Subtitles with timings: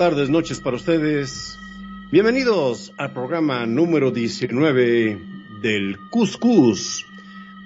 [0.00, 1.58] tardes, noches para ustedes.
[2.10, 5.20] Bienvenidos al programa número 19
[5.60, 7.04] del Cuscus.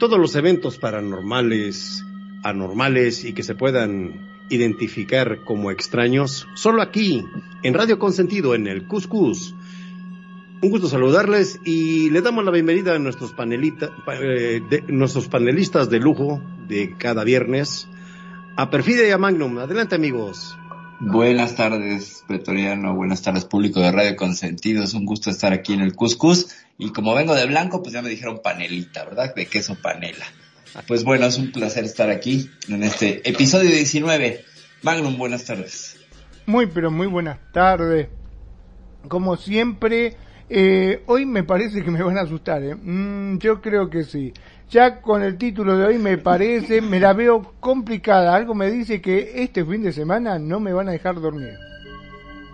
[0.00, 2.04] Todos los eventos paranormales,
[2.42, 7.24] anormales y que se puedan identificar como extraños, solo aquí,
[7.62, 9.54] en Radio Consentido, en el Cuscus.
[10.60, 15.28] Un gusto saludarles y le damos la bienvenida a nuestros, panelita, pa- eh, de- nuestros
[15.28, 17.86] panelistas de lujo de cada viernes,
[18.56, 19.56] a Perfidia y a Magnum.
[19.58, 20.56] Adelante amigos.
[21.00, 22.94] Buenas tardes, Pretoriano.
[22.94, 24.84] Buenas tardes, público de Radio Consentido.
[24.84, 26.54] Es un gusto estar aquí en el Cuscus.
[26.78, 29.34] Y como vengo de blanco, pues ya me dijeron panelita, ¿verdad?
[29.34, 30.24] De queso panela.
[30.86, 34.44] Pues bueno, es un placer estar aquí en este episodio 19.
[34.82, 35.96] Magnum, buenas tardes.
[36.46, 38.08] Muy, pero muy buenas tardes.
[39.08, 40.16] Como siempre,
[40.48, 42.62] eh, hoy me parece que me van a asustar.
[42.62, 42.74] ¿eh?
[42.74, 44.32] Mm, yo creo que sí.
[44.74, 48.34] Ya con el título de hoy me parece, me la veo complicada.
[48.34, 51.52] Algo me dice que este fin de semana no me van a dejar dormir.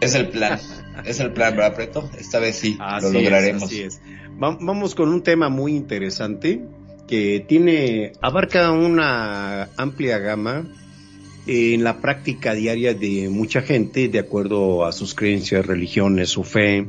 [0.03, 0.61] Es el plan.
[1.07, 2.11] es el plan, ¿verdad, Preto?
[2.19, 3.63] Esta vez sí, Así lo lograremos.
[3.63, 4.01] Es, así es.
[4.33, 6.61] Va- vamos con un tema muy interesante
[7.09, 10.67] que tiene, abarca una amplia gama
[11.47, 16.87] en la práctica diaria de mucha gente, de acuerdo a sus creencias, religiones, su fe,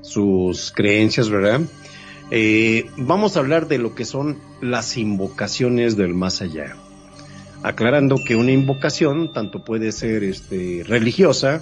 [0.00, 1.60] sus creencias, ¿verdad?
[2.30, 6.76] Eh, vamos a hablar de lo que son las invocaciones del más allá.
[7.62, 11.60] Aclarando que una invocación tanto puede ser este, religiosa,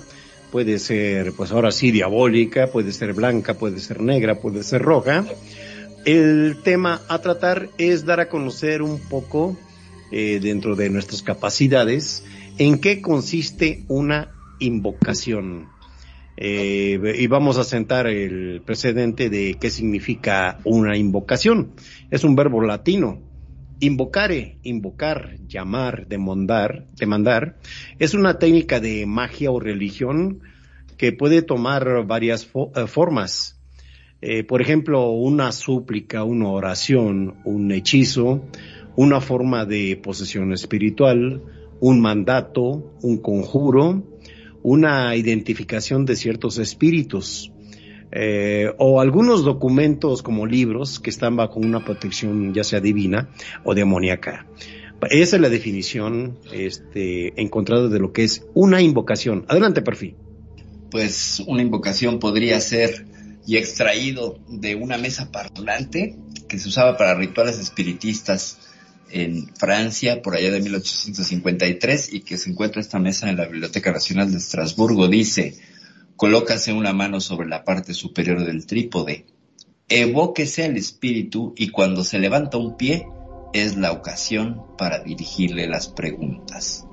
[0.52, 5.24] puede ser, pues ahora sí, diabólica, puede ser blanca, puede ser negra, puede ser roja.
[6.04, 9.56] El tema a tratar es dar a conocer un poco,
[10.12, 12.24] eh, dentro de nuestras capacidades,
[12.58, 15.66] en qué consiste una invocación.
[16.41, 21.72] Eh, y vamos a sentar el precedente de qué significa una invocación.
[22.12, 23.21] Es un verbo latino.
[23.81, 27.59] Invocare, invocar, llamar, demandar, demandar,
[27.98, 30.43] es una técnica de magia o religión
[30.97, 33.60] que puede tomar varias eh, formas.
[34.21, 38.44] Eh, por ejemplo, una súplica, una oración, un hechizo,
[38.94, 41.43] una forma de posesión espiritual,
[41.81, 44.17] un mandato, un conjuro,
[44.68, 47.50] una identificación de ciertos espíritus,
[48.12, 53.30] eh, o algunos documentos como libros que están bajo una protección ya sea divina
[53.64, 54.46] o demoníaca.
[55.10, 59.46] Esa es la definición este, encontrada de lo que es una invocación.
[59.48, 60.16] Adelante, perfil.
[60.90, 63.06] Pues una invocación podría ser
[63.46, 66.16] y extraído de una mesa parlante
[66.48, 68.67] que se usaba para rituales espiritistas
[69.10, 73.92] en Francia por allá de 1853 y que se encuentra esta mesa en la Biblioteca
[73.92, 75.08] Nacional de Estrasburgo.
[75.08, 75.56] Dice,
[76.16, 79.27] colócase una mano sobre la parte superior del trípode,
[79.88, 83.06] evóquese al espíritu y cuando se levanta un pie
[83.53, 86.84] es la ocasión para dirigirle las preguntas.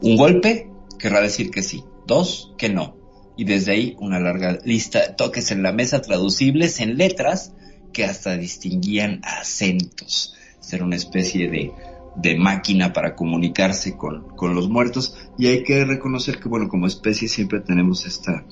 [0.00, 2.96] Un golpe querrá decir que sí, dos que no,
[3.36, 7.52] y desde ahí una larga lista de toques en la mesa traducibles en letras
[7.92, 10.34] que hasta distinguían acentos.
[10.62, 11.72] Ser una especie de,
[12.16, 15.16] de máquina para comunicarse con, con los muertos.
[15.38, 18.44] Y hay que reconocer que bueno, como especie siempre tenemos esta,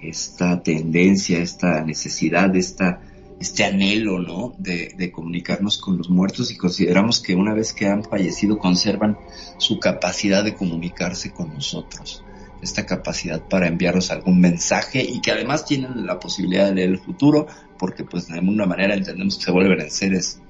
[0.00, 3.00] esta tendencia, esta necesidad, esta,
[3.40, 4.54] este anhelo, ¿no?
[4.58, 6.50] De, de comunicarnos con los muertos.
[6.50, 9.18] Y consideramos que una vez que han fallecido conservan
[9.58, 12.24] su capacidad de comunicarse con nosotros.
[12.62, 17.00] Esta capacidad para enviarnos algún mensaje y que además tienen la posibilidad de leer el
[17.00, 20.41] futuro porque pues de alguna manera entendemos que se vuelven en seres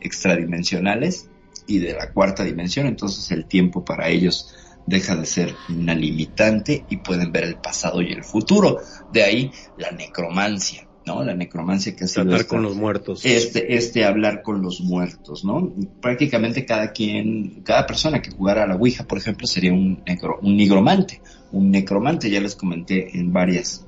[0.00, 1.28] extradimensionales
[1.66, 4.54] y de la cuarta dimensión, entonces el tiempo para ellos
[4.86, 8.78] deja de ser una limitante y pueden ver el pasado y el futuro.
[9.12, 11.22] De ahí la necromancia, ¿no?
[11.22, 13.24] La necromancia que ha sido Tratar con los muertos.
[13.24, 15.72] este, este hablar con los muertos, ¿no?
[16.00, 20.38] Prácticamente cada quien, cada persona que jugara a la Ouija, por ejemplo, sería un, necro-
[20.42, 21.20] un nigromante,
[21.52, 23.86] un necromante, ya les comenté en varias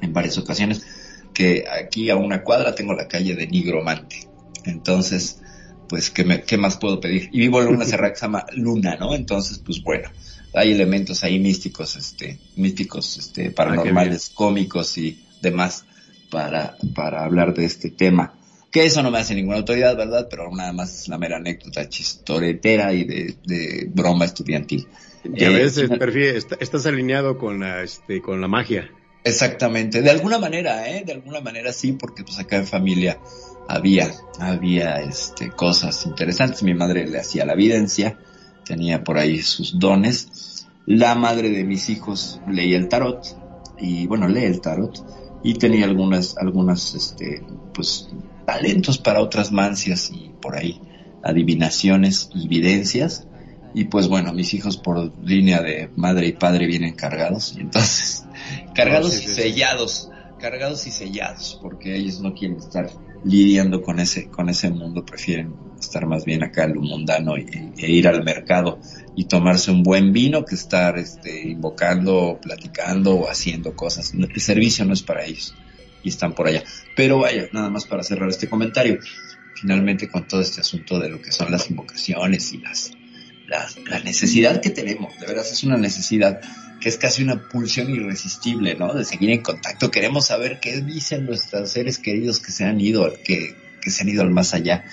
[0.00, 0.86] en varias ocasiones,
[1.34, 4.28] que aquí a una cuadra tengo la calle de Nigromante.
[4.64, 5.38] Entonces,
[5.88, 7.28] pues, ¿qué, me, qué más puedo pedir?
[7.32, 9.14] Y vivo en una cerrada que se llama Luna, ¿no?
[9.14, 10.08] Entonces, pues bueno,
[10.54, 15.84] hay elementos ahí místicos, este, místicos, este, paranormales, cómicos y demás
[16.30, 18.34] para, para hablar de este tema.
[18.70, 20.26] Que eso no me hace ninguna autoridad, ¿verdad?
[20.28, 24.86] Pero nada más es la mera anécdota chistoretera y de, de broma estudiantil.
[25.24, 28.90] Y a Eh, veces, perfil, está- estás alineado con la, este, con la magia.
[29.24, 31.02] Exactamente, de alguna manera, ¿eh?
[31.04, 33.18] De alguna manera sí, porque pues acá en familia
[33.68, 34.10] había,
[34.40, 36.62] había, este, cosas interesantes.
[36.62, 38.18] Mi madre le hacía la evidencia,
[38.64, 40.66] tenía por ahí sus dones.
[40.86, 43.22] La madre de mis hijos leía el tarot,
[43.78, 45.04] y bueno, lee el tarot,
[45.44, 47.44] y tenía algunas, algunas, este,
[47.74, 48.08] pues,
[48.46, 50.80] talentos para otras mancias y por ahí
[51.22, 53.26] adivinaciones y evidencias.
[53.74, 58.24] Y pues bueno, mis hijos por línea de madre y padre vienen cargados, y entonces,
[58.74, 60.10] cargados Sí, y sí, sellados,
[60.40, 62.88] cargados y sellados, porque ellos no quieren estar
[63.24, 67.46] lidiando con ese, con ese mundo, prefieren estar más bien acá en lo mundano y,
[67.76, 68.80] e ir al mercado
[69.16, 74.12] y tomarse un buen vino que estar este, invocando, platicando o haciendo cosas.
[74.14, 75.54] El servicio no es para ellos
[76.02, 76.62] y están por allá.
[76.96, 78.98] Pero vaya, nada más para cerrar este comentario.
[79.54, 82.92] Finalmente con todo este asunto de lo que son las invocaciones y las,
[83.48, 86.40] las la necesidad que tenemos, de veras es una necesidad
[86.80, 88.94] que es casi una pulsión irresistible, ¿no?
[88.94, 89.90] De seguir en contacto.
[89.90, 94.08] Queremos saber qué dicen nuestros seres queridos que se han ido, que, que se han
[94.08, 94.84] ido al más allá.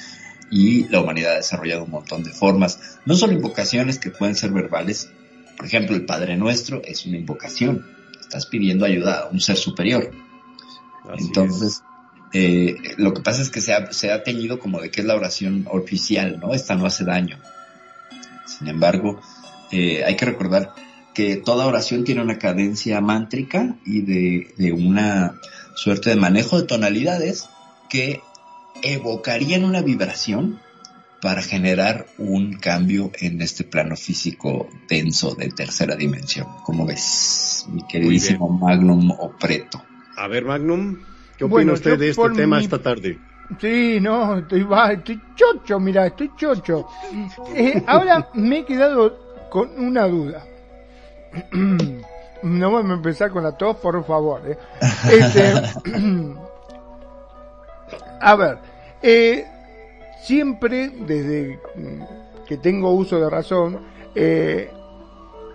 [0.49, 4.51] Y la humanidad ha desarrollado un montón de formas, no solo invocaciones que pueden ser
[4.51, 5.09] verbales.
[5.57, 7.85] Por ejemplo, el Padre Nuestro es una invocación.
[8.19, 10.11] Estás pidiendo ayuda a un ser superior.
[11.09, 11.83] Así Entonces,
[12.33, 15.07] eh, lo que pasa es que se ha, se ha teñido como de que es
[15.07, 16.53] la oración oficial, ¿no?
[16.53, 17.39] Esta no hace daño.
[18.45, 19.21] Sin embargo,
[19.71, 20.73] eh, hay que recordar
[21.15, 25.39] que toda oración tiene una cadencia mántrica y de, de una
[25.73, 27.50] suerte de manejo de tonalidades
[27.89, 28.21] que
[28.83, 30.59] evocarían una vibración
[31.21, 36.47] para generar un cambio en este plano físico denso de tercera dimensión.
[36.63, 39.81] ¿Cómo ves, mi queridísimo Magnum Opreto?
[40.18, 40.97] A ver, Magnum,
[41.38, 43.19] ¿qué opina Bueno, usted de este tema mi- esta tarde?
[43.61, 46.88] Sí, no, estoy, estoy chocho, mira, estoy chocho.
[47.56, 49.18] Eh, ahora me he quedado
[49.50, 50.45] con una duda.
[52.43, 54.41] No vamos a empezar con la tos, por favor.
[54.45, 54.57] eh.
[55.09, 55.53] Este,
[58.21, 58.57] a ver,
[59.01, 59.45] eh,
[60.21, 61.59] siempre desde
[62.47, 63.79] que tengo uso de razón,
[64.13, 64.69] eh,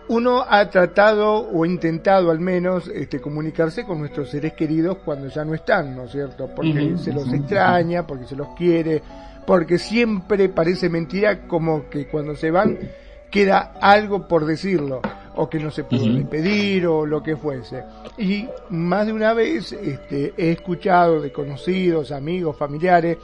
[0.09, 5.45] uno ha tratado o intentado al menos este, comunicarse con nuestros seres queridos cuando ya
[5.45, 6.49] no están, ¿no es cierto?
[6.57, 9.01] Porque se los extraña, porque se los quiere,
[9.47, 12.79] porque siempre parece mentira como que cuando se van
[13.31, 15.01] queda algo por decirlo,
[15.37, 17.85] o que no se pudo despedir, o lo que fuese.
[18.19, 23.19] Y más de una vez este, he escuchado de conocidos, amigos, familiares,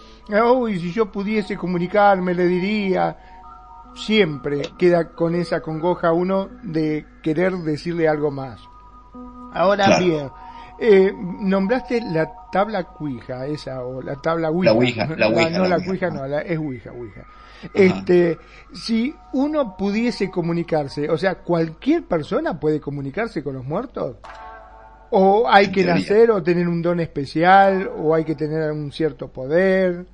[0.54, 3.16] uy, si yo pudiese comunicarme, le diría,
[3.94, 8.60] siempre queda con esa congoja uno de querer decirle algo más.
[9.52, 10.04] Ahora Claro.
[10.04, 10.30] bien,
[10.78, 14.72] eh, nombraste la tabla cuija, esa, o la tabla ouija.
[14.72, 15.88] La ouija, la ouija, no, la la ouija.
[15.90, 17.24] cuija no, la, es ouija, ouija.
[17.74, 18.38] Este,
[18.72, 24.16] si uno pudiese comunicarse, o sea, cualquier persona puede comunicarse con los muertos,
[25.10, 26.00] o hay En que teoría.
[26.02, 30.06] nacer o tener un don especial, o hay que tener un cierto poder,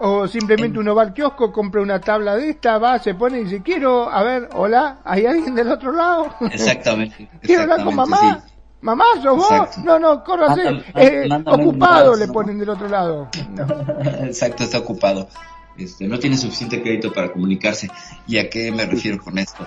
[0.00, 3.40] o simplemente En- uno va al kiosco, compra una tabla de esta, va, se pone
[3.40, 6.26] y dice, quiero, a ver, hola, ¿hay alguien del otro lado?
[6.50, 7.28] Exactamente.
[7.42, 8.42] quiero hablar con mamá.
[8.44, 8.52] sí.
[8.82, 9.76] Mamá, ¿sos vos?
[9.84, 10.62] No, no, córrase.
[10.94, 13.28] Eh, ocupado le ponen del otro lado.
[13.50, 13.66] No.
[14.24, 15.28] Exacto, está ocupado.
[15.80, 17.88] Este, no tiene suficiente crédito para comunicarse.
[18.26, 19.66] ¿Y a qué me refiero con esto?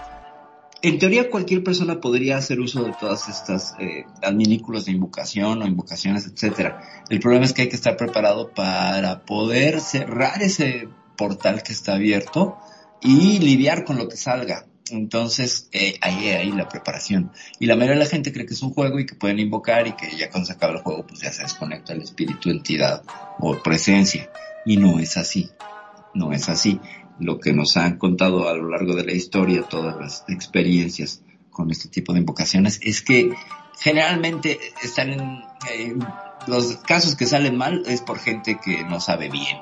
[0.83, 6.27] En teoría cualquier persona podría hacer uso de todas estas eh, de invocación o invocaciones,
[6.27, 6.81] etcétera.
[7.09, 11.93] El problema es que hay que estar preparado para poder cerrar ese portal que está
[11.93, 12.57] abierto
[13.01, 14.65] y lidiar con lo que salga.
[14.91, 17.31] Entonces, eh, ahí, ahí la preparación.
[17.59, 19.87] Y la mayoría de la gente cree que es un juego y que pueden invocar
[19.87, 23.03] y que ya cuando se acaba el juego, pues ya se desconecta el espíritu, entidad
[23.39, 24.29] o presencia.
[24.65, 25.49] Y no es así.
[26.13, 26.79] No es así.
[27.19, 31.71] Lo que nos han contado a lo largo de la historia, todas las experiencias con
[31.71, 33.33] este tipo de invocaciones, es que
[33.79, 35.95] generalmente están en, eh,
[36.47, 39.57] los casos que salen mal es por gente que no sabe bien.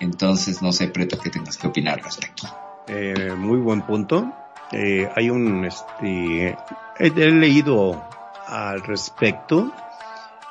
[0.00, 2.48] Entonces, no sé, Preto, qué tengas que opinar respecto.
[2.88, 4.32] Eh, muy buen punto.
[4.72, 6.56] Eh, hay un, este,
[6.98, 8.02] he, he leído
[8.46, 9.72] al respecto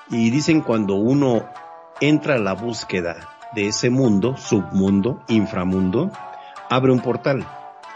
[0.10, 1.46] y dicen cuando uno
[2.00, 6.12] entra a la búsqueda de ese mundo, submundo, inframundo,
[6.70, 7.48] abre un portal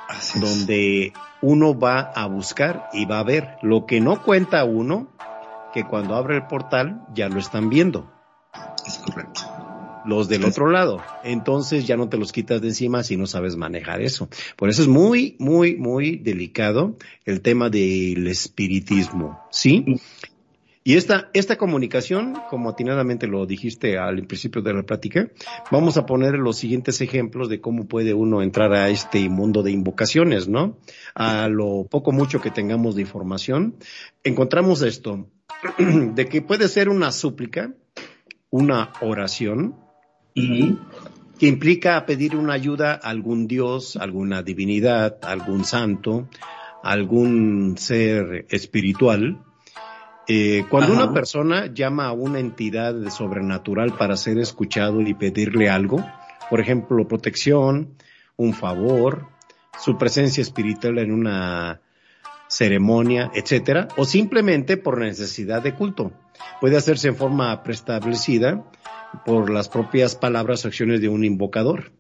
[0.08, 0.44] Así es.
[0.44, 5.08] donde uno va a buscar y va a ver lo que no cuenta uno,
[5.74, 8.12] que cuando abre el portal ya lo están viendo.
[8.86, 9.42] Es correcto.
[10.06, 11.04] Los del otro lado.
[11.26, 14.30] Entonces ya no te los quitas de encima si no sabes manejar eso.
[14.56, 16.96] Por eso es muy, muy, muy delicado
[17.26, 19.42] el tema del espiritismo.
[19.52, 20.00] ¿Sí?
[20.88, 25.30] Y esta, esta comunicación, como atinadamente lo dijiste al principio de la plática,
[25.70, 29.72] vamos a poner los siguientes ejemplos de cómo puede uno entrar a este mundo de
[29.72, 30.78] invocaciones, ¿no?
[31.14, 33.76] A lo poco mucho que tengamos de información,
[34.24, 35.28] encontramos esto,
[35.78, 37.74] de que puede ser una súplica,
[38.50, 39.76] una oración,
[40.34, 46.30] que implica pedir una ayuda a algún dios, alguna divinidad, algún santo,
[46.82, 49.44] algún ser espiritual,
[50.28, 56.04] eh, cuando una persona llama a una entidad sobrenatural para ser escuchado y pedirle algo,
[56.50, 57.96] por ejemplo, protección,
[58.36, 59.28] un favor,
[59.80, 61.82] su presencia espiritual en una
[62.48, 66.12] ceremonia, etcétera, o simplemente por necesidad de culto.
[66.60, 68.64] Puede hacerse en forma preestablecida
[69.26, 71.92] por las propias palabras o acciones de un invocador.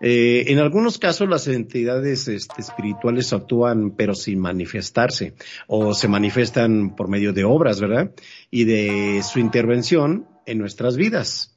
[0.00, 5.34] Eh, en algunos casos las entidades este, espirituales actúan pero sin manifestarse
[5.66, 8.12] o se manifiestan por medio de obras, ¿verdad?
[8.50, 11.56] Y de su intervención en nuestras vidas.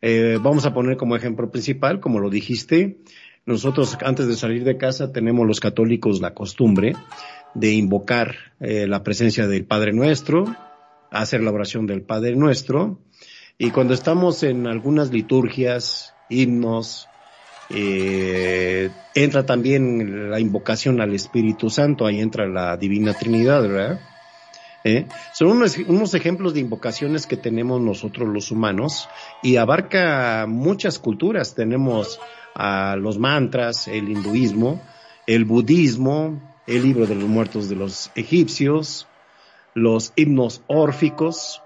[0.00, 2.98] Eh, vamos a poner como ejemplo principal, como lo dijiste,
[3.44, 6.94] nosotros antes de salir de casa tenemos los católicos la costumbre
[7.54, 10.44] de invocar eh, la presencia del Padre Nuestro,
[11.10, 13.00] hacer la oración del Padre Nuestro,
[13.58, 17.08] y cuando estamos en algunas liturgias, himnos,
[17.72, 24.00] eh, entra también la invocación al Espíritu Santo, ahí entra la Divina Trinidad, ¿verdad?
[24.84, 25.06] ¿Eh?
[25.32, 29.08] Son unos, unos, ejemplos de invocaciones que tenemos nosotros los humanos
[29.40, 31.54] y abarca muchas culturas.
[31.54, 32.18] Tenemos
[32.54, 34.82] a los mantras, el hinduismo,
[35.26, 39.06] el budismo, el libro de los muertos de los egipcios,
[39.74, 41.62] los himnos órficos,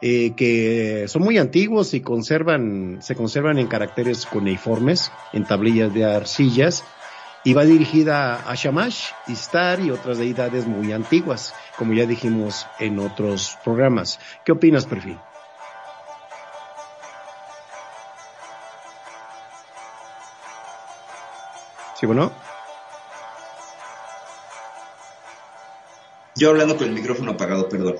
[0.00, 6.04] eh, que son muy antiguos y conservan, se conservan en caracteres cuneiformes, en tablillas de
[6.04, 6.86] arcillas,
[7.42, 12.98] y va dirigida a Shamash, Istar y otras deidades muy antiguas, como ya dijimos en
[12.98, 14.18] otros programas.
[14.44, 15.26] ¿Qué opinas, Perfil?
[21.94, 22.43] ¿Sí bueno?
[26.36, 27.96] Yo hablando con el micrófono apagado, perdón.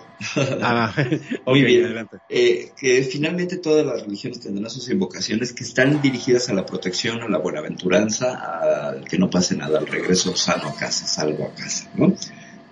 [0.61, 0.93] Ah,
[1.47, 1.85] Muy bien.
[1.85, 2.19] Adelante.
[2.29, 7.23] Eh, que finalmente todas las religiones tendrán sus invocaciones que están dirigidas a la protección,
[7.23, 11.55] a la buenaventuranza, al que no pase nada, al regreso sano a casa, salvo a
[11.55, 12.15] casa, ¿no?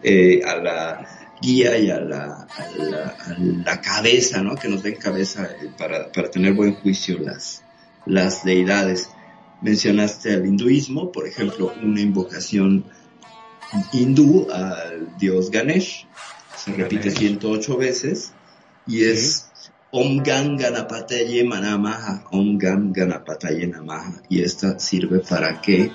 [0.03, 1.07] Eh, a la
[1.41, 4.57] guía y a la, a la, cabeza, ¿no?
[4.57, 7.63] Que nos den cabeza eh, para, para tener buen juicio las,
[8.07, 9.11] las deidades.
[9.61, 12.85] Mencionaste al hinduismo, por ejemplo, una invocación
[13.93, 16.07] hindú al dios Ganesh.
[16.57, 18.33] Se repite 108 veces
[18.87, 19.51] y es
[19.91, 24.23] Om Gam Ganapataye Manamaha, Om Gam Ganapataye Namaha.
[24.29, 25.93] Y esta sirve para que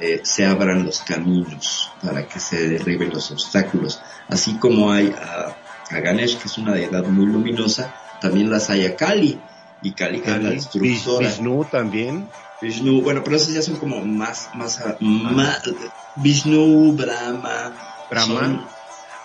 [0.00, 4.00] eh, se abran los caminos, para que se derriben los obstáculos.
[4.28, 5.56] Así como hay a,
[5.90, 9.40] Ganesh, que es una deidad muy luminosa, también las hay a Kali.
[9.82, 11.28] Y Kali, que es la destructora.
[11.28, 12.28] Vishnu también.
[12.60, 15.62] Vishnu, bueno, pero esos ya son como más, más, más
[16.16, 17.76] Vishnu, Brahma.
[18.10, 18.68] Brahma.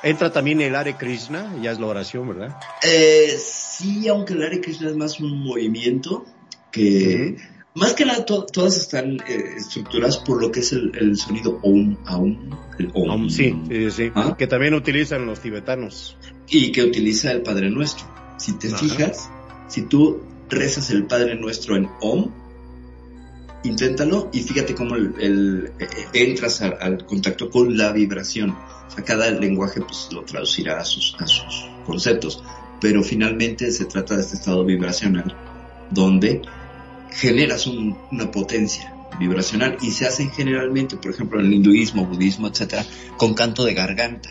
[0.04, 2.58] Entra también el Hare Krishna, ya es la oración, ¿verdad?
[2.84, 6.25] Eh, sí, aunque el Hare Krishna es más un movimiento
[6.72, 7.38] que...
[7.75, 12.52] Más que nada, todas están eh, estructuradas por lo que es el, sonido Om, Aum,
[12.78, 13.30] el Om.
[13.32, 14.12] sí, sí, sí.
[14.13, 14.36] ¿Ah?
[14.38, 16.16] Que también utilizan los tibetanos.
[16.48, 18.06] Y que utiliza el Padre Nuestro.
[18.38, 19.28] Si te fijas,
[19.70, 22.30] si tú rezas el Padre Nuestro en Om,
[23.63, 25.72] inténtalo y fíjate cómo eh,
[26.13, 28.55] entras al, contacto con la vibración.
[29.05, 32.43] Cada lenguaje pues lo traducirá a sus, a sus conceptos,
[32.79, 35.36] pero finalmente se trata de este estado vibracional
[35.89, 36.41] donde
[37.12, 42.86] generas una potencia vibracional y se hacen generalmente, por ejemplo, en el hinduismo, budismo, etcétera,
[43.17, 44.29] con canto de garganta.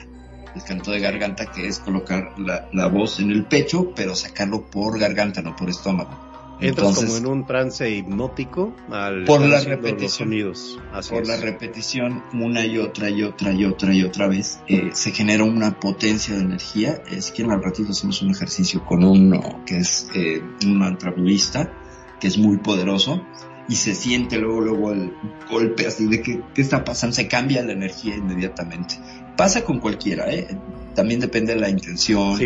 [0.54, 4.66] El canto de garganta que es colocar la, la voz en el pecho, pero sacarlo
[4.70, 6.31] por garganta, no por estómago.
[6.62, 10.81] Entras como en un trance hipnótico al por la repetición, sonidos.
[11.11, 15.11] por la repetición una y otra y otra y otra y otra vez eh, se
[15.11, 17.02] genera una potencia de energía.
[17.11, 21.73] Es que al ratito hacemos un ejercicio con uno que es eh, un mantra budista
[22.21, 23.21] que es muy poderoso
[23.69, 25.12] y se siente luego luego el
[25.50, 28.97] golpe así de que qué está pasando se cambia la energía inmediatamente
[29.37, 30.49] pasa con cualquiera ¿eh?
[30.95, 32.38] también depende de la intención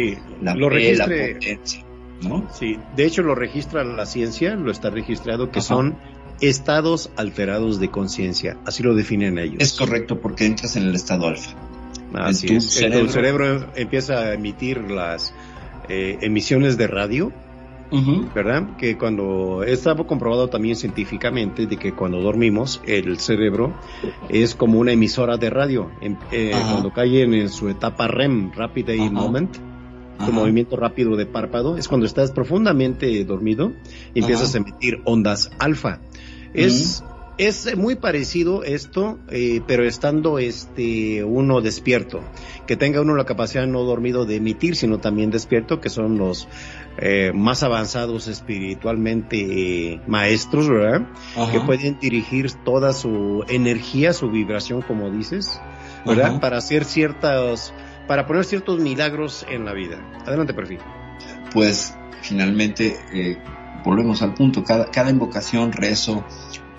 [0.43, 1.86] la, lo la potencia
[2.23, 2.49] ¿no?
[2.53, 5.97] Sí, de hecho lo registra la ciencia, lo está registrado que son
[6.41, 9.57] estados alterados de conciencia, así lo definen ellos.
[9.61, 11.51] Es correcto porque entras en el estado alfa.
[12.15, 12.65] Así tu es.
[12.65, 12.99] El- cerebro.
[13.01, 15.35] El cerebro empieza a emitir las
[15.89, 17.33] eh, emisiones de radio.
[18.35, 18.77] ¿verdad?
[18.77, 23.75] Que cuando está comprobado también científicamente de que cuando dormimos el cerebro
[24.29, 25.93] es como una emisora de radio.
[26.33, 29.09] Eh, cuando cae en, su etapa REM, Rapid Eye.
[29.09, 29.57] Moment,
[30.19, 30.27] Ajá.
[30.27, 33.73] tu movimiento rápido de párpado, es cuando estás profundamente dormido
[34.15, 34.59] y empiezas Ajá.
[34.59, 36.01] a emitir ondas alfa.
[36.55, 37.05] Es,
[37.39, 42.21] es muy parecido esto, eh, pero estando este uno despierto,
[42.67, 46.49] que tenga uno la capacidad no dormido de emitir, sino también despierto, que son los
[46.99, 49.37] eh, más avanzados espiritualmente
[49.93, 51.07] eh, maestros, ¿verdad?
[51.37, 51.53] Ajá.
[51.53, 55.61] Que pueden dirigir toda su energía, su vibración, como dices,
[56.07, 56.41] ¿verdad?
[56.41, 57.75] Para hacer ciertas,
[58.07, 59.99] para poner ciertos milagros en la vida.
[60.27, 60.79] Adelante, perfil.
[61.53, 63.39] pues finalmente eh,
[63.85, 64.65] volvemos al punto.
[64.65, 66.25] Cada, invocación, rezo,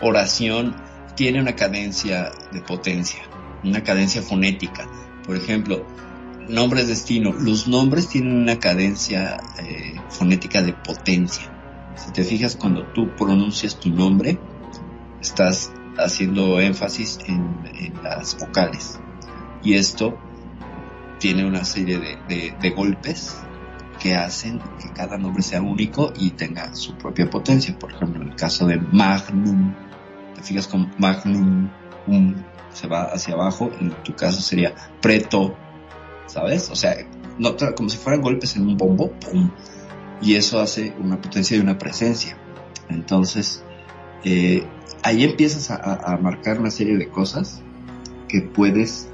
[0.01, 0.75] oración
[1.15, 3.22] tiene una cadencia de potencia,
[3.63, 4.88] una cadencia fonética.
[5.25, 5.86] Por ejemplo,
[6.48, 7.34] nombres destino.
[7.34, 11.53] Los nombres tienen una cadencia eh, fonética de potencia.
[11.96, 14.38] Si te fijas, cuando tú pronuncias tu nombre,
[15.19, 19.00] estás haciendo énfasis en, en las vocales.
[19.63, 20.17] Y esto
[21.19, 23.38] tiene una serie de, de- de golpes
[24.00, 27.77] que hacen que cada nombre sea único y tenga su propia potencia.
[27.77, 29.74] Por ejemplo, en el caso de Magnum,
[30.36, 31.69] te fijas con Magnum,
[32.05, 32.36] um,
[32.71, 35.55] se va hacia abajo, en tu caso sería Preto,
[36.27, 36.69] ¿sabes?
[36.69, 36.95] O sea,
[37.39, 39.50] no, como si fueran golpes en un bombo, ¡pum!
[40.21, 42.38] Y eso hace una potencia y una presencia.
[42.89, 43.63] Entonces,
[44.23, 44.63] eh,
[45.03, 47.62] ahí empiezas a, a- a marcar una serie de cosas
[48.27, 49.07] que puedes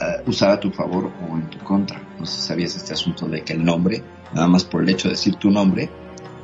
[0.00, 2.00] eh, usar a tu favor o en tu contra.
[2.18, 5.08] No sé si sabías este asunto de que el nombre, nada más por el hecho
[5.08, 5.90] de decir tu nombre,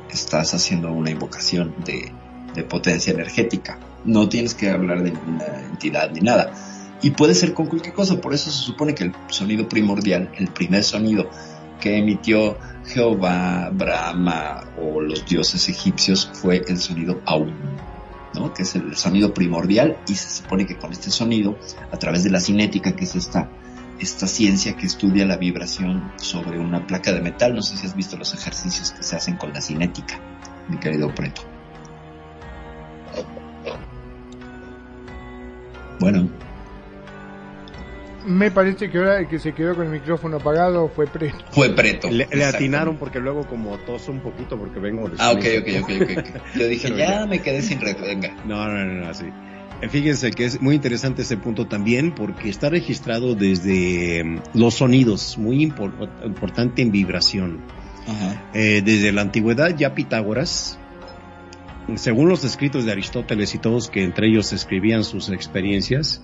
[0.09, 2.11] estás haciendo una invocación de,
[2.53, 3.79] de potencia energética.
[4.05, 6.53] No tienes que hablar de ninguna entidad ni nada.
[7.01, 10.47] Y puede ser con cualquier cosa, por eso se supone que el sonido primordial, el
[10.47, 11.29] primer sonido
[11.81, 17.51] que emitió Jehová, Brahma o los dioses egipcios fue el sonido Aum,
[18.33, 18.53] ¿no?
[18.53, 21.57] que es el sonido primordial y se supone que con este sonido,
[21.91, 23.49] a través de la cinética, que es esta,
[23.99, 27.95] esta ciencia que estudia la vibración sobre una placa de metal, no sé si has
[27.95, 30.19] visto los ejercicios que se hacen con la cinética,
[30.69, 31.41] mi querido Preto.
[35.99, 36.29] Bueno,
[38.25, 41.37] Me parece que ahora el que se quedó con el micrófono apagado fue Preto.
[41.51, 42.09] fue Preto.
[42.09, 46.25] Le, atinaron porque luego como toso un poquito porque vengo de Ah, ok, ok, ok.
[46.55, 47.25] Yo dije, ya ya.
[47.25, 48.33] me quedé sin red, venga.
[48.45, 49.25] No, no, no, no, sí.
[49.81, 54.75] Eh, Fíjense que es muy interesante ese punto también porque está registrado desde mm, los
[54.75, 57.59] sonidos, muy impor- importante en vibración.
[58.07, 58.41] Ajá.
[58.53, 60.77] Eh, desde la antigüedad ya Pitágoras,
[61.95, 66.21] según los escritos de Aristóteles y todos que entre ellos escribían sus experiencias,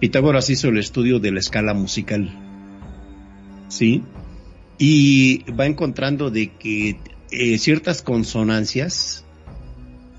[0.00, 2.30] Pitágoras hizo el estudio de la escala musical.
[3.68, 4.02] ¿Sí?
[4.78, 6.98] Y va encontrando de que
[7.30, 9.24] eh, ciertas consonancias,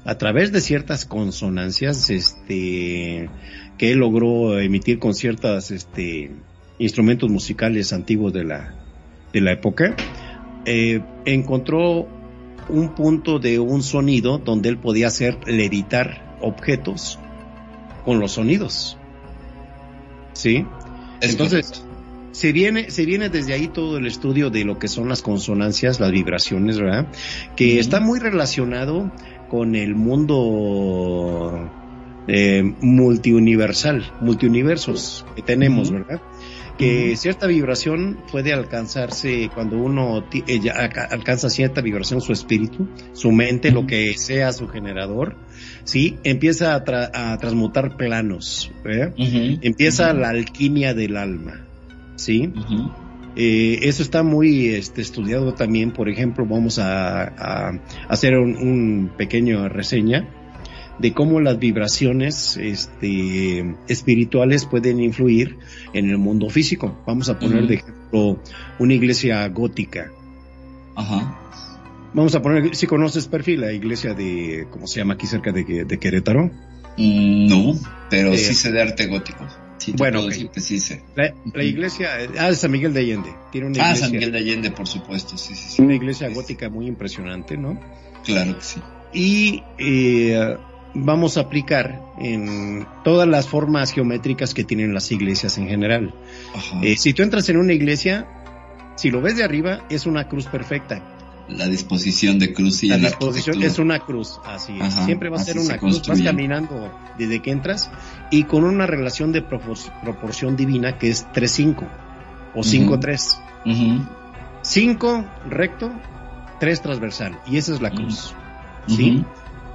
[0.05, 3.29] a través de ciertas consonancias, este,
[3.77, 6.31] que él logró emitir con ciertas, este,
[6.77, 8.75] instrumentos musicales antiguos de la,
[9.31, 9.95] de la época,
[10.65, 12.07] eh, encontró
[12.67, 17.17] un punto de un sonido donde él podía hacer levitar objetos
[18.05, 18.97] con los sonidos.
[20.39, 20.65] ¿Sí?
[21.21, 22.29] Es Entonces, correcto.
[22.31, 25.99] se viene, se viene desde ahí todo el estudio de lo que son las consonancias,
[25.99, 27.07] las vibraciones, ¿verdad?
[27.57, 29.11] Que está muy relacionado
[29.49, 31.69] con el mundo
[32.27, 35.91] eh, multiuniversal, multiuniversos que tenemos.
[35.91, 36.21] ¿verdad?
[36.77, 43.33] Que cierta vibración puede alcanzarse cuando uno ti- eh, alcanza cierta vibración su espíritu, su
[43.33, 45.35] mente, lo que sea su generador,
[45.83, 48.71] sí, empieza a, tra- a transmutar planos.
[49.17, 49.59] Ujú.
[49.61, 51.65] empieza la alquimia del alma,
[52.15, 52.51] ¿sí?
[53.35, 59.11] Eh, eso está muy este, estudiado también, por ejemplo, vamos a, a hacer un, un
[59.17, 60.27] pequeño reseña
[60.97, 65.57] de cómo las vibraciones este, espirituales pueden influir
[65.93, 67.01] en el mundo físico.
[67.07, 68.41] Vamos a poner de ejemplo
[68.79, 70.11] una iglesia gótica.
[70.95, 71.39] Ajá.
[72.13, 75.85] Vamos a poner, si conoces perfil, la iglesia de, ¿cómo se llama aquí cerca de,
[75.85, 76.49] de Querétaro?
[76.97, 77.75] No,
[78.09, 79.45] pero Eh, sí sé de arte gótico.
[79.77, 80.33] Sí, bueno, puedo ok.
[80.33, 81.03] decir que sí sé.
[81.15, 83.29] La, la iglesia, ah, de San Miguel de Allende.
[83.51, 85.81] Tiene una Ah, iglesia, San Miguel de Allende, por supuesto, sí, sí, sí.
[85.81, 87.79] una iglesia gótica muy impresionante, ¿no?
[88.25, 88.81] Claro que sí.
[89.13, 90.57] y eh,
[90.93, 96.13] vamos a aplicar en todas las formas geométricas que tienen las iglesias en general.
[96.53, 96.81] Ajá.
[96.83, 98.27] Eh, si tú entras en una iglesia,
[98.97, 101.01] si lo ves de arriba, es una cruz perfecta.
[101.49, 104.81] La disposición de cruz y la la disposición es una cruz, así es.
[104.93, 106.07] Ajá, Siempre va a ser se una cruz.
[106.07, 107.89] Vas caminando desde que entras
[108.31, 111.87] y con una relación de propor- proporción divina que es 3-5.
[112.55, 113.37] o 5-3.
[113.65, 114.05] Ujú.
[114.61, 115.91] 5 recto,
[116.59, 117.39] 3 transversal.
[117.47, 118.33] Y esa es la cruz.
[118.87, 119.23] ¿Sí?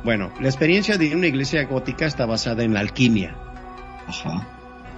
[0.05, 3.37] Bueno, la experiencia de una iglesia gótica está basada en la alquimia.
[4.07, 4.47] Ajá.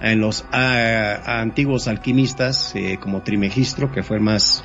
[0.01, 4.63] En los ah, antiguos alquimistas, eh, como Trimegistro, que fue más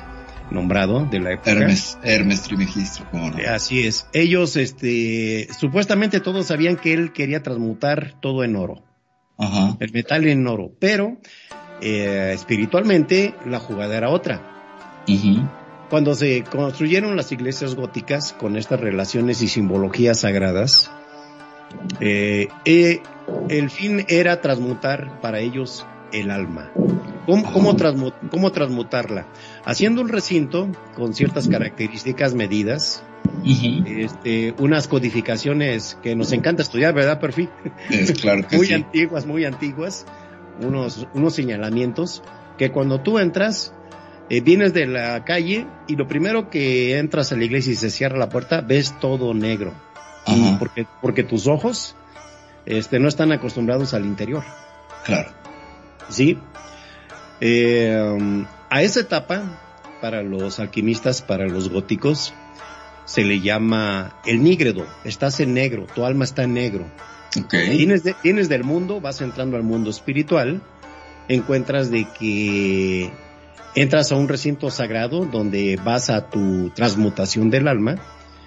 [0.51, 1.51] nombrado de la época.
[1.51, 3.39] Hermes, Hermes Trimegistro, ¿cómo no?
[3.39, 4.07] Eh, Así es.
[4.13, 8.83] Ellos, este, supuestamente todos sabían que él quería transmutar todo en oro,
[9.37, 9.77] Ajá.
[9.79, 11.17] el metal en oro, pero
[11.81, 14.49] eh, espiritualmente la jugada era otra.
[15.89, 20.89] Cuando se construyeron las iglesias góticas con estas relaciones y simbologías sagradas,
[21.99, 23.01] eh, eh,
[23.49, 26.71] el fin era transmutar para ellos el alma.
[27.25, 29.25] ¿Cómo, cómo transmu- cómo transmutarla?
[29.65, 33.03] Haciendo un recinto con ciertas características medidas,
[33.85, 37.49] este, unas codificaciones que nos encanta estudiar, ¿verdad, Perfil?
[37.89, 38.73] Es claro que Muy sí.
[38.73, 40.05] antiguas, muy antiguas,
[40.61, 42.21] unos, unos señalamientos
[42.57, 43.73] que cuando tú entras,
[44.29, 47.89] eh, vienes de la calle y lo primero que entras a la iglesia y se
[47.89, 49.73] cierra la puerta, ves todo negro.
[50.25, 50.57] Ajá.
[50.57, 51.95] porque, porque tus ojos,
[52.65, 54.43] este, no están acostumbrados al interior.
[55.03, 55.31] Claro.
[56.09, 56.37] ¿Sí?
[57.41, 59.43] Eh, a esa etapa,
[60.01, 62.33] para los alquimistas, para los góticos,
[63.05, 64.85] se le llama el nígredo.
[65.03, 66.85] Estás en negro, tu alma está en negro.
[67.39, 67.53] Ok.
[67.71, 70.61] Vienes, de- vienes del mundo, vas entrando al mundo espiritual,
[71.27, 73.11] encuentras de que
[73.75, 77.95] entras a un recinto sagrado donde vas a tu transmutación del alma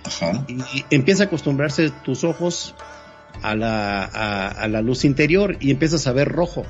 [0.05, 0.45] Ajá.
[0.47, 2.75] y empieza a acostumbrarse tus ojos
[3.42, 6.64] a la, a, a la luz interior y empiezas a ver rojo.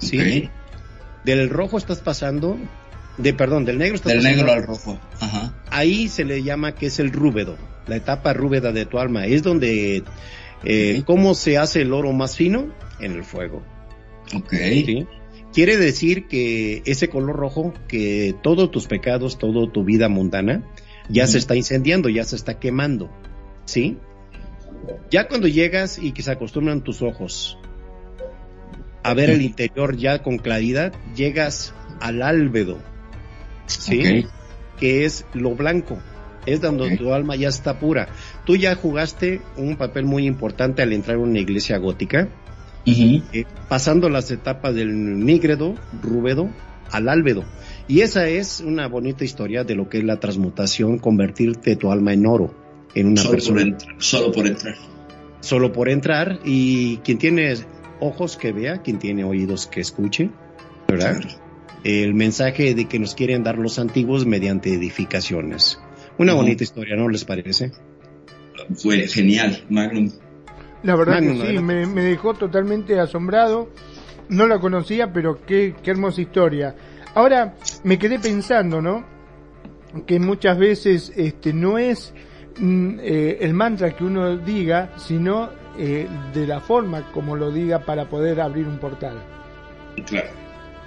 [0.00, 0.48] ¿Sí?
[1.24, 2.58] Del rojo estás pasando,
[3.18, 4.36] de perdón, del negro estás Del pasando.
[4.44, 5.00] negro al rojo.
[5.20, 5.54] Ajá.
[5.70, 9.26] Ahí se le llama que es el rúbedo, la etapa rúbeda de tu alma.
[9.26, 10.02] Es donde,
[10.64, 11.02] eh.
[11.06, 12.72] ¿cómo se hace el oro más fino?
[13.00, 13.62] En el fuego.
[14.34, 14.52] Ok.
[14.52, 15.06] ¿sí?
[15.52, 20.62] Quiere decir que ese color rojo, que todos tus pecados, toda tu vida mundana,
[21.08, 23.10] ya se está incendiando, ya se está quemando,
[23.64, 23.98] ¿sí?
[25.10, 27.58] Ya cuando llegas y que se acostumbran tus ojos
[29.02, 32.78] a ver el interior ya con claridad, llegas al álbedo,
[33.66, 34.26] ¿sí?
[34.78, 35.98] Que es lo blanco,
[36.46, 38.08] es donde tu alma ya está pura.
[38.44, 42.28] Tú ya jugaste un papel muy importante al entrar a una iglesia gótica,
[42.86, 46.50] eh, pasando las etapas del nígredo, rúbedo,
[46.90, 47.44] al álbedo.
[47.88, 52.12] Y esa es una bonita historia de lo que es la transmutación, convertirte tu alma
[52.12, 52.54] en oro,
[52.94, 53.62] en una Solo por, persona.
[53.62, 54.74] entrar, solo por entrar.
[55.40, 57.54] Solo por entrar y quien tiene
[58.00, 60.30] ojos que vea, quien tiene oídos que escuche,
[60.88, 61.20] ¿verdad?
[61.20, 61.28] Claro.
[61.84, 65.80] El mensaje de que nos quieren dar los antiguos mediante edificaciones.
[66.18, 66.42] Una Ujú.
[66.42, 67.72] bonita historia, ¿no les parece?
[68.74, 70.10] Fue genial, Magnum.
[70.82, 71.74] La verdad Magnum, que sí, adelante.
[71.74, 73.70] me, me dejó totalmente asombrado.
[74.28, 76.74] No la conocía, pero qué, qué hermosa historia.
[77.14, 79.04] Ahora me quedé pensando, ¿no?
[80.06, 82.12] Que muchas veces este no es
[82.60, 87.80] mm, eh, el mantra que uno diga, sino eh, de la forma como lo diga
[87.80, 89.22] para poder abrir un portal.
[90.06, 90.28] Claro.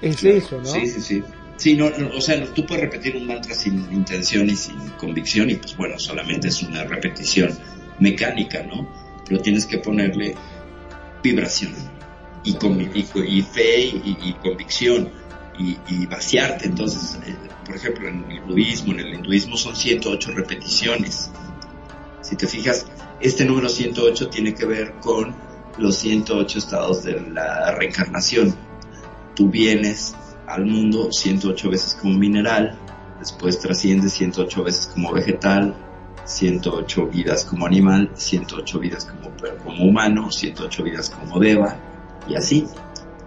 [0.01, 0.37] Es Claro.
[0.37, 0.65] eso, ¿no?
[0.65, 1.23] Sí, sí, sí.
[1.55, 5.49] Sí, no, no, o sea, tú puedes repetir un mantra sin intención y sin convicción
[5.51, 7.51] y pues bueno, solamente es una repetición
[7.99, 8.89] mecánica, ¿no?
[9.27, 10.35] Pero tienes que ponerle
[11.21, 11.73] vibración
[12.43, 12.89] y, convi-
[13.27, 15.09] y, fe y, y convicción
[15.57, 16.65] y, y vaciarte.
[16.65, 21.31] Entonces, eh, por ejemplo, en el budismo, en el hinduismo son 108 repeticiones.
[22.21, 22.87] Si te fijas,
[23.23, 25.33] este número 108 tiene que ver con
[25.77, 28.53] los 108 estados de la reencarnación.
[29.33, 30.13] Tú vienes
[30.45, 32.77] al mundo 108 veces como mineral,
[33.19, 35.73] después trasciendes 108 veces como vegetal,
[36.25, 41.77] 108 vidas como animal, 108 vidas como, humano, 108 vidas como deva,
[42.27, 42.67] y así.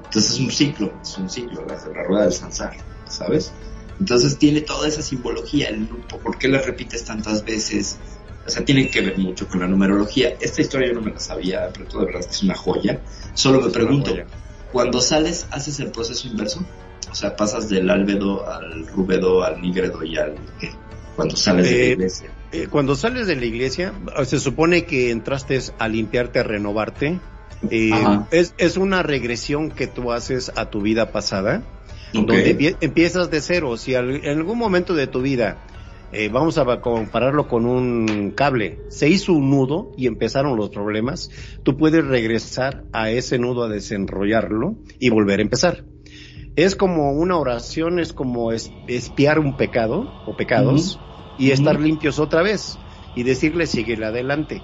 [0.05, 2.77] Entonces es un ciclo, es un ciclo, la, la rueda del sansar,
[3.09, 3.51] ¿sabes?
[3.99, 7.99] Entonces tiene toda esa simbología, el, ¿por qué la repites tantas veces?
[8.47, 10.35] O sea, tiene que ver mucho con la numerología.
[10.41, 12.55] Esta historia yo no me la sabía, pero todo de verdad es que es una
[12.55, 13.01] joya.
[13.35, 14.15] Solo me pregunto,
[14.73, 16.65] cuando sales, ¿haces el proceso inverso?
[17.11, 20.35] O sea, pasas del álbedo al rúbedo, al nígredo y al...
[20.61, 20.71] ¿qué?
[21.17, 22.31] Cuando sales de la Eh, iglesia.
[22.53, 23.93] Eh, cuando sales de la iglesia,
[24.25, 27.19] se supone que entraste a limpiarte, a renovarte.
[27.71, 27.91] Eh,
[28.31, 31.63] es, es una regresión que tú haces a tu vida pasada,
[32.13, 33.77] donde empie- empiezas de cero.
[33.79, 35.57] Si al- en algún momento de tu vida,
[36.13, 41.31] eh, vamos a compararlo con un cable, se hizo un nudo y empezaron los problemas,
[41.63, 45.85] tú puedes regresar a ese nudo a desenrollarlo y volver a empezar.
[46.55, 50.99] Es como una oración, es como es- espiar un pecado o pecados
[51.39, 52.79] y estar limpios otra vez
[53.15, 54.63] y decirle sigue adelante.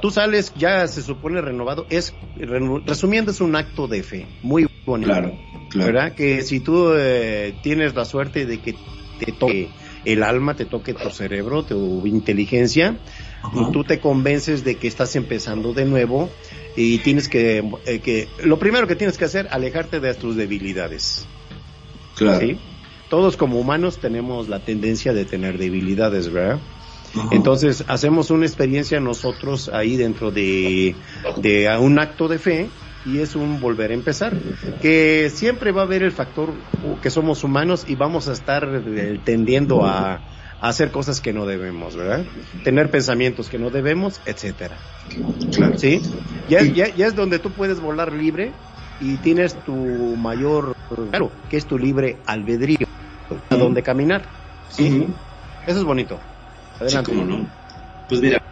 [0.00, 5.12] Tú sales ya se supone renovado, es resumiendo es un acto de fe, muy bonito.
[5.12, 5.32] Claro,
[5.70, 5.92] Claro.
[5.92, 6.14] ¿verdad?
[6.14, 8.74] Que si tú eh, tienes la suerte de que
[9.18, 9.68] te toque
[10.04, 12.96] el alma, te toque tu cerebro, tu inteligencia,
[13.42, 13.70] Ajá.
[13.72, 16.30] tú te convences de que estás empezando de nuevo
[16.76, 21.26] y tienes que, eh, que lo primero que tienes que hacer, alejarte de tus debilidades.
[22.16, 22.40] Claro.
[22.40, 22.58] ¿sí?
[23.08, 26.58] Todos como humanos tenemos la tendencia de tener debilidades, ¿verdad?
[27.14, 27.28] Ajá.
[27.32, 30.96] Entonces hacemos una experiencia nosotros ahí dentro de,
[31.36, 32.68] de un acto de fe
[33.04, 34.34] y es un volver a empezar.
[34.80, 36.52] Que siempre va a haber el factor
[37.02, 38.82] que somos humanos y vamos a estar
[39.24, 40.14] tendiendo a,
[40.60, 42.24] a hacer cosas que no debemos, ¿verdad?
[42.62, 44.76] Tener pensamientos que no debemos, etcétera.
[45.54, 45.78] Claro.
[45.78, 46.00] ¿Sí?
[46.48, 48.52] Ya, ya, ya es donde tú puedes volar libre
[49.00, 50.76] y tienes tu mayor,
[51.10, 52.86] claro, que es tu libre albedrío,
[53.50, 54.24] a dónde caminar.
[54.70, 55.06] ¿Sí?
[55.66, 56.18] Eso es bonito.
[56.78, 57.12] Sí, Adelante.
[57.12, 57.46] cómo no.
[58.08, 58.42] Pues mira,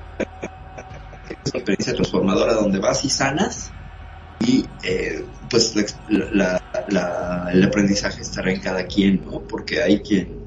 [1.44, 3.70] es una experiencia transformadora donde vas y sanas
[4.46, 5.74] y eh, pues
[6.08, 9.42] la, la- la- el aprendizaje estará en cada quien, ¿no?
[9.46, 10.42] Porque hay quien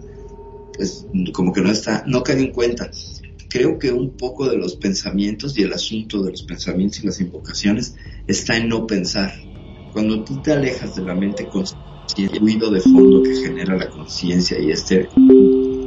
[0.75, 2.91] pues como que no está, no cae en cuenta.
[3.49, 7.21] Creo que un poco de los pensamientos y el asunto de los pensamientos y las
[7.21, 7.95] invocaciones
[8.27, 9.33] está en no pensar.
[9.93, 11.85] Cuando tú te alejas de la mente consciente,
[12.17, 15.09] el ruido de fondo que genera la conciencia y este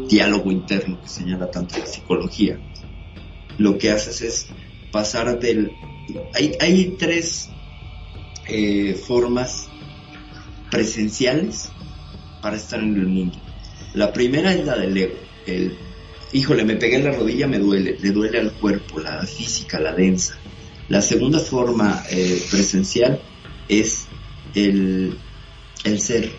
[0.09, 2.59] diálogo interno que señala tanto la psicología,
[3.59, 4.47] lo que haces es
[4.90, 5.73] pasar del...
[6.33, 7.51] Hay, hay tres
[8.49, 9.69] eh, formas
[10.71, 11.71] presenciales
[12.43, 13.39] para estar en el mundo.
[13.95, 15.15] La primera es la del ego,
[15.47, 15.77] el,
[16.33, 19.93] híjole, me pegué en la rodilla, me duele, le duele al cuerpo, la física, la
[19.93, 20.39] densa.
[20.89, 23.21] La segunda forma eh, presencial
[23.69, 24.07] es
[24.55, 25.17] el,
[25.85, 26.31] el ser,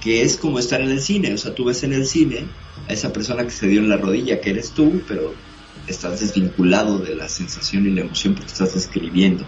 [0.00, 2.46] que es como estar en el cine, o sea, tú ves en el cine
[2.88, 5.34] a esa persona que se dio en la rodilla, que eres tú, pero
[5.86, 9.44] estás desvinculado de la sensación y la emoción porque estás describiendo.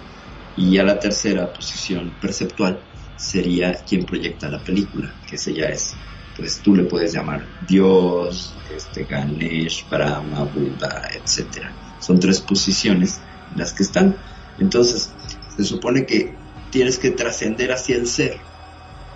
[0.57, 2.81] Y ya la tercera posición perceptual
[3.17, 5.95] sería quien proyecta la película, que ese ya es,
[6.37, 11.73] pues tú le puedes llamar Dios, este Ganesh, Brahma, Buda, etcétera.
[12.01, 13.21] Son tres posiciones
[13.55, 14.17] las que están.
[14.59, 15.13] Entonces,
[15.57, 16.35] se supone que
[16.71, 18.41] tienes que trascender hacia el ser,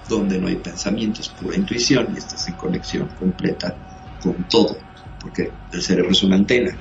[0.08, 3.74] donde no hay pensamientos, pura intuición y estás en conexión completa
[4.20, 4.76] con todo,
[5.20, 6.76] porque el cerebro es una antena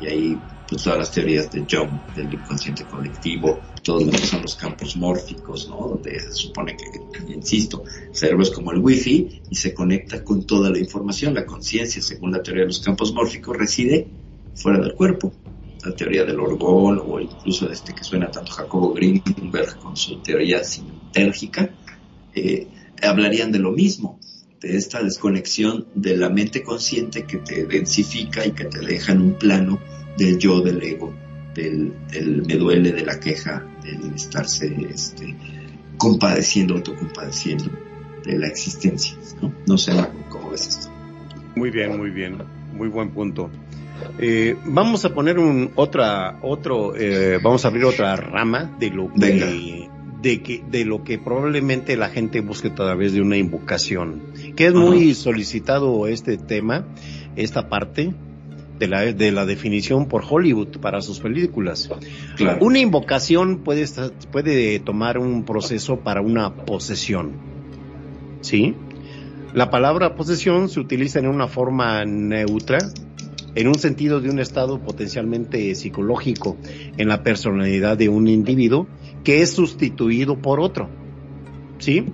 [0.00, 4.54] y ahí todas las teorías de Jung, del inconsciente colectivo, todo lo que son los
[4.54, 5.88] campos mórficos, ¿no?
[5.88, 10.44] Donde se supone que, insisto, el cerebro es como el wifi y se conecta con
[10.46, 11.34] toda la información.
[11.34, 14.08] La conciencia, según la teoría de los campos mórficos, reside
[14.54, 15.32] fuera del cuerpo.
[15.84, 20.64] La teoría del orgón o incluso este que suena tanto Jacobo Greenberg con su teoría
[20.64, 21.74] sinérgica,
[22.34, 22.66] eh,
[23.02, 24.18] hablarían de lo mismo,
[24.60, 29.20] de esta desconexión de la mente consciente que te densifica y que te deja en
[29.20, 29.78] un plano
[30.16, 31.12] del yo, del ego,
[31.54, 35.34] del, del me duele, de la queja, del estarse este,
[35.96, 37.70] compadeciendo, autocompadeciendo
[38.24, 39.16] de la existencia.
[39.40, 39.92] No, no sé
[40.28, 40.90] cómo ves esto.
[41.56, 42.38] Muy bien, muy bien,
[42.72, 43.50] muy buen punto.
[44.18, 49.08] Eh, vamos a poner un otra otro eh, vamos a abrir otra rama de lo
[49.14, 49.46] Venga.
[49.46, 49.88] que
[50.20, 54.20] de que de lo que probablemente la gente busque a través de una invocación
[54.56, 54.80] que es Ajá.
[54.80, 56.84] muy solicitado este tema
[57.36, 58.12] esta parte
[58.84, 61.88] de la de la definición por Hollywood para sus películas
[62.36, 62.58] Claro.
[62.64, 67.32] una invocación puede estar- puede tomar un proceso para una posesión
[68.40, 68.74] sí
[69.52, 72.78] la palabra posesión se utiliza en una forma neutra
[73.56, 76.56] en un sentido de un estado potencialmente psicológico
[76.98, 78.88] en la personalidad de un individuo
[79.22, 80.88] que es sustituido por otro.
[81.78, 82.04] ¿Sí?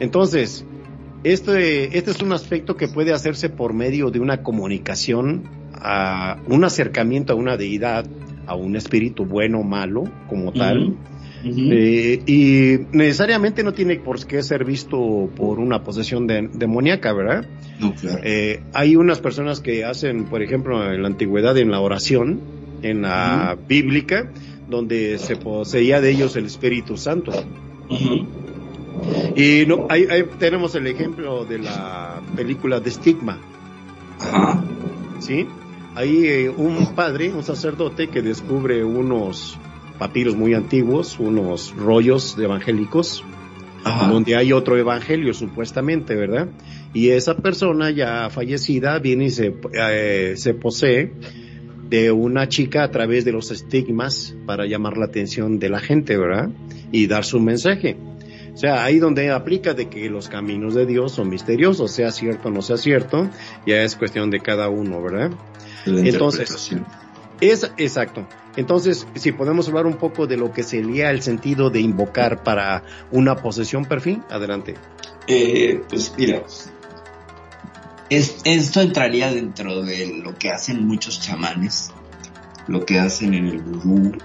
[0.00, 0.64] Entonces,
[1.32, 5.42] este, este es un aspecto que puede hacerse por medio de una comunicación,
[5.74, 8.06] a un acercamiento a una deidad,
[8.46, 10.94] a un espíritu bueno o malo como tal.
[11.44, 17.46] Eh, y necesariamente no tiene por qué ser visto por una posesión de- demoníaca, ¿verdad?
[17.78, 18.20] no, claro.
[18.24, 22.40] Eh, hay unas personas que hacen, por ejemplo, en la antigüedad, en la oración,
[22.82, 24.30] en la bíblica,
[24.68, 27.30] donde se poseía de ellos el Espíritu Santo.
[27.90, 28.26] Ujú.
[29.34, 33.38] Y no, ahí, ahí tenemos el ejemplo de la película de Stigma,
[34.18, 34.64] Ajá.
[35.18, 35.46] ¿sí?
[35.94, 39.58] Ahí eh, un padre, un sacerdote que descubre unos
[39.98, 43.24] papiros muy antiguos, unos rollos evangélicos,
[43.84, 44.10] Ajá.
[44.10, 46.48] donde hay otro evangelio supuestamente, ¿verdad?
[46.92, 51.12] Y esa persona ya fallecida viene y se, eh, se posee
[51.88, 56.16] de una chica a través de los estigmas para llamar la atención de la gente,
[56.16, 56.50] ¿verdad?
[56.90, 57.96] Y dar su mensaje.
[58.56, 62.48] O sea, ahí donde aplica de que los caminos de Dios son misteriosos, sea cierto
[62.48, 63.28] o no sea cierto,
[63.66, 65.30] ya es cuestión de cada uno, ¿verdad?
[65.84, 66.72] La entonces.
[67.42, 68.26] Es exacto.
[68.56, 72.82] Entonces, si podemos hablar un poco de lo que sería el sentido de invocar para
[73.10, 74.76] una posesión perfil, adelante.
[75.26, 76.42] Eh, pues mira,
[78.08, 81.90] es, esto entraría dentro de lo que hacen muchos chamanes,
[82.68, 84.16] lo que hacen en el vudú,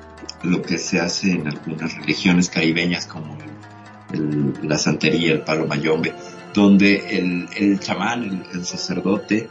[0.43, 3.50] lo que se hace en algunas religiones caribeñas como el,
[4.63, 6.13] la santería, el palo mayombe,
[6.53, 9.49] donde el, el chamán, el, sacerdote,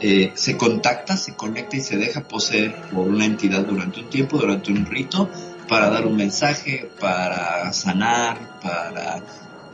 [0.00, 4.38] eh, se contacta, se conecta y se deja poseer por una entidad durante un tiempo,
[4.38, 5.28] durante un rito,
[5.68, 9.18] para dar un mensaje, para sanar, para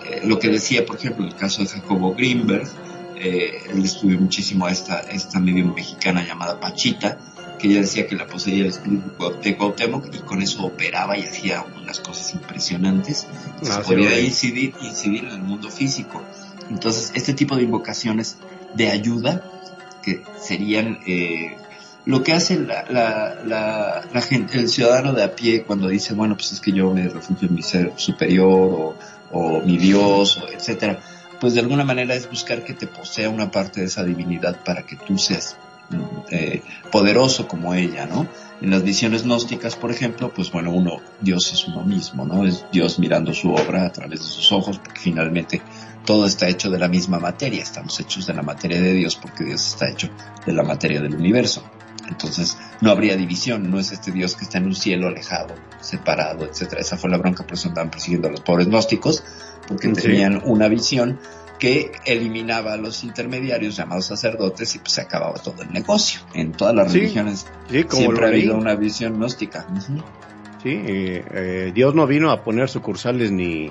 [0.05, 2.69] eh, lo que decía, por ejemplo, el caso de Jacobo Greenberg,
[3.19, 7.19] eh, él estudió muchísimo a esta, esta medium mexicana llamada Pachita,
[7.59, 9.11] que ella decía que la poseía el espíritu
[9.43, 13.27] de Cuauhtémoc y con eso operaba y hacía unas cosas impresionantes.
[13.71, 16.23] Ah, podía incidir, incidir en el mundo físico.
[16.71, 18.37] Entonces, este tipo de invocaciones
[18.75, 19.43] de ayuda,
[20.03, 21.57] que serían eh,
[22.05, 26.35] lo que hace la, la, la, gente, el ciudadano de a pie cuando dice, bueno,
[26.35, 28.97] pues es que yo me refugio en mi ser superior o,
[29.33, 31.01] o mi Dios, o etcétera
[31.41, 34.83] pues de alguna manera es buscar que te posea una parte de esa divinidad para
[34.83, 35.57] que tú seas
[36.31, 38.27] eh, poderoso como ella, ¿no?
[38.61, 42.47] En las visiones gnósticas, por ejemplo, pues bueno, uno, Dios es uno mismo, ¿no?
[42.47, 45.63] Es Dios mirando su obra a través de sus ojos, porque finalmente
[46.05, 49.45] todo está hecho de la misma materia, estamos hechos de la materia de Dios, porque
[49.45, 50.09] Dios está hecho
[50.47, 51.63] de la materia del universo.
[52.09, 56.45] Entonces, no habría división, no es este Dios que está en un cielo alejado, separado,
[56.45, 56.81] etcétera.
[56.81, 59.25] Esa fue la bronca, por eso andaban persiguiendo a los pobres gnósticos,
[59.67, 61.19] porque tenían una visión
[61.59, 66.21] que eliminaba a los intermediarios llamados sacerdotes y pues se acababa todo el negocio.
[66.35, 67.47] En todas las religiones
[67.89, 69.67] siempre ha habido una visión gnóstica.
[70.63, 73.71] Sí, eh, Dios no vino a poner sucursales ni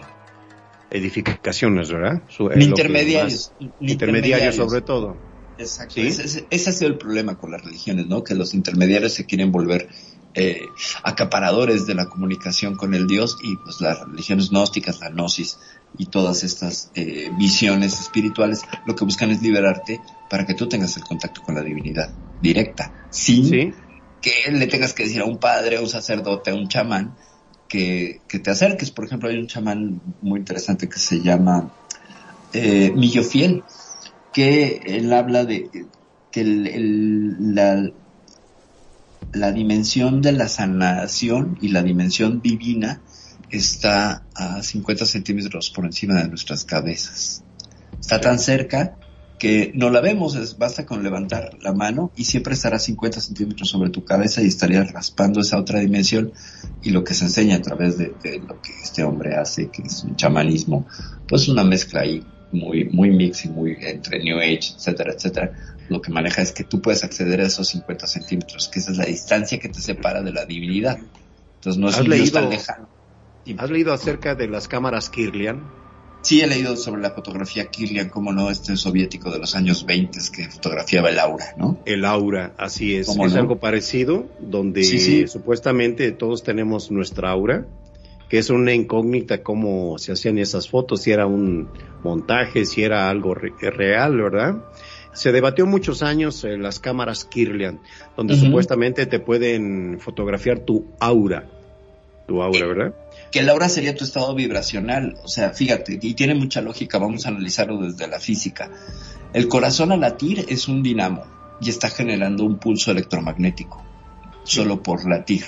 [0.89, 2.21] edificaciones, ¿verdad?
[2.55, 3.51] ni intermediarios.
[3.79, 5.17] intermediarios sobre todo.
[5.57, 6.01] Exacto.
[6.01, 8.23] Ese, ese, ha sido el problema con las religiones, ¿no?
[8.23, 9.87] Que los intermediarios se quieren volver
[10.33, 10.59] eh,
[11.03, 15.57] acaparadores de la comunicación con el Dios y pues las religiones gnósticas, la gnosis
[15.97, 20.95] y todas estas eh, visiones espirituales lo que buscan es liberarte para que tú tengas
[20.97, 22.09] el contacto con la divinidad
[22.41, 23.73] directa, sin
[24.21, 27.15] que le tengas que decir a un padre, a un sacerdote, a un chamán
[27.67, 28.91] que, que te acerques.
[28.91, 31.71] Por ejemplo, hay un chamán muy interesante que se llama
[32.53, 33.63] eh, Millo Fiel,
[34.33, 35.69] que él habla de
[36.31, 37.91] que el, el, la,
[39.33, 43.01] la dimensión de la sanación y la dimensión divina
[43.49, 47.43] está a 50 centímetros por encima de nuestras cabezas.
[47.99, 48.97] Está tan cerca
[49.37, 53.69] que no la vemos, es, basta con levantar la mano y siempre estará 50 centímetros
[53.69, 56.31] sobre tu cabeza y estarías raspando esa otra dimensión
[56.81, 58.13] y lo que se enseña a través de,
[58.47, 60.87] lo que este hombre hace, que es un chamanismo,
[61.27, 65.51] pues una mezcla ahí muy, muy mix y muy entre New Age, etcétera, etcétera,
[65.89, 68.97] lo que maneja es que tú puedes acceder a esos 50 centímetros, que esa es
[68.97, 70.97] la distancia que te separa de la divinidad.
[71.55, 72.94] Entonces no es un leído, tan lejano.
[73.57, 75.63] ¿Has leído acerca de las cámaras Kirlian?
[76.21, 80.19] Sí, he leído sobre la fotografía Kirlian, como no, este soviético de los años 20
[80.35, 81.77] que fotografiaba el aura, ¿no?
[81.85, 83.07] El aura, así es.
[83.09, 87.67] Es algo parecido, donde supuestamente todos tenemos nuestra aura,
[88.27, 91.69] que es una incógnita cómo se hacían esas fotos, si era un
[92.03, 94.63] montaje, si era algo real, ¿verdad?
[95.15, 97.79] se debatió muchos años en las cámaras Kirlian,
[98.17, 101.47] donde supuestamente te pueden fotografiar tu aura.
[102.27, 102.95] Tu aura, ¿verdad?
[103.31, 105.17] Que el aura sería tu estado vibracional.
[105.23, 108.69] O sea, fíjate, y tiene mucha lógica, vamos a analizarlo desde la física.
[109.33, 111.25] El corazón al latir es un dinamo
[111.61, 113.83] y está generando un pulso electromagnético,
[114.43, 115.43] solo por latir.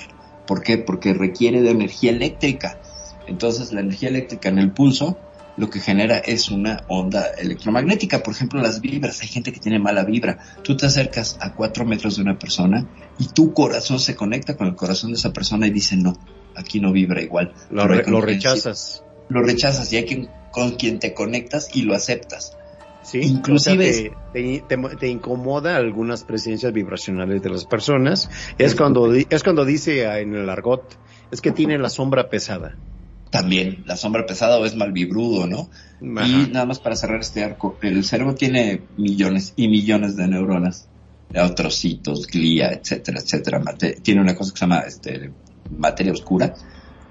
[0.46, 0.78] ¿Por qué?
[0.78, 2.80] Porque requiere de energía eléctrica.
[3.26, 5.18] Entonces la energía eléctrica en el pulso
[5.58, 8.22] lo que genera es una onda electromagnética.
[8.22, 9.20] Por ejemplo, las vibras.
[9.22, 10.38] Hay gente que tiene mala vibra.
[10.62, 12.86] Tú te acercas a cuatro metros de una persona
[13.18, 16.16] y tu corazón se conecta con el corazón de esa persona y dice, no,
[16.58, 17.52] aquí no vibra igual.
[17.70, 19.04] Lo, rechazas.
[19.28, 22.56] Lo rechazas y hay quien, con quien te conectas y lo aceptas.
[23.02, 28.28] Sí, inclusive te, incomoda algunas presencias vibracionales de las personas.
[28.58, 30.98] Es cuando, es cuando dice en el argot,
[31.30, 32.76] es que tiene la sombra pesada
[33.30, 35.68] también la sombra pesada o es malvibrudo, ¿no?
[36.00, 40.88] Y nada más para cerrar este arco, el cerebro tiene millones y millones de neuronas,
[41.54, 43.62] trocitos, glía, etcétera, etcétera.
[44.02, 45.30] tiene una cosa que se llama este,
[45.76, 46.54] materia oscura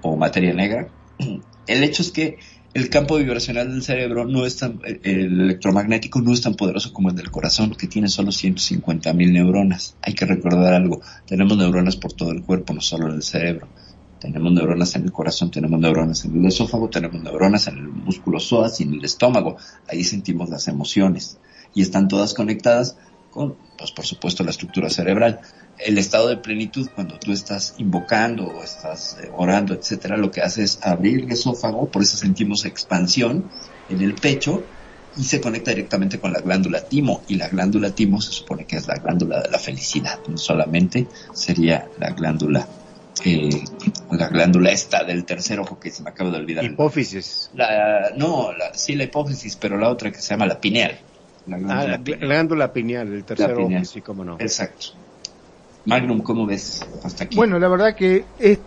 [0.02, 0.88] o materia negra.
[1.66, 2.38] El hecho es que
[2.74, 7.08] el campo vibracional del cerebro no es tan, el electromagnético no es tan poderoso como
[7.08, 9.96] el del corazón, que tiene solo 150 mil neuronas.
[10.02, 13.68] Hay que recordar algo, tenemos neuronas por todo el cuerpo, no solo en el cerebro.
[14.20, 18.40] Tenemos neuronas en el corazón, tenemos neuronas en el esófago, tenemos neuronas en el músculo
[18.40, 19.56] psoas y en el estómago.
[19.88, 21.38] Ahí sentimos las emociones
[21.74, 22.96] y están todas conectadas
[23.30, 25.40] con, pues por supuesto, la estructura cerebral.
[25.78, 30.40] El estado de plenitud, cuando tú estás invocando o estás eh, orando, etcétera, lo que
[30.40, 33.48] hace es abrir el esófago, por eso sentimos expansión
[33.88, 34.64] en el pecho
[35.16, 37.22] y se conecta directamente con la glándula timo.
[37.28, 41.06] Y la glándula timo se supone que es la glándula de la felicidad, no solamente
[41.32, 42.66] sería la glándula,
[43.24, 43.50] eh,
[44.10, 46.64] la glándula esta del tercer ojo que se me acaba de olvidar.
[46.64, 47.50] Hipófisis.
[47.54, 50.98] La, no, la, sí la hipófisis, pero la otra que se llama la pineal.
[51.46, 52.20] La glándula, ah, la, pineal.
[52.20, 54.36] glándula pineal, el tercer ojo, sí, cómo no.
[54.38, 54.88] Exacto.
[55.88, 57.34] Magnum, ¿cómo ves hasta aquí?
[57.34, 58.58] Bueno, la verdad que es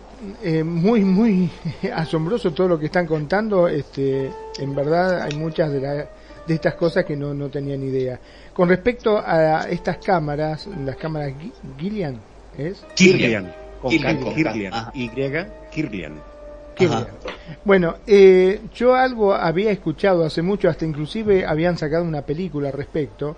[0.42, 1.48] eh, muy, muy
[1.94, 3.68] asombroso todo lo que están contando.
[3.68, 7.86] Este, en verdad hay muchas de, la, de estas cosas que no, no tenía ni
[7.86, 8.18] idea.
[8.52, 11.32] Con respecto a estas cámaras, las cámaras
[11.78, 12.18] Gillian,
[12.58, 12.84] ¿es?
[12.96, 13.54] Kirlian.
[13.80, 14.90] Con Kirlian.
[14.92, 16.20] Y, Kirlian.
[17.64, 22.74] Bueno, eh, yo algo había escuchado hace mucho, hasta inclusive habían sacado una película al
[22.74, 23.36] respecto,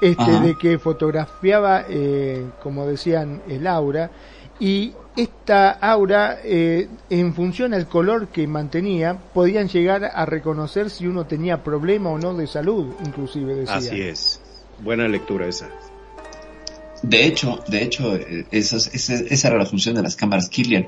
[0.00, 4.10] este, de que fotografiaba, eh, como decían, el aura,
[4.58, 11.06] y esta aura, eh, en función al color que mantenía, podían llegar a reconocer si
[11.06, 13.76] uno tenía problema o no de salud, inclusive decía.
[13.76, 14.40] Así es.
[14.82, 15.68] Buena lectura esa.
[17.02, 20.86] De hecho, de hecho, eh, esa, esa, era la función de las cámaras Kirlian.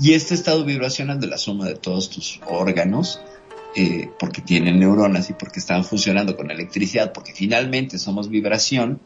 [0.00, 3.20] Y este estado vibracional de la suma de todos tus órganos,
[3.80, 9.00] eh, porque tienen neuronas y porque están funcionando con electricidad, porque finalmente somos vibración,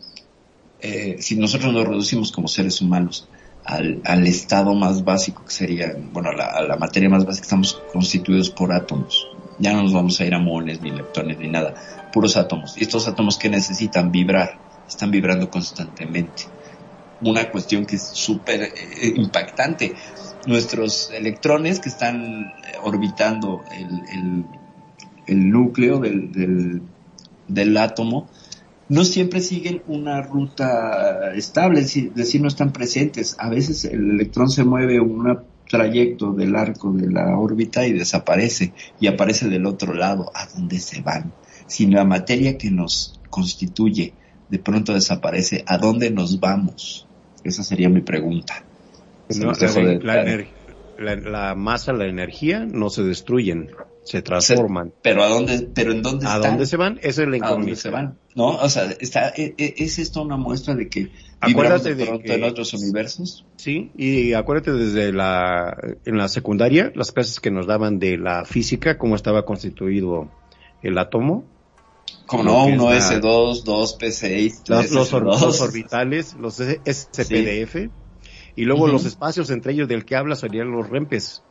[1.18, 3.28] si nosotros nos reducimos como seres humanos
[3.64, 8.50] al, al, estado más básico que sería, bueno, a la, materia más básica, estamos constituidos
[8.50, 9.28] por átomos.
[9.58, 11.74] Ya no nos vamos a ir a moles, ni leptones, ni nada,
[12.12, 12.76] puros átomos.
[12.76, 14.58] Y estos átomos que necesitan vibrar,
[14.88, 16.44] están vibrando constantemente.
[17.20, 19.94] Una cuestión que es súper eh, impactante.
[20.46, 22.52] Nuestros electrones que están
[22.82, 24.44] orbitando el,
[25.32, 26.82] el núcleo del, del,
[27.48, 28.28] del átomo,
[28.88, 33.36] no siempre siguen una ruta estable, es decir, no están presentes.
[33.38, 38.74] A veces el electrón se mueve un trayecto del arco de la órbita y desaparece
[39.00, 41.32] y aparece del otro lado, a donde se van.
[41.66, 44.12] Si la materia que nos constituye
[44.50, 47.06] de pronto desaparece, ¿a dónde nos vamos?
[47.42, 48.62] Esa sería mi pregunta.
[49.30, 53.70] la, la, masa, la energía no se destruyen,
[54.04, 54.92] se transforman.
[55.02, 56.98] pero a dónde, pero en dónde ¿A dónde se van?
[57.02, 57.46] Esa es la incógnita.
[57.46, 58.18] ¿A dónde se van?
[58.34, 62.34] No, o sea, está, e, e, es, esto una muestra de que acuérdate de, que,
[62.34, 63.44] en otros universos.
[63.56, 68.44] Sí, y acuérdate desde la, en la secundaria, las clases que nos daban de la
[68.44, 70.30] física, cómo estaba constituido
[70.82, 71.44] el átomo.
[72.26, 77.90] Como no, uno S2, 2 P6, los, los, los, orbitales, los SPDF,
[78.56, 81.42] y luego los espacios entre ellos del que habla serían los REMPES.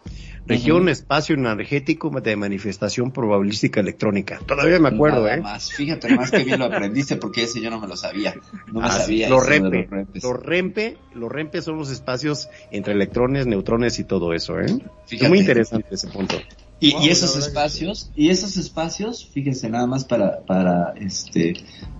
[0.45, 4.39] Región Espacio Energético de Manifestación Probabilística Electrónica.
[4.45, 5.41] Todavía me acuerdo, Nada ¿eh?
[5.41, 5.71] Más.
[5.71, 8.35] Fíjate más que bien lo aprendiste porque ese yo no me lo sabía.
[8.67, 9.29] No me ah, sabía.
[9.29, 9.87] Los REMPE.
[10.21, 10.97] Los, REMPE.
[11.13, 14.65] Los REMPE son los espacios entre electrones, neutrones y todo eso, ¿eh?
[15.05, 15.25] Fíjate.
[15.25, 16.35] Es muy interesante ese punto.
[16.79, 21.53] Y, y esos espacios, y esos espacios, fíjense nada más para, para, este,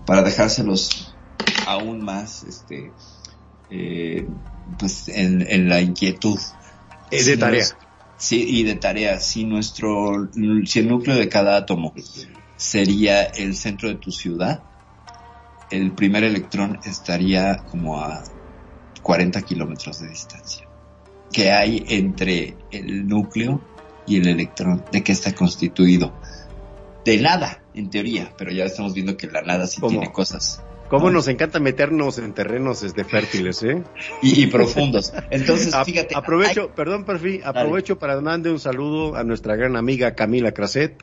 [0.07, 1.15] para dejárselos
[1.67, 2.91] aún más, este,
[3.69, 4.27] eh,
[4.79, 6.39] pues en, en la inquietud.
[7.11, 7.65] Es de tarea.
[8.21, 9.19] Sí, y de tarea.
[9.19, 10.29] Si nuestro,
[10.65, 11.95] si el núcleo de cada átomo
[12.55, 14.61] sería el centro de tu ciudad,
[15.71, 18.23] el primer electrón estaría como a
[19.01, 20.67] 40 kilómetros de distancia.
[21.33, 23.59] ¿Qué hay entre el núcleo
[24.05, 24.85] y el electrón?
[24.91, 26.13] ¿De qué está constituido?
[27.03, 30.61] De nada, en teoría, pero ya estamos viendo que la nada sí tiene cosas.
[30.91, 33.81] Cómo nos encanta meternos en terrenos este, fértiles, ¿eh?
[34.21, 35.13] Y, profundos.
[35.29, 36.13] Entonces, fíjate.
[36.17, 41.01] Aprovecho, perdón, Perfi, aprovecho para darle un saludo a nuestra gran amiga Camila Craset,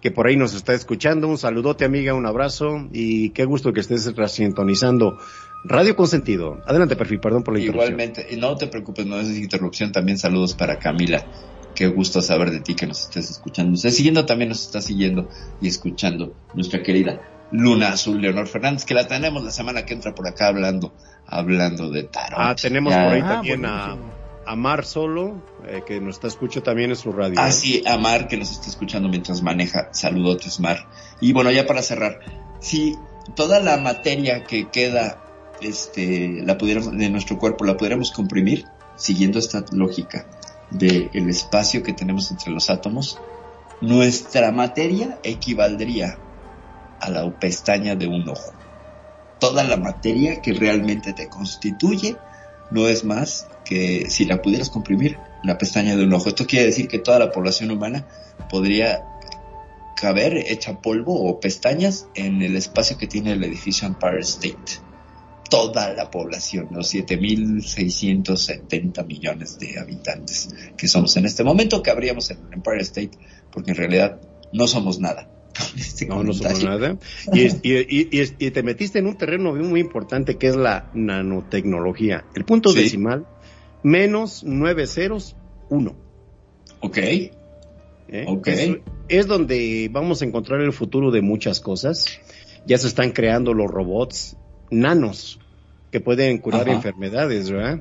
[0.00, 1.26] que por ahí nos está escuchando.
[1.26, 5.18] Un saludote, amiga, un abrazo y qué gusto que estés sintonizando
[5.64, 6.62] Radio Consentido.
[6.64, 7.92] Adelante, Perfi, perdón por la interrupción.
[7.92, 11.26] Igualmente, y no te preocupes, no es interrupción, también saludos para Camila.
[11.74, 13.72] Qué gusto saber de ti que nos estés escuchando.
[13.72, 15.28] Nos está siguiendo, también nos está siguiendo
[15.60, 20.12] y escuchando nuestra querida Luna Azul Leonor Fernández, que la tenemos la semana que entra
[20.12, 20.92] por acá hablando,
[21.24, 22.36] hablando de tarot.
[22.36, 23.96] Ah, tenemos por ahí ah, también a,
[24.44, 27.36] a, Mar Solo, eh, que nos está escuchando también en su radio.
[27.38, 29.88] Ah, sí, a Mar, que nos está escuchando mientras maneja.
[29.92, 30.88] Saludotes, Mar.
[31.20, 32.18] Y bueno, ya para cerrar,
[32.58, 32.96] si
[33.36, 35.22] toda la materia que queda,
[35.60, 38.64] este, la pudiéramos, de nuestro cuerpo, la pudiéramos comprimir,
[38.96, 40.26] siguiendo esta lógica
[40.72, 43.20] del el espacio que tenemos entre los átomos,
[43.80, 46.18] nuestra materia equivaldría
[47.04, 48.52] a la pestaña de un ojo.
[49.38, 52.16] Toda la materia que realmente te constituye
[52.70, 56.30] no es más que si la pudieras comprimir, la pestaña de un ojo.
[56.30, 58.06] Esto quiere decir que toda la población humana
[58.48, 59.04] podría
[59.96, 64.82] caber hecha polvo o pestañas en el espacio que tiene el edificio Empire State.
[65.50, 72.30] toda la población, los 7.670 millones de habitantes que somos en este momento, que habríamos
[72.30, 73.18] en Empire State,
[73.52, 74.18] porque en realidad
[74.52, 75.33] no somos nada.
[75.76, 76.96] Este no, no somos nada.
[77.32, 82.24] Y, y, te metiste en un terreno muy importante que es la nanotecnología.
[82.34, 83.26] El punto decimal,
[83.82, 85.36] menos nueve ceros,
[85.68, 85.94] uno.
[86.80, 86.98] Ok.
[86.98, 87.30] ¿Eh?
[88.44, 88.70] Es,
[89.08, 92.20] es, donde vamos a encontrar el futuro de muchas cosas.
[92.66, 94.36] Ya se están creando los robots
[94.70, 95.38] nanos
[95.90, 97.80] que pueden curar enfermedades, ¿verdad?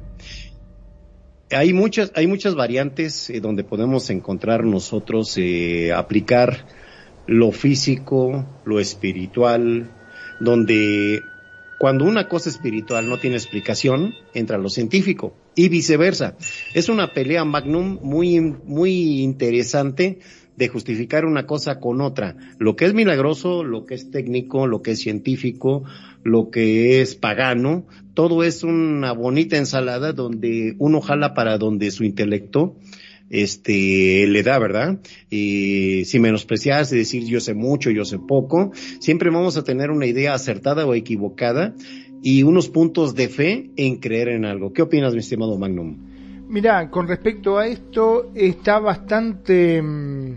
[1.50, 6.66] Hay muchas, hay muchas variantes eh, donde podemos encontrar nosotros eh, aplicar
[7.28, 9.90] lo físico, lo espiritual,
[10.40, 11.22] donde
[11.78, 16.38] cuando una cosa espiritual no tiene explicación, entra lo científico y viceversa.
[16.74, 20.20] Es una pelea magnum muy, muy interesante
[20.56, 22.36] de justificar una cosa con otra.
[22.58, 25.84] Lo que es milagroso, lo que es técnico, lo que es científico,
[26.24, 32.04] lo que es pagano, todo es una bonita ensalada donde uno jala para donde su
[32.04, 32.76] intelecto
[33.34, 35.00] este le da, ¿verdad?
[35.30, 40.06] Y sin menospreciarse, decir yo sé mucho, yo sé poco, siempre vamos a tener una
[40.06, 41.74] idea acertada o equivocada
[42.22, 44.72] y unos puntos de fe en creer en algo.
[44.72, 45.98] ¿Qué opinas, mi estimado Magnum?
[46.48, 50.36] Mira, con respecto a esto está bastante mm,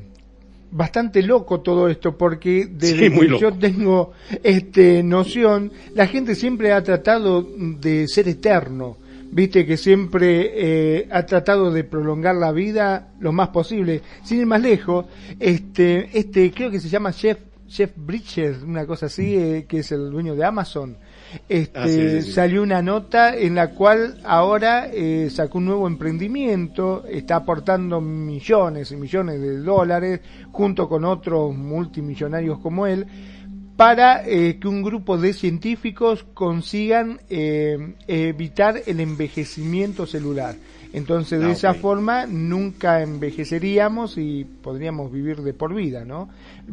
[0.71, 6.83] bastante loco todo esto porque desde que yo tengo este noción la gente siempre ha
[6.83, 8.97] tratado de ser eterno
[9.31, 14.03] viste que siempre eh, ha tratado de prolongar la vida lo más posible.
[14.25, 15.07] Sin ir más lejos
[15.39, 19.93] este este creo que se llama Jeff Jeff Bridges una cosa así eh, que es
[19.93, 20.97] el dueño de Amazon.
[21.49, 27.37] Este, ah, salió una nota en la cual ahora eh, sacó un nuevo emprendimiento, está
[27.37, 30.21] aportando millones y millones de dólares
[30.53, 33.07] junto con otros multimillonarios como él
[33.77, 40.57] para eh, que un grupo de científicos consigan eh, evitar el envejecimiento celular.
[40.93, 46.31] Entonces, de ah, esa forma, nunca envejeceríamos y podríamos vivir de por vida, ¿no?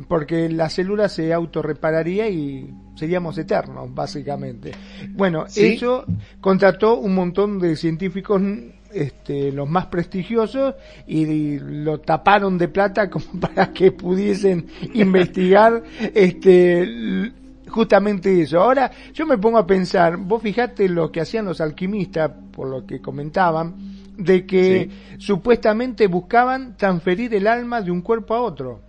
[0.08, 4.72] Porque la célula se autorrepararía y seríamos eternos, básicamente.
[5.10, 6.06] Bueno, eso
[6.39, 8.41] contrató un montón de científicos
[8.94, 10.76] este, los más prestigiosos
[11.08, 15.84] y lo taparon de plata como para que pudiesen investigar
[16.14, 17.32] este
[17.68, 18.62] justamente eso.
[18.62, 22.86] Ahora yo me pongo a pensar, vos fijate lo que hacían los alquimistas, por lo
[22.86, 23.76] que comentaban,
[24.16, 28.82] de que supuestamente buscaban transferir el alma de un cuerpo a otro.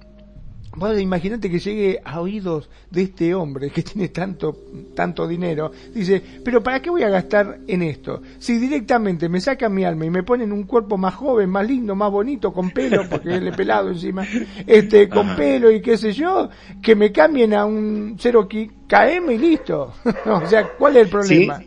[0.77, 4.57] Vos imagínate que llegue a oídos de este hombre que tiene tanto,
[4.95, 5.71] tanto dinero.
[5.93, 8.23] Dice, pero ¿para qué voy a gastar en esto?
[8.39, 11.95] Si directamente me sacan mi alma y me ponen un cuerpo más joven, más lindo,
[11.95, 14.27] más bonito, con pelo, porque él es pelado encima,
[14.67, 16.49] este, con pelo y qué sé yo,
[16.83, 19.93] que me cambien a un 0 KM y listo.
[20.27, 21.63] o sea, ¿cuál es el problema?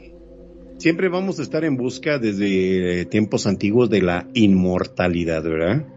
[0.77, 5.96] siempre vamos a estar en busca desde tiempos antiguos de la inmortalidad, ¿verdad?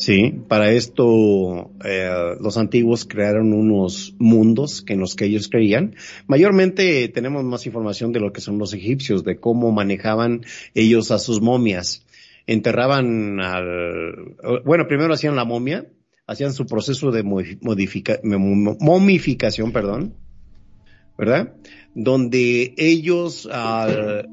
[0.00, 5.94] Sí, para esto eh, los antiguos crearon unos mundos en los que ellos creían.
[6.26, 10.40] Mayormente tenemos más información de lo que son los egipcios, de cómo manejaban
[10.72, 12.06] ellos a sus momias.
[12.46, 15.86] Enterraban al, bueno, primero hacían la momia,
[16.26, 20.14] hacían su proceso de momificación, perdón,
[21.18, 21.52] ¿verdad?
[21.94, 23.46] donde ellos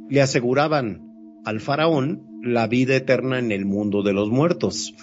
[0.09, 4.93] le aseguraban al faraón la vida eterna en el mundo de los muertos.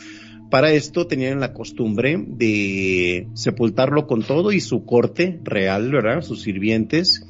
[0.51, 6.22] Para esto tenían la costumbre de sepultarlo con todo y su corte real, ¿verdad?
[6.22, 7.26] Sus sirvientes.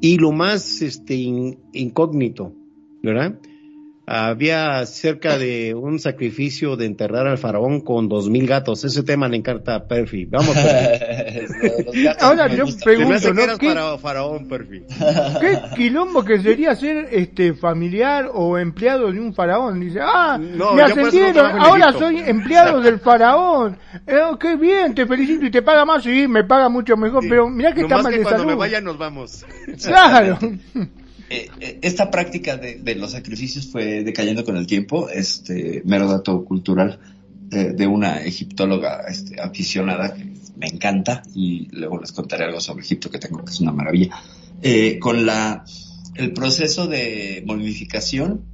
[0.00, 2.54] Y lo más este, incógnito,
[3.02, 3.38] ¿verdad?
[4.10, 8.82] Había cerca de un sacrificio de enterrar al faraón con dos mil gatos.
[8.84, 10.24] Ese tema le encanta a Perfi.
[10.24, 10.56] Vamos,
[12.20, 13.58] Ahora yo pregunto, ¿no?
[13.58, 14.80] ¿Qué, para faraón, Perfi?
[15.40, 19.80] ¿Qué quilombo que sería ser este familiar o empleado de un faraón?
[19.80, 23.76] Dice, ah, me ascendieron, ahora soy empleado del faraón.
[24.06, 26.02] Eh, qué bien, te felicito y te paga más.
[26.02, 28.96] Sí, me paga mucho mejor, pero mira que está mal que cuando me vaya nos
[28.96, 29.44] vamos.
[29.84, 30.38] Claro.
[31.30, 36.44] Eh, eh, esta práctica de, los sacrificios fue decayendo con el tiempo, este mero dato
[36.44, 36.98] cultural
[37.50, 40.24] eh, de una egiptóloga este, aficionada que
[40.56, 44.16] me encanta y luego les contaré algo sobre Egipto que tengo que es una maravilla.
[45.00, 45.64] con la
[46.14, 48.44] el proceso de momificación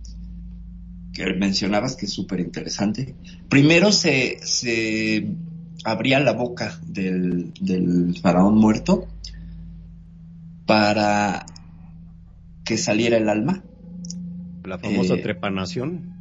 [1.14, 3.14] que mencionabas que es súper interesante.
[3.48, 5.28] Primero se, se
[5.84, 9.06] abría la boca del, del faraón muerto
[10.66, 11.46] para
[12.64, 13.64] que saliera el alma.
[14.64, 16.14] La famosa eh, trepanación.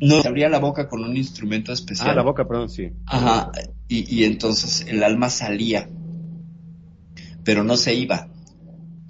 [0.00, 2.10] No, se abría la boca con un instrumento especial.
[2.10, 2.90] Ah, la boca, perdón, sí.
[3.06, 3.52] Ajá,
[3.86, 5.88] y, y entonces el alma salía,
[7.44, 8.28] pero no se iba,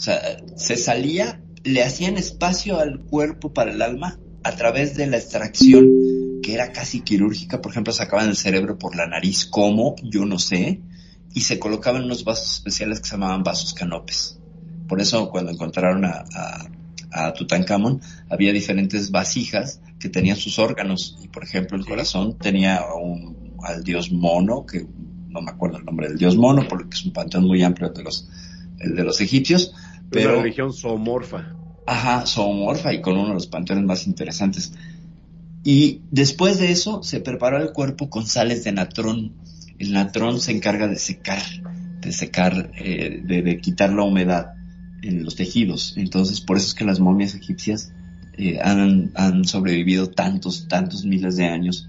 [0.03, 0.21] sea,
[0.57, 5.89] se salía, le hacían espacio al cuerpo para el alma a través de la extracción
[6.43, 9.95] que era casi quirúrgica, por ejemplo, sacaban el cerebro por la nariz, ¿cómo?
[10.03, 10.81] Yo no sé,
[11.33, 14.41] y se colocaban unos vasos especiales que se llamaban vasos canopes.
[14.93, 16.69] Por eso cuando encontraron a, a,
[17.13, 22.83] a Tutankamón, había diferentes vasijas que tenían sus órganos, y por ejemplo el corazón tenía
[22.95, 24.87] un, al dios mono, que
[25.31, 28.03] no me acuerdo el nombre del dios mono, porque es un panteón muy amplio de
[28.03, 28.29] los,
[28.81, 29.73] el de los egipcios,
[30.11, 30.35] pero...
[30.35, 31.57] Una religión zoomorfa.
[31.87, 34.75] Ajá, zoomorfa y con uno de los panteones más interesantes.
[35.65, 39.33] Y después de eso se preparó el cuerpo con sales de natrón.
[39.79, 41.41] El natrón se encarga de secar,
[42.03, 44.57] de secar, eh, de, de, quitar la humedad
[45.03, 45.95] en los tejidos.
[45.97, 47.93] Entonces, por eso es que las momias egipcias
[48.39, 51.89] eh, han, han, sobrevivido tantos, tantos miles de años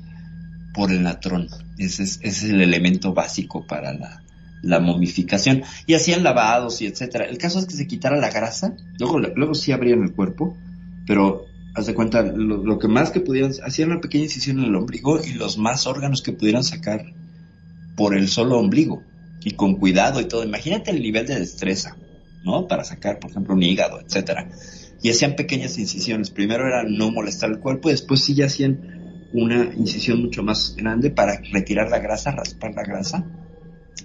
[0.73, 1.47] por el natrón.
[1.77, 4.23] Ese es, ese es el elemento básico para la,
[4.61, 5.63] la, momificación.
[5.85, 7.25] Y hacían lavados y etcétera.
[7.25, 10.57] El caso es que se quitara la grasa, luego, luego sí abrían el cuerpo,
[11.05, 11.45] pero
[11.75, 14.75] haz de cuenta, lo, lo, que más que pudieran, hacían una pequeña incisión en el
[14.75, 17.05] ombligo y los más órganos que pudieran sacar
[17.95, 19.03] por el solo ombligo
[19.43, 20.43] y con cuidado y todo.
[20.43, 21.95] Imagínate el nivel de destreza,
[22.43, 22.67] ¿no?
[22.67, 24.49] Para sacar, por ejemplo, un hígado, etcétera.
[25.01, 26.29] Y hacían pequeñas incisiones.
[26.29, 30.75] Primero era no molestar el cuerpo y después sí ya hacían una incisión mucho más
[30.75, 33.25] grande para retirar la grasa, raspar la grasa,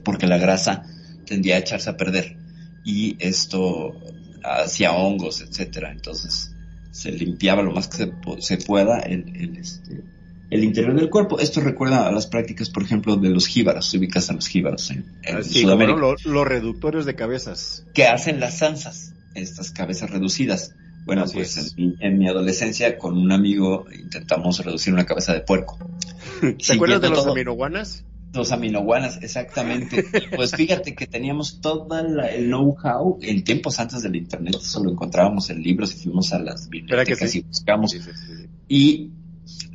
[0.02, 0.84] porque la grasa
[1.26, 2.36] tendía a echarse a perder
[2.84, 3.94] y esto
[4.42, 5.92] hacía hongos, etcétera.
[5.92, 6.54] Entonces,
[6.90, 10.02] se limpiaba lo más que se, se pueda el, el, este,
[10.50, 11.38] el, interior del cuerpo.
[11.38, 14.90] Esto recuerda a las prácticas, por ejemplo, de los jíbaros, se ubicas a los jíbaros
[14.90, 15.98] en, en sí, Sudamérica.
[15.98, 17.86] Los, los, reductores de cabezas.
[17.94, 20.74] Que hacen las zanzas, estas cabezas reducidas.
[21.04, 25.32] Bueno, Así pues en mi, en mi, adolescencia con un amigo intentamos reducir una cabeza
[25.32, 25.78] de puerco.
[26.40, 28.04] ¿Te acuerdas de los todo, aminoguanas?
[28.34, 30.04] Los aminoguanas, exactamente.
[30.36, 35.48] pues fíjate que teníamos todo el know-how en tiempos antes del internet, eso lo encontrábamos
[35.48, 37.38] en libros y fuimos a las bibliotecas sí?
[37.38, 37.92] y buscamos.
[37.92, 39.10] Sí, sí, y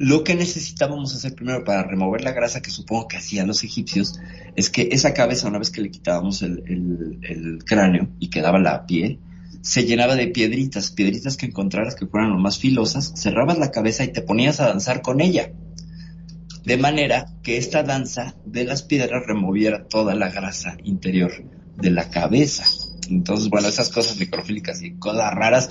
[0.03, 4.19] lo que necesitábamos hacer primero para remover la grasa, que supongo que hacían los egipcios,
[4.57, 9.19] es que esa cabeza, una vez que le quitábamos el, cráneo y quedaba la piel,
[9.61, 14.03] se llenaba de piedritas, piedritas que encontraras que fueran lo más filosas, cerrabas la cabeza
[14.03, 15.53] y te ponías a danzar con ella.
[16.65, 21.31] De manera que esta danza de las piedras removiera toda la grasa interior
[21.77, 22.65] de la cabeza.
[23.09, 25.69] Entonces, bueno, esas cosas microfílicas y cosas raras,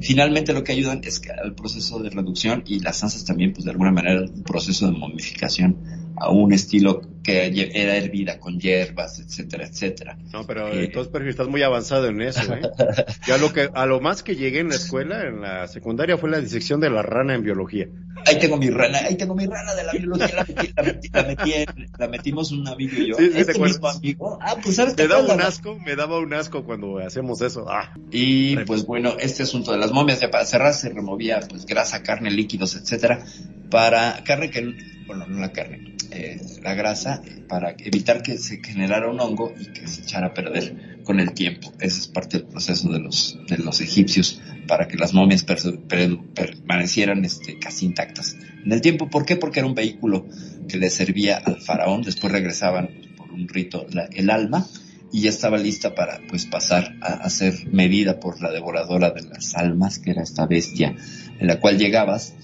[0.00, 3.64] finalmente lo que ayudan es que al proceso de reducción y las danzas también, pues
[3.64, 5.76] de alguna manera, un proceso de momificación
[6.16, 10.16] a un estilo que era hervida con hierbas, etcétera, etcétera.
[10.32, 12.62] No, pero eh, entonces, Perry, estás muy avanzado en eso, ¿eh?
[13.26, 16.30] Ya lo que, a lo más que llegué en la escuela, en la secundaria, fue
[16.30, 17.88] la disección de la rana en biología.
[18.24, 21.08] Ahí tengo mi rana, ahí tengo mi rana de la biología, la, metí, la, metí,
[21.12, 21.66] la, metí en,
[21.98, 23.16] la metimos un amigo y yo.
[23.16, 24.38] Sí, sí, este mismo amigo.
[24.40, 27.66] Ah, pues sabes Me daba un asco, me daba un asco cuando hacemos eso.
[27.68, 27.92] Ah.
[28.12, 32.04] Y pues bueno, este asunto de las momias, ya para cerrar, se removía pues grasa,
[32.04, 33.24] carne, líquidos, etcétera,
[33.68, 34.76] para carne que,
[35.08, 37.15] bueno, no la carne, eh, la grasa
[37.48, 41.32] para evitar que se generara un hongo y que se echara a perder con el
[41.32, 41.72] tiempo.
[41.80, 45.58] Ese es parte del proceso de los, de los egipcios para que las momias per,
[45.88, 48.36] per, permanecieran este, casi intactas.
[48.64, 49.36] En el tiempo, ¿por qué?
[49.36, 50.26] Porque era un vehículo
[50.68, 54.66] que le servía al faraón, después regresaban por un rito el alma
[55.12, 59.22] y ya estaba lista para pues pasar a, a ser medida por la devoradora de
[59.22, 60.96] las almas, que era esta bestia
[61.38, 62.34] en la cual llegabas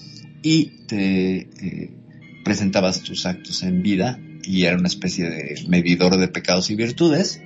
[0.41, 1.91] y te eh,
[2.43, 7.41] presentabas tus actos en vida y era una especie de medidor de pecados y virtudes.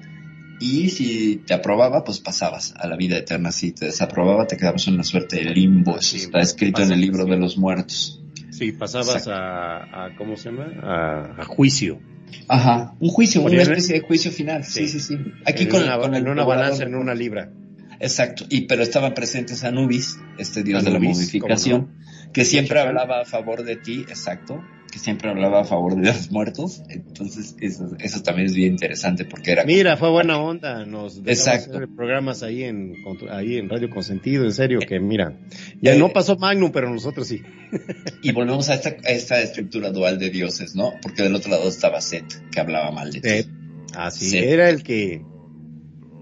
[0.59, 3.51] Y si te aprobaba, pues pasabas a la vida eterna.
[3.51, 5.97] Si te desaprobaba, te quedabas en una suerte de limbo.
[5.97, 8.23] Eso sí, está escrito en el libro de los muertos.
[8.49, 10.65] Sí, pasabas a, a, ¿cómo se llama?
[10.81, 11.99] A, a, juicio.
[12.47, 14.63] Ajá, un juicio, una especie de juicio final.
[14.63, 15.15] Sí, sí, sí.
[15.15, 15.31] sí.
[15.45, 17.51] Aquí en con, una, con el en una balanza, en una libra.
[17.99, 18.45] Exacto.
[18.49, 21.89] Y pero estaban presentes Anubis, este dios Anubis, de la momificación, no?
[22.33, 26.31] Que siempre hablaba a favor de ti, exacto, que siempre hablaba a favor de los
[26.31, 26.81] muertos.
[26.89, 29.65] Entonces, eso, eso también es bien interesante porque era.
[29.65, 30.85] Mira, fue buena onda.
[30.85, 31.79] Nos Exacto.
[31.95, 32.95] programas ahí en,
[33.29, 35.37] ahí en Radio Consentido, en serio, que mira,
[35.81, 37.41] ya eh, no pasó Magnum, pero nosotros sí.
[38.21, 40.93] y volvemos a esta, a esta estructura dual de dioses, ¿no?
[41.01, 43.47] Porque del otro lado estaba Set, que hablaba mal de Set.
[43.95, 45.21] Así, era el que.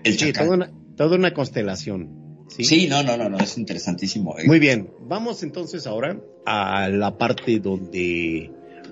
[0.03, 2.24] El sí, toda una, toda una constelación.
[2.47, 2.63] ¿Sí?
[2.63, 4.35] sí, no, no, no, no, es interesantísimo.
[4.45, 8.51] Muy bien, vamos entonces ahora a la parte donde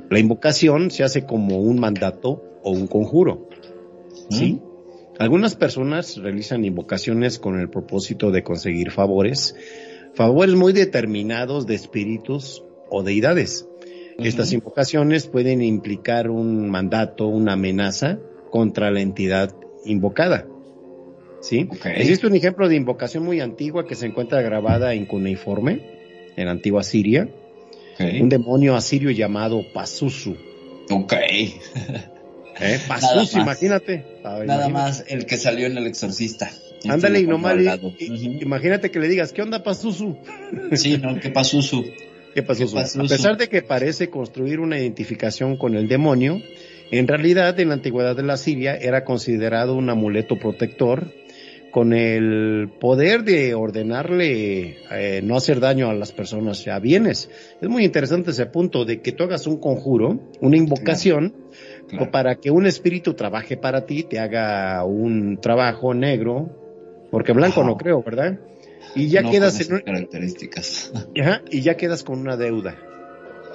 [0.09, 3.49] la invocación se hace como un mandato o un conjuro.
[4.29, 4.53] ¿Sí?
[4.53, 4.73] ¿Mm?
[5.19, 9.55] Algunas personas realizan invocaciones con el propósito de conseguir favores,
[10.15, 13.67] favores muy determinados de espíritus o deidades.
[14.17, 14.27] Uh -huh.
[14.27, 20.47] Estas invocaciones pueden implicar un mandato, una amenaza contra la entidad invocada.
[21.43, 21.67] ¿Sí?
[21.95, 25.81] Existe un ejemplo de invocación muy antigua que se encuentra grabada en cuneiforme,
[26.35, 27.27] en la antigua Siria,
[27.99, 30.35] un demonio asirio llamado Pazuzu.
[30.89, 31.13] Ok.
[32.59, 32.79] ¿eh?
[32.87, 34.05] Pazuzu, imagínate.
[34.23, 34.71] Ah, Nada imagínate.
[34.71, 36.49] más el que salió en El Exorcista.
[36.77, 37.93] Este Ándale, y nomás Ujú.
[38.41, 40.17] imagínate que le digas, ¿qué onda Pazuzu?
[40.73, 41.19] Sí, ¿no?
[41.19, 41.85] ¿Qué pasó, su?
[42.33, 46.41] ¿Qué pasó, A pesar de que parece construir una identificación con el demonio,
[46.89, 51.11] en realidad en la antigüedad de la Siria era considerado un amuleto protector
[51.74, 57.32] con el poder de ordenarle eh, no hacer daño a las personas a bienes.
[57.59, 61.34] Es muy interesante ese punto de que tú hagas un conjuro, una invocación,
[61.89, 62.11] Claro.
[62.11, 67.69] para que un espíritu trabaje para ti, te haga un trabajo negro, porque blanco Ajá.
[67.71, 68.39] no creo, ¿verdad?
[68.95, 70.91] Y ya No quedas con en características.
[71.19, 72.78] Ajá, y ya quedas con una deuda.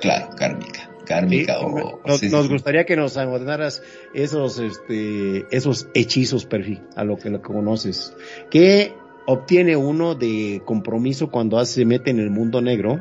[0.01, 0.88] claro, kármica.
[1.09, 2.01] Sí, Kármica o...
[2.07, 3.83] nos, sí, gustaría que nos ordenaras
[4.15, 8.15] esos, este, esos hechizos, Perfi, a lo que lo conoces.
[8.51, 8.93] ¿Qué
[9.27, 13.01] obtiene uno de compromiso cuando se mete en el mundo negro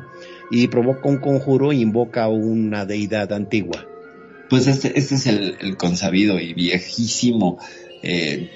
[0.50, 3.86] y provoca un conjuro e invoca a una deidad antigua?
[4.48, 7.58] Pues este, este es el, el consabido y viejísimo
[8.02, 8.50] eh,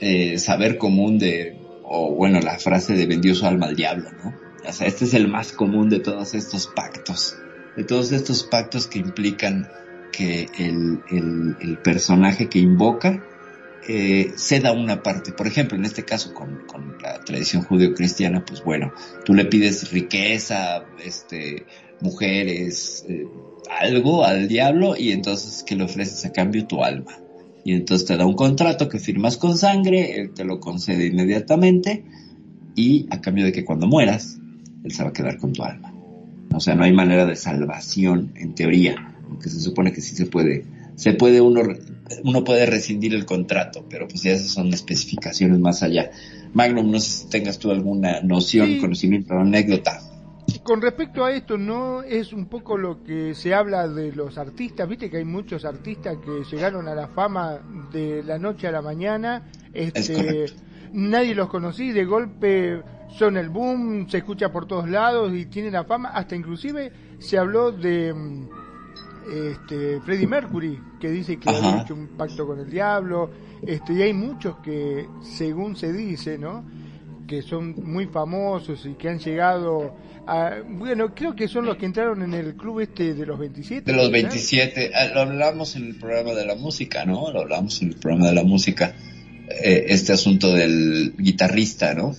[0.00, 4.34] eh, saber común de, o bueno, la frase de vendió su alma al diablo, ¿no?
[4.68, 7.36] O sea, este es el más común de todos estos pactos,
[7.78, 9.68] de todos estos pactos que implican
[10.10, 13.22] que el, personaje que invoca
[13.86, 15.30] eh, ceda una parte.
[15.30, 18.92] Por ejemplo, en este caso con, con la tradición judeo-cristiana, pues bueno,
[19.24, 21.66] tú le pides riqueza, este,
[22.00, 23.28] mujeres, eh,
[23.80, 27.16] algo al diablo y entonces que le ofreces a cambio tu alma.
[27.64, 32.02] Y entonces te da un contrato que firmas con sangre, él te lo concede inmediatamente
[32.74, 34.40] y a cambio de que cuando mueras,
[34.82, 35.87] él se va a quedar con tu alma.
[36.54, 40.26] O sea, no hay manera de salvación en teoría, aunque se supone que sí se
[40.26, 40.64] puede,
[40.96, 41.62] se puede uno,
[42.24, 46.10] uno puede rescindir el contrato, pero pues ya esas son especificaciones más allá.
[46.54, 48.78] Magnum, no sé si tengas tú alguna noción, Sí.
[48.80, 50.00] conocimiento o anécdota.
[50.62, 54.88] Con respecto a esto, no es un poco lo que se habla de los artistas,
[54.88, 57.58] viste que hay muchos artistas que llegaron a la fama
[57.92, 60.46] de la noche a la mañana, Es este,
[60.94, 62.82] nadie los conocí, de golpe
[63.16, 67.38] son el boom, se escucha por todos lados y tienen la fama, hasta inclusive se
[67.38, 68.48] habló de mm,
[69.50, 71.58] este Freddie Mercury, que dice que Ajá.
[71.58, 73.30] había hecho un pacto con el diablo,
[73.66, 76.64] este, y hay muchos que, según se dice, ¿no?
[77.28, 79.94] que son muy famosos y que han llegado
[80.26, 83.92] a, bueno, creo que son los que entraron en el club este de los 27.
[83.92, 84.12] De los ¿no?
[84.12, 87.30] 27, ah, lo hablamos en el programa de la música, ¿no?
[87.30, 88.94] Lo hablamos en el programa de la música,
[89.62, 92.16] eh, este asunto del guitarrista, ¿no?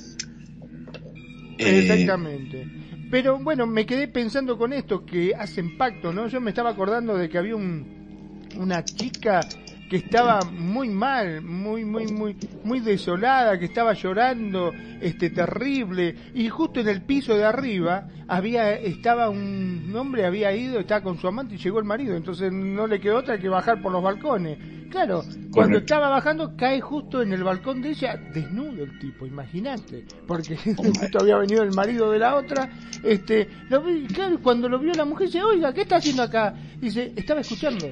[1.60, 2.66] Eh, Exactamente.
[3.12, 6.28] Pero bueno, me quedé pensando con esto, que hacen pacto, ¿no?
[6.28, 9.42] Yo me estaba acordando de que había un, una chica
[9.90, 14.72] que estaba muy mal, muy, muy, muy, muy desolada, que estaba llorando,
[15.02, 20.80] este, terrible, y justo en el piso de arriba había, estaba un hombre, había ido,
[20.80, 23.82] estaba con su amante y llegó el marido, entonces no le quedó otra que bajar
[23.82, 24.60] por los balcones.
[24.92, 25.78] Claro, cuando Correcto.
[25.80, 31.20] estaba bajando cae justo en el balcón de ella, desnudo el tipo, imagínate, porque justo
[31.20, 32.70] había venido el marido de la otra,
[33.04, 36.24] este, lo vi, claro, y cuando lo vio la mujer dice, oiga, ¿qué está haciendo
[36.24, 36.54] acá?
[36.80, 37.88] Dice, estaba escuchando.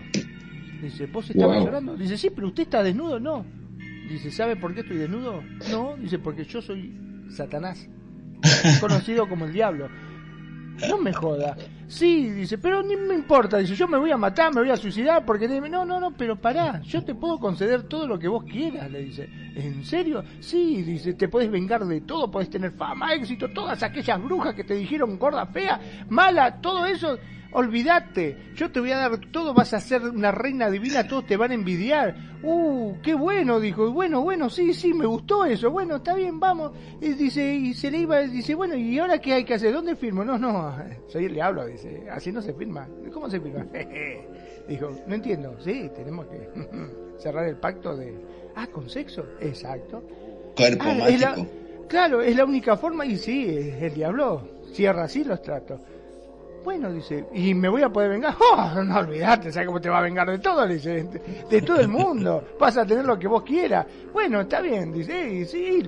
[0.81, 1.65] Dice, ¿vos estabas Wow.
[1.65, 1.95] llorando?
[1.95, 3.45] Dice, sí, pero usted está desnudo, no.
[4.09, 5.43] Dice, ¿sabe por qué estoy desnudo?
[5.71, 6.95] No, dice, porque yo soy
[7.29, 7.87] Satanás,
[8.79, 9.89] conocido como el diablo.
[10.87, 11.57] No me joda.
[11.87, 13.57] Sí, dice, pero ni me importa.
[13.57, 15.47] Dice, yo me voy a matar, me voy a suicidar porque...
[15.47, 19.01] No, no, no, pero pará, yo te puedo conceder todo lo que vos quieras, le
[19.01, 19.27] dice.
[19.55, 20.23] ¿En serio?
[20.39, 24.63] Sí, dice, te puedes vengar de todo, puedes tener fama, éxito, todas aquellas brujas que
[24.63, 27.17] te dijeron gorda, fea, mala, todo eso,
[27.51, 28.37] olvídate.
[28.55, 31.51] Yo te voy a dar todo, vas a ser una reina divina, todos te van
[31.51, 32.15] a envidiar.
[32.43, 33.91] Uh, qué bueno, dijo.
[33.91, 35.71] Bueno, bueno, sí, sí, me gustó eso.
[35.71, 36.71] Bueno, está bien, vamos.
[37.01, 39.73] Y dice, y se le iba, dice, bueno, ¿y ahora qué hay que hacer?
[39.73, 40.23] ¿Dónde firmo?
[40.23, 40.73] No, no,
[41.07, 42.07] soy el diablo, dice.
[42.11, 42.87] Así no se firma.
[43.13, 43.65] ¿Cómo se firma?
[44.67, 45.55] dijo, no entiendo.
[45.59, 46.49] Sí, tenemos que
[47.17, 48.13] cerrar el pacto de...
[48.55, 49.23] Ah, con sexo.
[49.39, 50.03] Exacto.
[50.55, 51.47] Cuerpo Ah, es la- mágico.
[51.87, 53.47] claro, es la única forma y sí,
[53.79, 55.79] el diablo cierra así los tratos.
[56.67, 58.35] Bueno, dice, ¿y me voy a poder vengar?
[58.53, 59.53] ¡Oh, no olvidate!
[59.53, 60.67] ¿Sabes cómo te va a vengar de todo?
[60.67, 62.43] Dice, de, de todo el mundo.
[62.59, 63.85] Vas a tener lo que vos quieras.
[64.11, 65.81] Bueno, está bien, dice, y sí.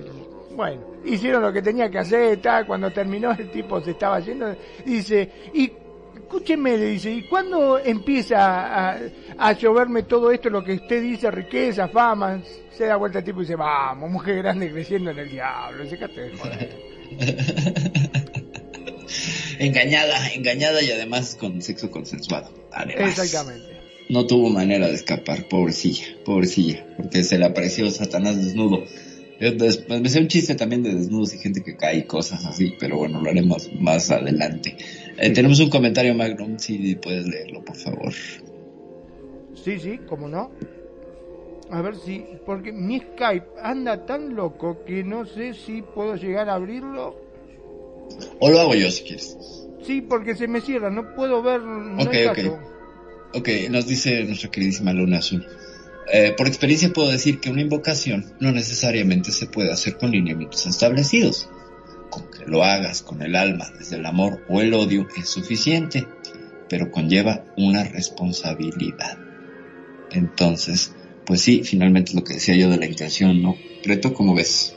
[0.56, 2.64] Bueno, hicieron lo que tenía que hacer, tal.
[2.66, 4.56] Cuando terminó el tipo se estaba yendo.
[4.82, 5.70] Dice, y
[6.14, 8.98] escúcheme, le dice, ¿y cuándo empieza a,
[9.36, 12.40] a lloverme todo esto, lo que usted dice, riqueza, fama?
[12.70, 16.20] Se da vuelta el tipo y dice, vamos, mujer grande creciendo en el diablo, déjate
[16.22, 18.10] de joder.
[19.60, 22.50] Engañada, engañada y además con sexo consensuado.
[22.72, 23.68] Además, Exactamente.
[24.08, 28.84] No tuvo manera de escapar, pobrecilla, pobrecilla, porque se le apareció Satanás desnudo
[29.40, 32.74] des- me sé un chiste también de desnudos y gente que cae y cosas así,
[32.78, 34.76] pero bueno, lo haremos más adelante.
[35.16, 38.12] Eh, tenemos un comentario, Magnum, si puedes leerlo, por favor.
[39.54, 40.50] Sí, sí, cómo no.
[41.70, 46.48] A ver si, porque mi Skype anda tan loco que no sé si puedo llegar
[46.50, 47.29] a abrirlo.
[48.38, 49.36] O lo hago yo si quieres.
[49.86, 52.38] Sí, porque se me cierra, no puedo ver, no Ok, ok.
[53.32, 55.46] Ok, nos dice nuestra queridísima Luna Azul.
[56.12, 60.66] Eh, por experiencia puedo decir que una invocación no necesariamente se puede hacer con lineamientos
[60.66, 61.48] establecidos.
[62.10, 66.08] Con que lo hagas con el alma, desde el amor o el odio es suficiente,
[66.68, 69.18] pero conlleva una responsabilidad.
[70.10, 70.92] Entonces,
[71.24, 73.56] pues sí, finalmente lo que decía yo de la intención, ¿no?
[73.84, 74.76] Preto, ¿cómo ves?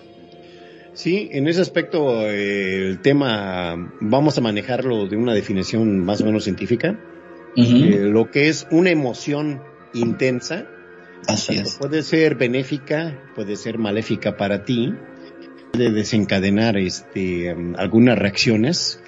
[0.94, 6.26] Sí, en ese aspecto eh, el tema vamos a manejarlo de una definición más o
[6.26, 7.00] menos científica.
[7.56, 9.62] Eh, lo que es una emoción
[9.94, 10.68] intensa,
[11.28, 11.78] Así es.
[11.80, 14.94] puede ser benéfica, puede ser maléfica para ti,
[15.72, 19.00] puede desencadenar este algunas reacciones,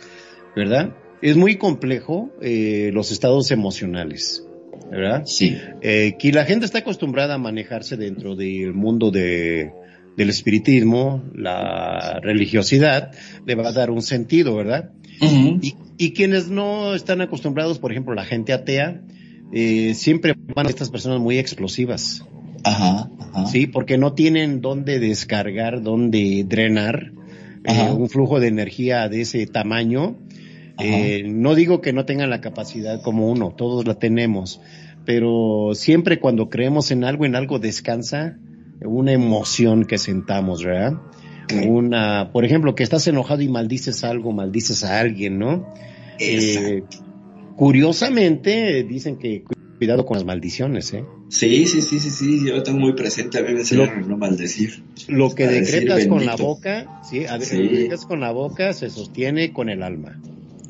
[0.55, 0.95] ¿verdad?
[1.21, 4.45] Es muy complejo eh, los estados emocionales,
[4.91, 5.23] ¿verdad?
[5.25, 5.57] Sí.
[5.81, 9.71] Que la gente está acostumbrada a manejarse dentro del mundo de,
[10.17, 13.11] del espiritismo, la religiosidad,
[13.45, 14.91] le va a dar un sentido, ¿verdad?
[15.21, 19.01] Y, y quienes no están acostumbrados, por ejemplo, la gente atea,
[19.51, 22.25] eh, siempre van a estas personas muy explosivas,
[22.63, 23.45] Ajá, ajá.
[23.45, 23.67] ¿sí?
[23.67, 27.11] Porque no tienen dónde descargar, dónde drenar
[27.63, 30.17] eh, un flujo de energía de ese tamaño.
[30.79, 34.59] Eh, no digo que no tengan la capacidad como uno, todos la tenemos,
[35.05, 38.37] pero siempre cuando creemos en algo, en algo descansa
[38.81, 40.93] una emoción que sentamos, ¿verdad?
[41.67, 45.71] Una, por ejemplo, que estás enojado y maldices algo, maldices a alguien, ¿no?
[46.19, 46.83] Eh,
[47.55, 51.03] curiosamente, dicen que cu- cuidado con las maldiciones, ¿eh?
[51.29, 54.07] Sí, sí, sí, sí, sí, yo lo tengo muy presente, a mí me enseñaron a
[54.07, 54.83] no maldecir.
[55.07, 57.57] Lo que decir decretas con la boca, sí, a ver, Sí.
[57.57, 60.19] lo que decretas con la boca se sostiene con el alma.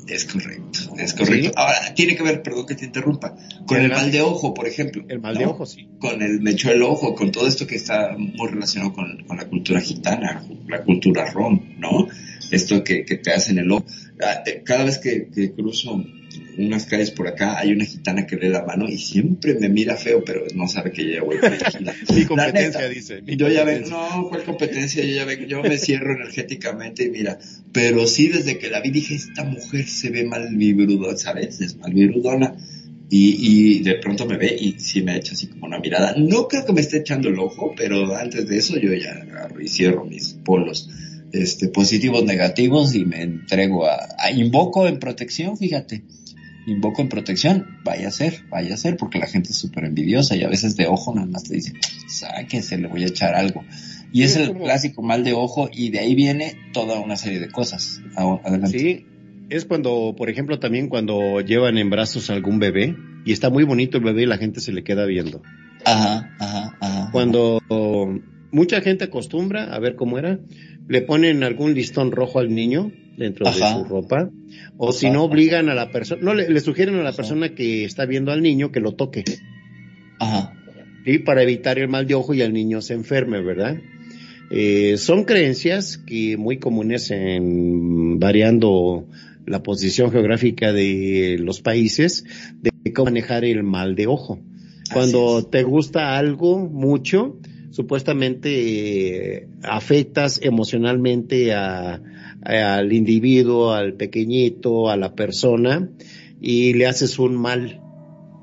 [0.08, 1.48] Es correcto, es correcto.
[1.48, 1.54] Sí.
[1.56, 3.36] Ahora, tiene que ver, perdón que te interrumpa,
[3.66, 5.04] con el mal de ojo, por ejemplo.
[5.08, 5.88] El mal de ojo, sí.
[5.98, 9.36] Con el me echó el ojo, con todo esto que está muy relacionado con, con
[9.36, 12.08] la cultura gitana, la cultura rom, ¿no?
[12.50, 13.86] Esto que, que te hacen el ojo.
[14.22, 16.02] Ah, Cada vez que, que cruzo
[16.58, 19.96] unas calles por acá, hay una gitana que le da mano y siempre me mira
[19.96, 21.94] feo, pero no sabe que yo ya voy dirigida.
[22.14, 23.22] Mi La competencia, neta, dice.
[23.22, 25.04] mi Yo ya vengo, no, ¿cuál competencia?
[25.04, 27.38] Yo ya vengo, yo me cierro energéticamente y mira,
[27.72, 31.60] pero sí desde que la vi dije, esta mujer se ve mal vibrudona, ¿sabes?
[31.60, 32.56] Es mal vibrudona.
[33.08, 36.14] Y, y de pronto me ve y sí me echa así como una mirada.
[36.18, 39.60] No creo que me esté echando el ojo, pero antes de eso yo ya agarro
[39.60, 40.88] y cierro mis polos
[41.32, 46.02] este, positivos, negativos y me entrego a, a invoco en protección, fíjate.
[46.66, 50.34] Invoco en protección, vaya a ser, vaya a ser, porque la gente es súper envidiosa
[50.36, 51.72] y a veces de ojo nada más te dice,
[52.08, 53.64] sáquese, le voy a echar algo.
[54.12, 57.38] Y es el como- clásico mal de ojo y de ahí viene toda una serie
[57.38, 58.00] de cosas.
[58.16, 58.78] Adelante.
[58.78, 59.06] Sí,
[59.48, 63.62] es cuando, por ejemplo, también cuando llevan en brazos a algún bebé y está muy
[63.64, 65.42] bonito el bebé y la gente se le queda viendo.
[65.84, 67.08] Ajá, ajá, ajá.
[67.12, 67.60] Cuando
[68.50, 70.40] mucha gente acostumbra a ver cómo era,
[70.88, 73.56] le ponen algún listón rojo al niño dentro Ajá.
[73.56, 74.30] de su ropa,
[74.76, 77.84] o si no obligan a la persona, no le, le sugieren a la persona que
[77.84, 79.24] está viendo al niño que lo toque,
[80.18, 80.52] Ajá.
[81.04, 81.18] ¿sí?
[81.18, 83.78] para evitar el mal de ojo y al niño se enferme, ¿verdad?
[84.50, 89.08] Eh, son creencias que muy comunes en variando
[89.44, 92.24] la posición geográfica de los países
[92.60, 94.40] de cómo manejar el mal de ojo.
[94.92, 97.38] Cuando te gusta algo mucho,
[97.76, 98.48] supuestamente
[99.36, 102.00] eh, afectas emocionalmente a-
[102.42, 105.86] a- al individuo, al pequeñito, a la persona
[106.40, 107.78] y le haces un mal,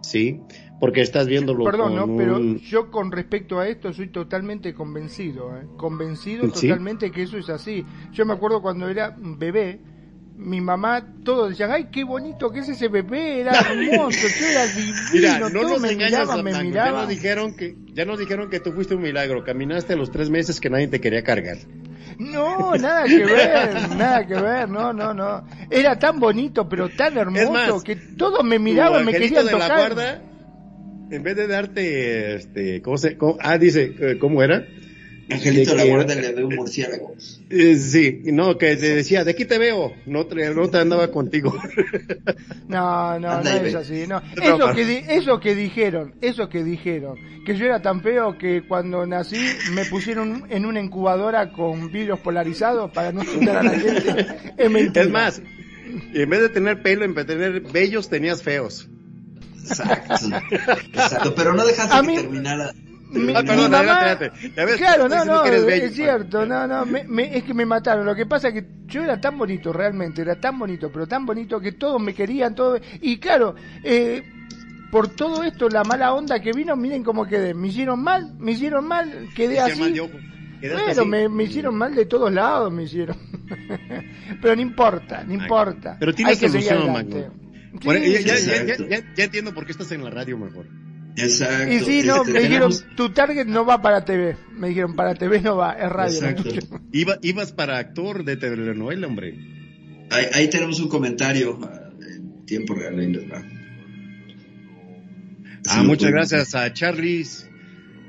[0.03, 0.39] ¿sí?
[0.79, 2.15] Porque estás viéndolo Perdón, con ¿no?
[2.17, 5.65] Pero un- yo con respecto a esto soy totalmente convencido, ¿eh?
[5.77, 6.67] convencido ¿Sí?
[6.67, 7.83] totalmente que eso es así.
[8.13, 9.79] Yo me acuerdo cuando era bebé,
[10.35, 14.65] mi mamá, todos decían, ay, qué bonito que es ese bebé, era hermoso, yo era
[14.67, 16.63] divino, Mira, no todos nos me engañas, miraban, me Mango.
[16.63, 16.95] Ya miraban.
[17.01, 19.43] nos dijeron que, ya nos dijeron que tú fuiste un milagro.
[19.43, 21.57] Caminaste a los tres meses que nadie te quería cargar.
[22.17, 25.45] No, nada que ver, nada que ver, no, no, no.
[25.69, 29.51] Era tan bonito, pero tan hermoso más, que todos me miraban, me querían de la
[29.51, 29.77] tocar.
[29.77, 30.21] guarda,
[31.11, 34.65] en vez de darte, este, ¿cómo se, cómo- ah, dice, eh, ¿cómo era?
[35.29, 37.15] Angelito de la que- guarda le ve un murciélago.
[37.49, 41.09] Eh, sí, no, que te decía, de aquí te veo, no te, no te andaba
[41.11, 41.53] contigo.
[42.67, 44.21] No, no, Anda no es así, no.
[44.41, 48.63] Eso que, di- eso que dijeron, eso que dijeron, que yo era tan feo que
[48.67, 49.37] cuando nací
[49.73, 54.25] me pusieron en una incubadora con vidrios polarizados para no asustar a la gente.
[54.57, 54.95] Es.
[54.97, 55.41] Es más,
[56.13, 58.89] en vez de tener pelo, en vez de tener bellos, tenías feos.
[59.61, 60.15] Exacto.
[60.51, 61.35] Exacto.
[61.35, 62.73] Pero no dejaste A que mí- terminara.
[63.11, 64.53] Mi, Ah, mi perdón, mamá, adelante, adelante.
[64.55, 67.65] Ya ves, claro, no, no, bello, es cierto, no, no, me- me- es que me
[67.65, 68.05] mataron.
[68.05, 71.25] Lo que pasa es que yo era tan bonito, realmente, era tan bonito, pero tan
[71.25, 74.23] bonito que todos me querían, todos, y claro, eh,
[74.91, 77.53] por todo esto, la mala onda que vino, miren cómo quedé.
[77.55, 79.79] Me hicieron mal, me hicieron mal, quedé así.
[79.79, 79.93] mal.
[80.61, 83.17] Quedaste Bueno, me, me hicieron mal de todos lados, me hicieron.
[84.41, 85.97] pero no importa, no importa.
[85.99, 87.27] Pero tienes Hay que seguir adelante.
[87.81, 90.65] Sí, ya, ya- ya- ya entiendo por qué estás en la radio mejor.
[91.17, 91.73] Exacto.
[91.73, 94.35] Y sí, no, Este, me dijeron, tu target no va para TV.
[94.51, 96.27] Me dijeron, para TV no va, es radio.
[96.27, 96.79] Exacto.
[96.91, 99.37] Iba, ibas para actor de telenovela, hombre.
[100.09, 103.43] Ahí, ahí tenemos un comentario ah, en tiempo real, ahí les va.
[105.67, 107.49] Ah, Sí, muchas gracias a Charlis.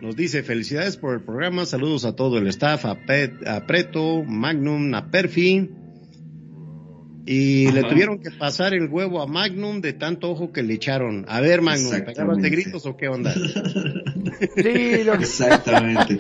[0.01, 4.23] Nos dice felicidades por el programa, saludos a todo el staff, a, Pet, a Preto,
[4.25, 5.71] Magnum, a Perfi.
[7.27, 11.25] Y le tuvieron que pasar el huevo a Magnum de tanto ojo que le echaron.
[11.29, 12.51] A ver, Magnum, ¿pegabas de Exactamente.
[12.51, 13.33] gritos o qué onda?
[14.57, 16.17] Sí, lo que, Exactamente.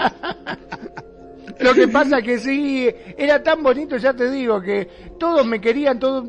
[1.60, 2.88] lo que pasa que sí,
[3.18, 4.88] era tan bonito, ya te digo, que
[5.18, 6.24] todos me querían, todos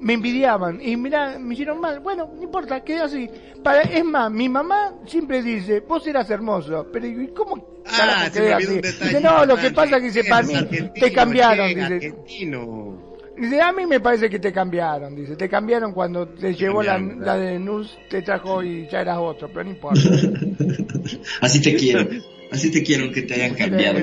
[0.00, 0.80] me envidiaban.
[0.82, 2.00] Y mirá, me hicieron mal.
[2.00, 3.28] Bueno, no importa, quedé así.
[3.62, 6.86] Para, es más, mi mamá siempre dice, vos eras hermoso.
[6.92, 8.74] Pero ¿y cómo Ah, carajo se quedé me olvidó así?
[8.76, 9.08] un detalle.
[9.10, 10.54] Dice, no, lo que pasa que dice, para mí
[11.00, 11.68] te cambiaron.
[11.68, 13.15] Dice, argentino.
[13.38, 16.94] Dice, a mí me parece que te cambiaron, dice, te cambiaron cuando te llevó la,
[16.94, 20.00] cambiaron, la de Nus, te trajo y ya eras otro, pero no importa.
[21.40, 22.08] Así te quiero.
[22.50, 23.98] Así te quiero que te hayan cambiado.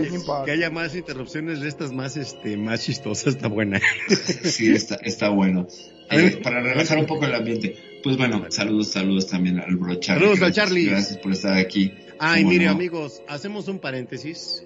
[0.46, 3.80] Que haya más interrupciones de estas más, este, más chistosas, está buena.
[4.44, 5.66] Sí, está, está bueno.
[6.12, 7.76] Eh, para relajar un poco el ambiente.
[8.04, 10.26] Pues bueno, saludos, saludos también al bro Charlie.
[10.26, 10.86] Saludos al Gracias- Charlie.
[10.88, 11.94] Gracias por estar aquí.
[12.20, 12.72] Ay, mire, no.
[12.72, 14.64] amigos, hacemos un paréntesis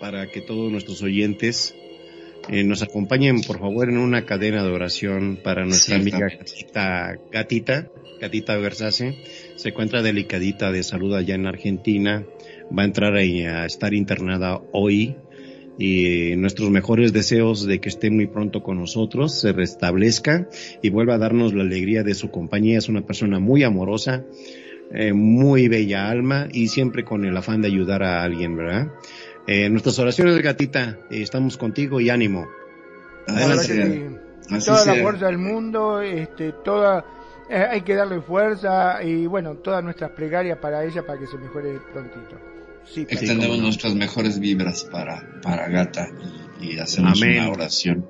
[0.00, 1.74] para que todos nuestros oyentes
[2.48, 7.90] eh, nos acompañen, por favor, en una cadena de oración para nuestra amiga gatita, gatita,
[8.20, 9.16] gatita Versace.
[9.56, 12.24] Se encuentra delicadita de salud allá en Argentina.
[12.76, 15.16] Va a entrar ahí a estar internada hoy.
[15.78, 20.48] Y nuestros mejores deseos de que esté muy pronto con nosotros, se restablezca
[20.82, 22.78] y vuelva a darnos la alegría de su compañía.
[22.78, 24.24] Es una persona muy amorosa,
[24.94, 28.86] eh, muy bella alma y siempre con el afán de ayudar a alguien, ¿verdad?
[29.46, 32.48] Eh, nuestras oraciones, gatita, eh, estamos contigo y ánimo.
[33.28, 34.10] La verdad que
[34.48, 34.58] sea.
[34.64, 37.04] toda la fuerza del mundo, este, toda,
[37.48, 41.36] eh, hay que darle fuerza y bueno, todas nuestras plegarias para ella para que se
[41.38, 42.40] mejore prontito.
[42.84, 43.06] Sí.
[43.08, 46.08] Extendemos nuestras mejores vibras para, para Gata
[46.60, 47.40] y, y hacemos Amén.
[47.40, 48.06] una oración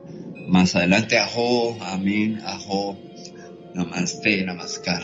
[0.49, 1.19] más adelante.
[1.19, 2.99] Ajo, amén, ajo,
[3.75, 5.03] namaste, namaskar,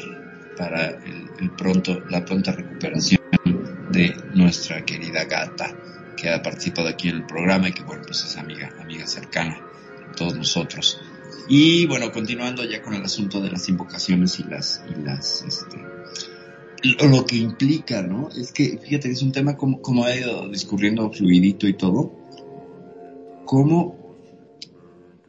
[0.57, 3.21] para el, el pronto, la pronta recuperación
[3.91, 5.75] de nuestra querida Gata,
[6.17, 9.61] que ha participado aquí en el programa y que bueno, pues es amiga, amiga cercana
[10.09, 11.01] de todos nosotros.
[11.49, 15.79] Y bueno, continuando ya con el asunto de las invocaciones y las, y las, este,
[16.83, 18.29] lo, lo que implica, ¿no?
[18.31, 22.13] Es que, fíjate es un tema como, como ha ido discurriendo fluidito y todo,
[23.45, 24.03] cómo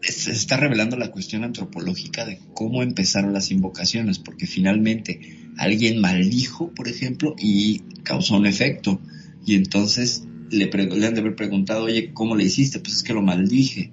[0.01, 5.19] se está revelando la cuestión antropológica de cómo empezaron las invocaciones, porque finalmente
[5.57, 8.99] alguien maldijo, por ejemplo, y causó un efecto,
[9.45, 10.23] y entonces
[10.53, 12.79] le, le han de haber preguntado, oye, ¿cómo le hiciste?
[12.79, 13.91] Pues es que lo maldije,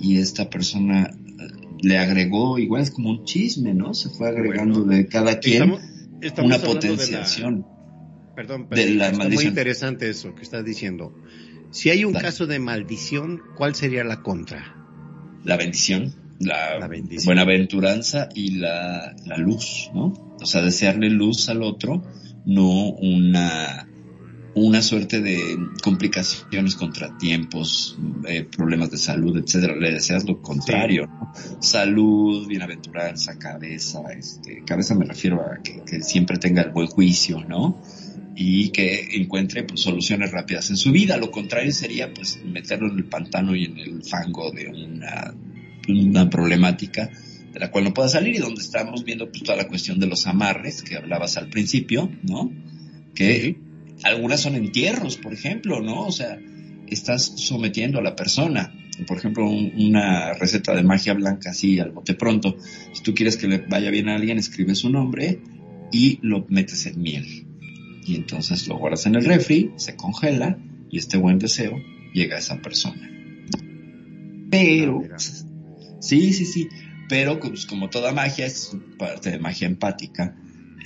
[0.00, 1.48] y esta persona eh,
[1.82, 3.94] le agregó, igual es como un chisme, ¿no?
[3.94, 5.80] Se fue agregando Bueno, de cada quien Estamos,
[6.22, 7.66] estamos una hablando de la- potenciación.
[8.36, 11.14] perdón, de perdón, la está muy interesante eso que estás diciendo.
[11.70, 12.24] Si hay un Dale.
[12.24, 14.74] caso de maldición, ¿cuál sería la contra?
[15.44, 17.24] la bendición, la, La bendición.
[17.26, 20.12] buenaventuranza y la, la luz, ¿no?
[20.40, 22.02] O sea, desearle luz al otro,
[22.44, 23.87] no una,
[24.60, 29.76] una suerte de complicaciones, contratiempos, eh, problemas de salud, etcétera.
[29.76, 31.32] Le deseas lo contrario, ¿no?
[31.60, 37.44] Salud, bienaventuranza, cabeza, este, cabeza me refiero a que, que siempre tenga el buen juicio,
[37.44, 37.80] ¿no?
[38.40, 41.16] y que encuentre pues, soluciones rápidas en su vida.
[41.16, 45.34] Lo contrario sería pues meterlo en el pantano y en el fango de una,
[45.88, 47.10] una problemática
[47.52, 50.06] de la cual no pueda salir y donde estamos viendo pues toda la cuestión de
[50.06, 52.52] los amarres que hablabas al principio, ¿no?
[53.12, 53.58] Que
[54.04, 56.02] algunas son entierros, por ejemplo, ¿no?
[56.06, 56.38] O sea,
[56.86, 58.72] estás sometiendo a la persona.
[59.06, 62.56] Por ejemplo, un- una receta de magia blanca así al bote pronto.
[62.92, 65.40] Si tú quieres que le vaya bien a alguien, escribes su nombre
[65.92, 67.46] y lo metes en miel
[68.06, 70.58] y entonces lo guardas en el refri, se congela
[70.90, 71.72] y este buen deseo
[72.14, 73.08] llega a esa persona.
[74.50, 75.18] Pero, Ah,
[76.00, 76.68] sí, sí, sí,
[77.08, 80.34] pero pues, como toda magia es parte de magia empática,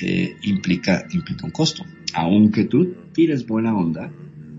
[0.00, 1.84] eh, implica, implica un costo.
[2.14, 4.12] Aunque tú tires buena onda,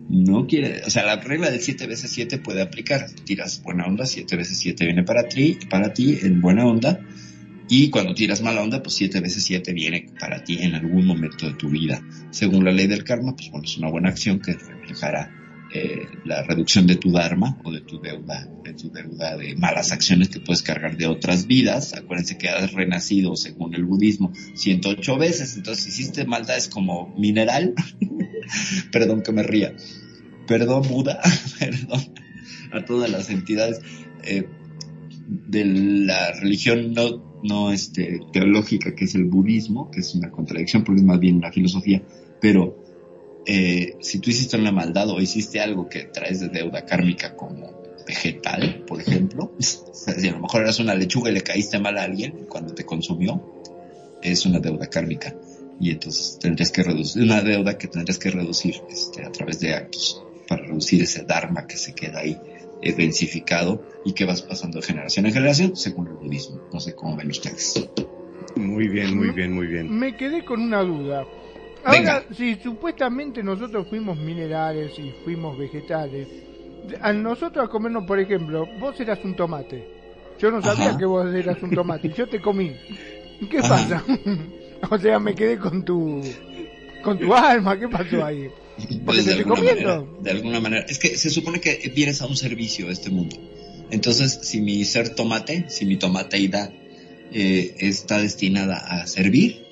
[0.09, 3.09] no quiere, o sea, la regla del 7 veces 7 puede aplicar.
[3.25, 6.99] Tiras buena onda, 7 veces 7 viene para ti, para ti en buena onda,
[7.69, 11.47] Y cuando tiras mala onda, pues siete veces siete viene para ti en algún momento
[11.47, 12.01] de tu vida.
[12.29, 15.31] Según la ley del karma, pues bueno, es una buena acción que reflejará
[15.75, 19.91] eh, la reducción de tu dharma o de tu deuda, de tu deuda de malas
[19.91, 21.95] acciones que puedes cargar de otras vidas.
[21.95, 25.57] Acuérdense que has renacido, según el budismo, 108 veces.
[25.57, 27.73] Entonces, hiciste maldades como mineral,
[28.91, 29.75] perdón que me ría,
[30.45, 31.19] perdón Buda,
[31.59, 32.13] perdón
[32.71, 33.81] a todas las entidades
[34.23, 34.47] eh,
[35.27, 40.83] de la religión no, no este, teológica que es el budismo, que es una contradicción
[40.83, 42.03] porque es más bien una filosofía,
[42.41, 42.82] pero
[43.45, 47.71] eh, si tú hiciste una maldad o hiciste algo que traes de deuda kármica como
[48.05, 52.03] vegetal, por ejemplo, si a lo mejor eras una lechuga y le caíste mal a
[52.03, 53.41] alguien cuando te consumió,
[54.21, 55.35] es una deuda kármica.
[55.79, 59.73] Y entonces tendrías que reducir, una deuda que tendrías que reducir este, a través de
[59.73, 62.37] actos para reducir ese dharma que se queda ahí
[62.81, 66.61] eh, densificado y que vas pasando de generación en generación según el budismo.
[66.71, 67.89] No sé cómo ven ustedes.
[68.55, 69.89] Muy bien, muy bien, muy bien.
[69.89, 71.25] Me quedé con una duda.
[71.83, 76.27] Ahora, si supuestamente nosotros fuimos minerales y fuimos vegetales,
[77.01, 79.87] a nosotros a comernos, por ejemplo, vos eras un tomate.
[80.39, 82.71] Yo no sabía que vos eras un tomate yo te comí.
[83.49, 84.03] ¿Qué pasa?
[84.89, 86.21] o sea, me quedé con tu
[87.03, 87.79] con tu alma.
[87.79, 88.49] ¿Qué pasó ahí?
[89.05, 90.85] Pues de, alguna manera, de alguna manera.
[90.87, 93.35] Es que se supone que vienes a un servicio a este mundo.
[93.91, 96.71] Entonces, si mi ser tomate, si mi tomateidad
[97.31, 99.62] eh, está destinada a servir,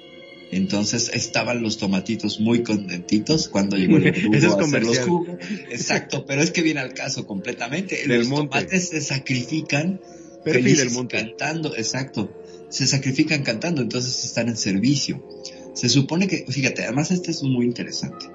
[0.52, 5.38] entonces estaban los tomatitos muy contentitos cuando llegó el Eso a hacer los jugos.
[5.70, 8.06] Exacto, pero es que viene al caso completamente.
[8.06, 10.02] los tomates se sacrifican
[10.44, 12.38] felices, cantando, exacto.
[12.70, 15.26] Se sacrifican cantando, entonces están en servicio.
[15.74, 18.26] Se supone que, fíjate, además este es muy interesante.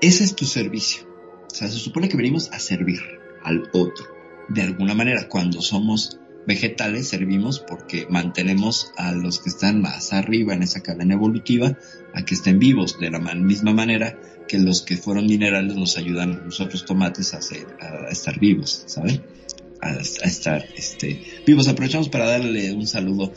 [0.00, 1.02] Ese es tu servicio.
[1.50, 3.00] O sea, se supone que venimos a servir
[3.42, 4.06] al otro.
[4.48, 10.54] De alguna manera, cuando somos vegetales servimos porque mantenemos a los que están más arriba
[10.54, 11.78] en esa cadena evolutiva
[12.12, 16.32] a que estén vivos de la misma manera que los que fueron minerales nos ayudan
[16.32, 19.22] a nosotros tomates a, a estar vivos, ¿saben?
[19.80, 21.68] A, estar este, vivos.
[21.68, 23.32] Aprovechamos para darle un saludo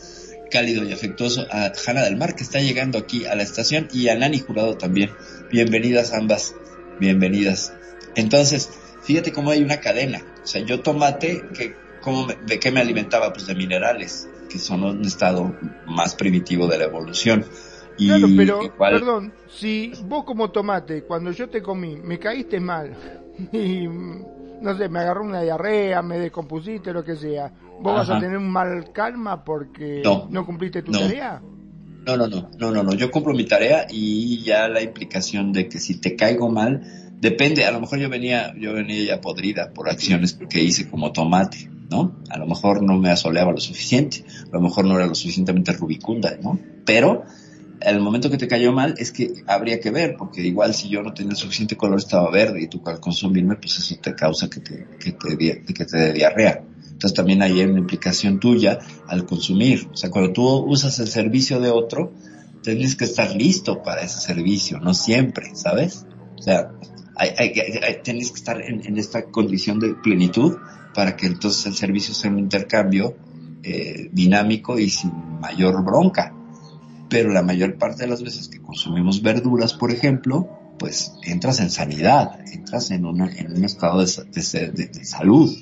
[0.51, 4.09] cálido y afectuoso a Hanna del Mar que está llegando aquí a la estación y
[4.09, 5.11] a Nani Jurado también.
[5.51, 6.55] Bienvenidas ambas,
[6.99, 7.73] bienvenidas.
[8.15, 8.69] Entonces,
[9.03, 10.25] fíjate cómo hay una cadena.
[10.43, 11.86] O sea, yo tomate que
[12.45, 13.33] ¿De qué me alimentaba?
[13.33, 15.55] Pues de minerales, que son un estado
[15.85, 17.45] más primitivo de la evolución.
[17.97, 22.95] Y claro, pero, perdón, si vos como tomate, cuando yo te comí, me caíste mal
[23.51, 23.87] y,
[24.61, 27.51] no sé, me agarró una diarrea, me descompusiste, lo que sea,
[27.81, 31.41] ¿vos vas a tener un mal calma porque no, cumpliste tu tarea?
[32.05, 35.67] No, no, no, no, no, no, yo cumplo mi tarea y ya la implicación de
[35.67, 36.81] que si te caigo mal,
[37.19, 41.11] depende, a lo mejor yo venía, yo venía ya podrida por acciones que hice como
[41.11, 42.15] tomate ¿no?
[42.29, 45.73] A lo mejor no me asoleaba lo suficiente, a lo mejor no era lo suficientemente
[45.73, 46.59] rubicunda, ¿no?
[46.85, 47.23] Pero
[47.79, 51.01] el momento que te cayó mal es que habría que ver, porque igual si yo
[51.03, 54.59] no tenía suficiente color estaba verde y tú al consumirme, pues eso te causa que
[54.59, 56.63] te, que te, que te dé diarrea.
[56.83, 59.87] Entonces también hay una implicación tuya al consumir.
[59.93, 62.13] O sea, cuando tú usas el servicio de otro,
[62.63, 66.07] tienes que estar listo para ese servicio, no siempre, ¿sabes?
[66.37, 66.71] O sea,
[67.17, 70.57] hay, hay, tienes que estar en, esta condición de plenitud
[70.93, 73.15] para que entonces el servicio sea un intercambio
[73.63, 76.33] eh, dinámico y sin mayor bronca.
[77.09, 81.69] Pero la mayor parte de las veces que consumimos verduras, por ejemplo, pues entras en
[81.69, 85.55] sanidad, entras en, una, en un estado de, de, salud,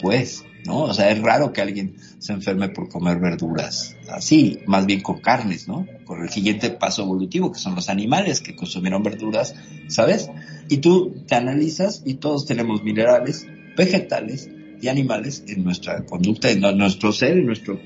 [0.00, 0.82] pues, ¿no?
[0.82, 5.20] O sea, es raro que alguien se enferme por comer verduras así, más bien con
[5.20, 5.86] carnes, ¿no?
[6.04, 9.54] Con el siguiente paso evolutivo, que son los animales que consumieron verduras,
[9.88, 10.30] ¿sabes?
[10.68, 16.60] Y tú te analizas y todos tenemos minerales, vegetales, y animales en nuestra conducta, en
[16.60, 17.80] nuestro ser, en nuestro,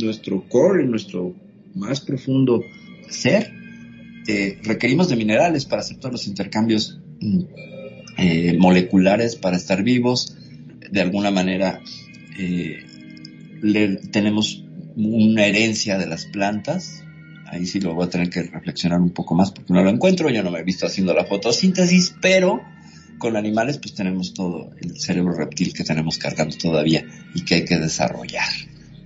[0.00, 1.34] nuestro core, en nuestro
[1.74, 2.62] más profundo
[3.08, 3.52] ser.
[4.26, 7.40] Eh, requerimos de minerales para hacer todos los intercambios mm,
[8.18, 10.36] eh, moleculares para estar vivos.
[10.90, 11.80] De alguna manera
[12.38, 12.84] eh,
[14.10, 14.64] tenemos
[14.96, 17.02] una herencia de las plantas.
[17.46, 20.30] Ahí sí lo voy a tener que reflexionar un poco más porque no lo encuentro.
[20.30, 22.62] Yo no me he visto haciendo la fotosíntesis, pero
[23.18, 27.64] con animales pues tenemos todo el cerebro reptil que tenemos cargando todavía y que hay
[27.64, 28.48] que desarrollar,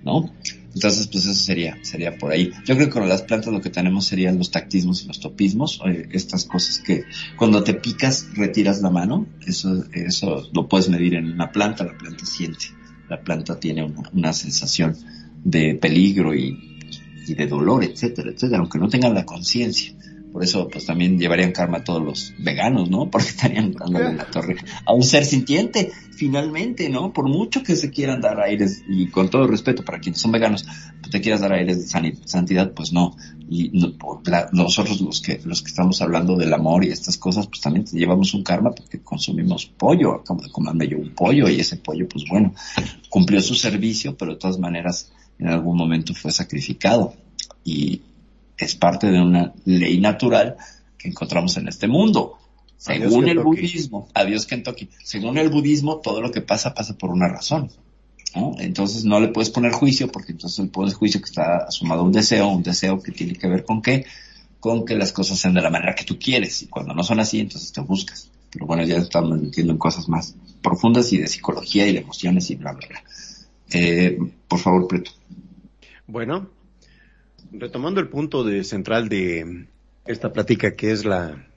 [0.03, 0.33] ¿no?
[0.73, 2.51] Entonces, pues eso sería, sería por ahí.
[2.65, 5.81] Yo creo que con las plantas lo que tenemos serían los tactismos y los topismos,
[5.87, 7.05] eh, estas cosas que
[7.37, 11.97] cuando te picas retiras la mano, eso, eso lo puedes medir en una planta, la
[11.97, 12.65] planta siente,
[13.09, 13.83] la planta tiene
[14.13, 14.95] una, sensación
[15.43, 16.79] de peligro y,
[17.27, 19.93] y, de dolor, etcétera, etcétera, aunque no tengan la conciencia.
[20.31, 23.09] Por eso, pues también llevarían karma a todos los veganos, ¿no?
[23.11, 27.13] Porque estarían dándole la torre a un ser sintiente, finalmente, ¿no?
[27.13, 30.65] Por mucho que se quieran dar aires, y con todo respeto para quienes son veganos,
[30.99, 33.15] pues te quieras dar aires de santidad, pues no.
[33.49, 33.71] Y
[34.51, 37.97] nosotros los que, los que estamos hablando del amor y estas cosas, pues también te
[37.97, 42.07] llevamos un karma porque consumimos pollo, acabo de comerme yo un pollo y ese pollo,
[42.07, 42.53] pues bueno,
[43.09, 47.13] cumplió su servicio, pero de todas maneras en algún momento fue sacrificado.
[47.63, 48.01] Y,
[48.59, 50.57] es parte de una ley natural
[50.97, 52.37] que encontramos en este mundo.
[52.77, 57.27] Según el budismo, adiós Kentucky, según el budismo, todo lo que pasa pasa por una
[57.27, 57.69] razón.
[58.59, 62.03] Entonces no le puedes poner juicio porque entonces le pones juicio que está sumado a
[62.03, 64.05] un deseo, un deseo que tiene que ver con qué,
[64.59, 67.19] con que las cosas sean de la manera que tú quieres y cuando no son
[67.19, 68.29] así entonces te buscas.
[68.51, 72.49] Pero bueno, ya estamos metiendo en cosas más profundas y de psicología y de emociones
[72.49, 73.03] y bla, bla, bla.
[73.71, 74.17] Eh,
[74.47, 75.11] por favor, Preto.
[76.07, 76.49] Bueno,
[77.51, 79.67] retomando el punto de central de
[80.05, 81.47] esta plática que es la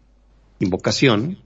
[0.59, 1.39] invocación,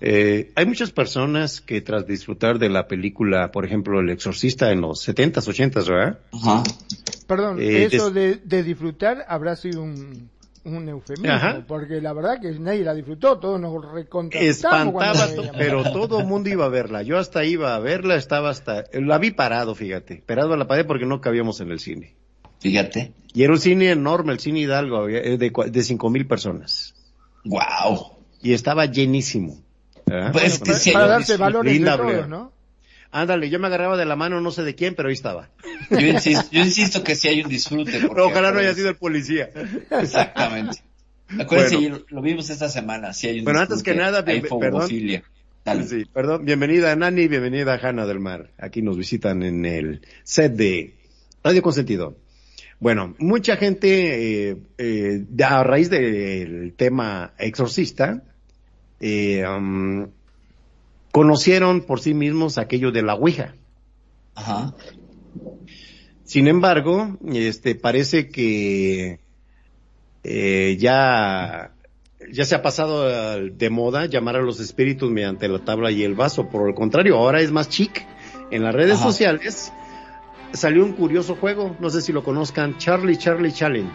[0.00, 4.82] eh, hay muchas personas que tras disfrutar de la película, por ejemplo, El Exorcista en
[4.82, 6.18] los 70s, 80s, ¿verdad?
[6.32, 6.62] Ajá.
[7.26, 10.30] Perdón, eh, eso de, disfrutar habrá sido un,
[10.64, 14.44] eufemismo, porque la verdad que nadie la disfrutó, todos nos recontamos.
[14.44, 17.02] Espantaba, pero todo el mundo iba a verla.
[17.02, 20.84] Yo hasta iba a verla, estaba hasta, la vi parado, fíjate, parado a la pared
[20.84, 22.14] porque no cabíamos en el cine.
[22.60, 23.12] Fíjate.
[23.34, 26.94] Y era un cine enorme, el cine Hidalgo, de, de cinco mil personas.
[27.44, 28.16] Wow.
[28.42, 29.60] Y estaba llenísimo.
[30.32, 32.52] Pues que para, darse valores de todos, ¿no?
[33.10, 35.50] Ándale, yo me agarraba de la mano no sé de quién, pero ahí estaba.
[35.90, 38.00] Yo insisto, yo insisto que sí hay un disfrute.
[38.08, 39.50] Pero ojalá no haya sido el policía.
[39.90, 40.78] Exactamente.
[41.38, 44.88] Acuérdense, lo vimos esta semana, sí hay un Pero antes que nada, bien, perdón.
[44.88, 48.52] Sí, perdón, bienvenida Nani, bienvenida a Hanna del Mar.
[48.58, 50.94] Aquí nos visitan en el set de
[51.42, 52.16] Radio Consentido.
[52.78, 58.22] Bueno, mucha gente, eh, eh, a raíz del tema exorcista,
[59.00, 60.08] eh, um,
[61.10, 63.54] conocieron por sí mismos aquello de la Ouija.
[64.34, 64.74] Ajá.
[66.24, 69.20] Sin embargo, este, parece que
[70.22, 71.72] ya,
[72.32, 76.14] ya se ha pasado de moda llamar a los espíritus mediante la tabla y el
[76.14, 76.48] vaso.
[76.50, 78.04] Por el contrario, ahora es más chic.
[78.50, 79.72] En las redes sociales
[80.52, 83.92] salió un curioso juego, no sé si lo conozcan, Charlie Charlie Challenge.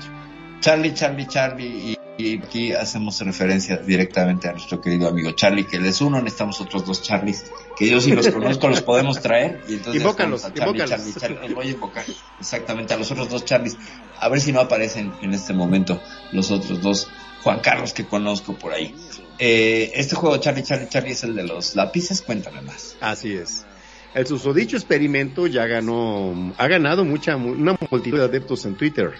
[0.59, 5.85] Charlie Charlie Charlie y, aquí hacemos referencia directamente a nuestro querido amigo Charlie, que él
[5.87, 7.45] es uno, necesitamos otros dos Charlies,
[7.75, 11.67] que yo si los conozco los podemos traer y entonces invócalos, a Charlie, Charlie, voy
[11.67, 12.05] a invocar
[12.39, 13.75] exactamente a los otros dos Charlies,
[14.19, 15.99] a ver si no aparecen en este momento
[16.31, 17.07] los otros dos
[17.43, 18.93] Juan Carlos que conozco por ahí.
[19.39, 22.97] Eh, este juego Charlie Charlie Charlie es el de los lápices, cuéntame más.
[23.01, 23.65] Así es.
[24.13, 29.13] El susodicho experimento ya ganó, ha ganado mucha, una multitud de adeptos en Twitter.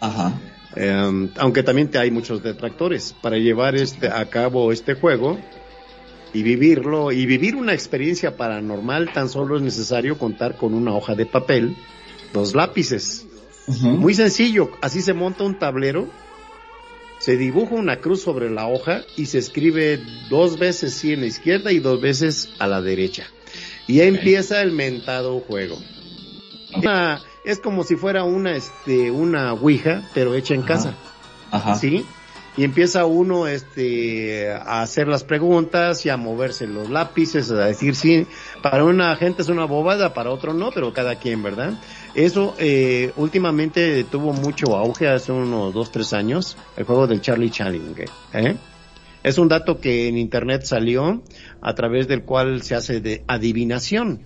[0.00, 0.32] Ajá.
[0.74, 3.14] Em, aunque también hay muchos detractores.
[3.20, 5.38] Para llevar este, a cabo este juego
[6.32, 11.14] y vivirlo, y vivir una experiencia paranormal, tan solo es necesario contar con una hoja
[11.14, 11.76] de papel,
[12.32, 13.26] dos lápices.
[13.66, 16.08] Muy sencillo, así se monta un tablero,
[17.18, 20.00] se dibuja una cruz sobre la hoja y se escribe
[20.30, 23.26] dos veces sí en la izquierda y dos veces a la derecha.
[23.88, 25.78] Y ahí empieza el mentado juego.
[27.44, 30.94] es como si fuera una, este, una ouija, pero hecha en casa.
[31.50, 31.74] Ajá.
[31.74, 32.04] ¿Sí?
[32.58, 37.94] Y empieza uno, este, a hacer las preguntas y a moverse los lápices, a decir
[37.94, 38.26] sí.
[38.62, 41.74] Para una gente es una bobada, para otro no, pero cada quien, ¿verdad?
[42.14, 47.50] Eso, eh, últimamente tuvo mucho auge hace unos dos, tres años, el juego del Charlie
[47.50, 48.04] Challenge,
[48.34, 48.56] ¿eh?
[49.28, 51.22] Es un dato que en internet salió
[51.60, 54.22] a través del cual se hace de adivinación.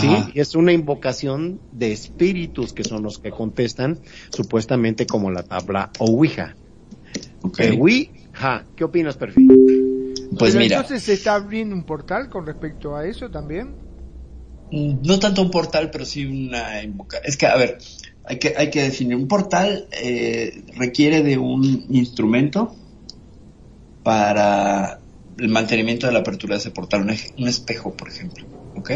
[0.00, 3.98] Sí, es una invocación de espíritus que son los que contestan
[4.30, 6.54] supuestamente como la tabla Ouija.
[7.42, 7.76] Okay.
[7.76, 9.48] Ouija, ¿qué opinas, Perfil?
[10.38, 10.76] Pues mira.
[10.76, 13.74] Entonces se está abriendo un portal con respecto a eso también.
[14.70, 17.28] Mm, no tanto un portal, pero sí una invocación.
[17.28, 17.78] Es que, a ver,
[18.24, 19.16] hay que, hay que definir.
[19.16, 22.76] Un portal eh, requiere de un instrumento
[24.06, 25.00] para
[25.36, 28.46] el mantenimiento de la apertura de ese portal, un, espejo, por ejemplo,
[28.76, 28.90] ¿ok?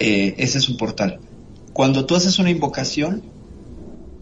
[0.00, 1.20] Eh, ese es un portal.
[1.72, 3.22] Cuando tú haces una invocación,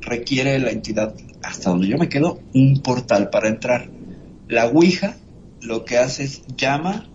[0.02, 3.88] requiere la entidad, hasta donde yo me quedo, un portal para entrar.
[4.48, 5.16] La Ouija
[5.62, 7.08] lo que hace es llama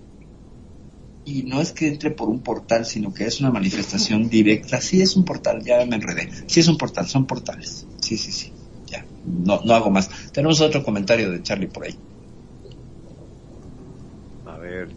[1.24, 4.82] y no es que entre por un portal, sino que es una manifestación directa.
[4.82, 6.32] Sí es un portal, ya me enredé.
[6.48, 7.86] Sí es un portal, son portales.
[8.02, 8.52] Sí, sí, sí.
[8.88, 10.10] Ya, no, no hago más.
[10.32, 11.96] Tenemos otro comentario de Charlie por ahí.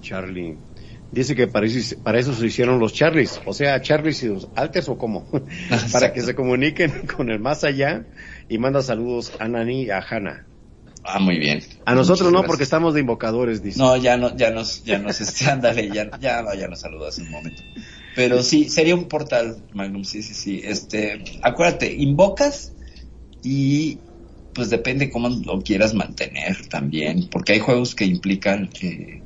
[0.00, 0.56] Charlie.
[1.10, 4.48] Dice que para eso, para eso se hicieron los Charlies, o sea, Charlies y los
[4.54, 5.26] Alters o cómo,
[5.92, 8.04] para que se comuniquen con el más allá
[8.48, 10.44] y manda saludos a Nani y a Hannah.
[11.04, 11.62] Ah, muy bien.
[11.86, 12.46] A nosotros Muchas no, gracias.
[12.48, 13.78] porque estamos de invocadores, dice.
[13.78, 17.18] No, ya no, ya nos, ya nos, este, ándale, ya, ya, no, ya nos saludas
[17.18, 17.62] un momento.
[18.14, 20.60] Pero sí, sería un portal, Magnum, sí, sí, sí.
[20.62, 22.72] Este, acuérdate, invocas
[23.42, 23.98] y
[24.52, 29.22] pues depende cómo lo quieras mantener también, porque hay juegos que implican que,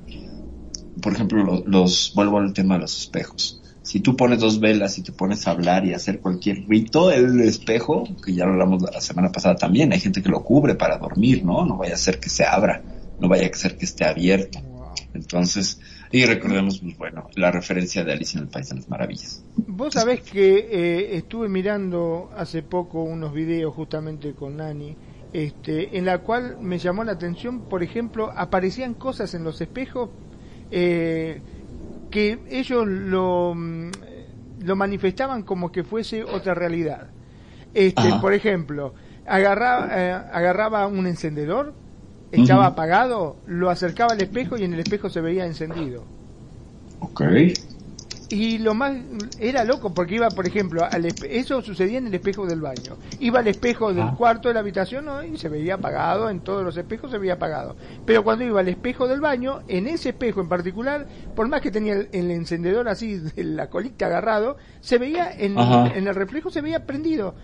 [1.01, 3.61] por ejemplo, lo- los, vuelvo al tema de los espejos.
[3.83, 7.41] Si tú pones dos velas y te pones a hablar y hacer cualquier rito, el
[7.41, 10.99] espejo, que ya lo hablamos la semana pasada también, hay gente que lo cubre para
[10.99, 11.67] dormir, ¿no?
[11.67, 12.85] No vaya a ser que se abra,
[13.19, 14.61] no vaya a ser que esté abierto.
[15.15, 19.43] Entonces, y recordemos, pues bueno, la referencia de Alicia en el País de las Maravillas.
[19.57, 24.97] Vos sabés que eh, estuve mirando hace poco unos videos justamente con Nani,
[25.33, 30.11] este, en la cual me llamó la atención, por ejemplo, aparecían cosas en los espejos
[30.73, 31.41] eh,
[32.11, 33.91] que ellos lo, mm,
[34.65, 37.09] lo manifestaban como que fuese otra realidad.
[37.75, 38.21] Este, Ajá.
[38.21, 38.95] por ejemplo,
[39.27, 41.75] agarraba, eh, agarraba un encendedor,
[42.33, 46.05] estaba apagado, lo acercaba al espejo y en el espejo se veía encendido.
[47.01, 47.23] Ok.
[48.33, 48.95] Y lo más
[49.39, 52.97] era loco porque iba, por ejemplo, al espe- eso sucedía en el espejo del baño.
[53.21, 54.15] Iba al espejo del Ah.
[54.17, 55.23] cuarto de la habitación ¿no?
[55.23, 57.77] y se veía apagado, en todos los espejos se veía apagado.
[58.07, 61.07] Pero cuando iba al espejo del baño, en ese espejo en particular,
[61.37, 65.59] por más que tenía el, el encendedor así de la colita agarrado, se veía en,
[65.59, 67.35] el reflejo se veía prendido.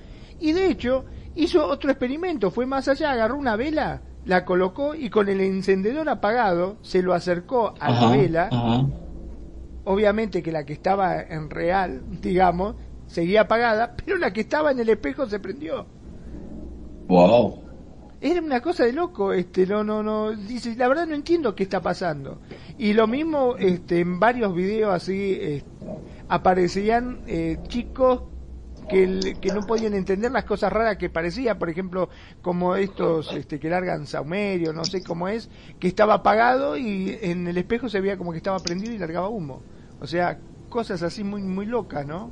[0.40, 1.05] Y de hecho,
[1.35, 6.09] hizo otro experimento, fue más allá, agarró una vela, la colocó y con el encendedor
[6.09, 8.86] apagado se lo acercó a la vela ajá.
[9.89, 14.81] Obviamente que la que estaba en real, digamos, seguía apagada, pero la que estaba en
[14.81, 15.86] el espejo se prendió.
[17.09, 17.65] Wow.
[18.20, 21.62] Era una cosa de loco, este, no, no, no, dice, la verdad no entiendo qué
[21.62, 22.39] está pasando.
[22.77, 25.62] Y lo mismo, este, en varios videos así, eh,
[26.28, 28.23] aparecían eh, chicos
[28.89, 32.09] que, el- que no podían entender las cosas raras que parecía, por ejemplo,
[32.43, 35.48] como estos este, que largan saumerio, no sé cómo es,
[35.78, 39.28] que estaba apagado y en el espejo se veía como que estaba prendido y largaba
[39.28, 39.62] humo.
[40.01, 40.39] O sea,
[40.69, 42.31] cosas así muy, muy locas, ¿no?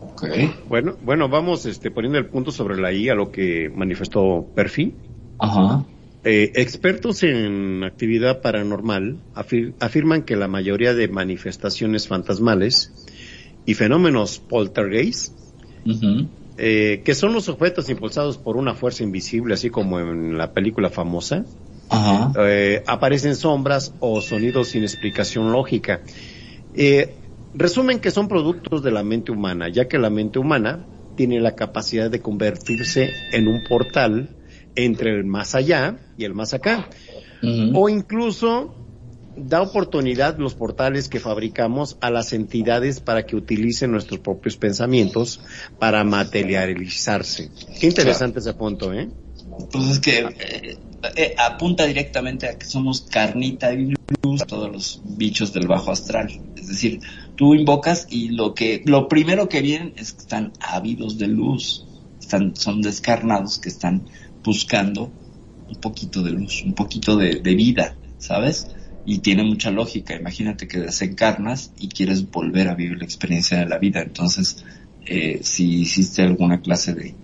[0.00, 0.24] Ok.
[0.68, 4.96] Bueno, bueno, vamos este, poniendo el punto sobre la I a lo que manifestó Perfil.
[5.38, 5.84] Ajá.
[6.22, 12.92] Eh, expertos en actividad paranormal afir- afirman que la mayoría de manifestaciones fantasmales
[13.64, 15.32] y fenómenos poltergeist,
[16.58, 20.90] eh, que son los objetos impulsados por una fuerza invisible, así como en la película
[20.90, 21.46] famosa,
[21.90, 22.32] Ajá.
[22.38, 26.02] eh, aparecen sombras o sonidos sin explicación lógica.
[26.74, 27.14] Eh,
[27.54, 30.86] resumen que son productos de la mente humana, ya que la mente humana
[31.16, 34.30] tiene la capacidad de convertirse en un portal
[34.74, 36.88] entre el más allá y el más acá.
[37.74, 38.74] O incluso
[39.36, 45.40] da oportunidad los portales que fabricamos a las entidades para que utilicen nuestros propios pensamientos
[45.78, 47.50] para materializarse.
[47.80, 49.08] Qué interesante ese punto, ¿eh?
[49.72, 50.78] Pues es que eh,
[51.16, 55.90] eh, apunta directamente a que somos carnita y luz a todos los bichos del bajo
[55.90, 56.28] astral.
[56.56, 57.00] Es decir,
[57.36, 61.86] tú invocas y lo que lo primero que vienen es que están ávidos de luz.
[62.20, 64.06] Están, son descarnados que están
[64.44, 65.10] buscando
[65.68, 68.68] un poquito de luz, un poquito de, de vida, ¿sabes?
[69.06, 70.14] Y tiene mucha lógica.
[70.14, 74.02] Imagínate que desencarnas y quieres volver a vivir la experiencia de la vida.
[74.02, 74.64] Entonces,
[75.06, 77.14] eh, si hiciste alguna clase de,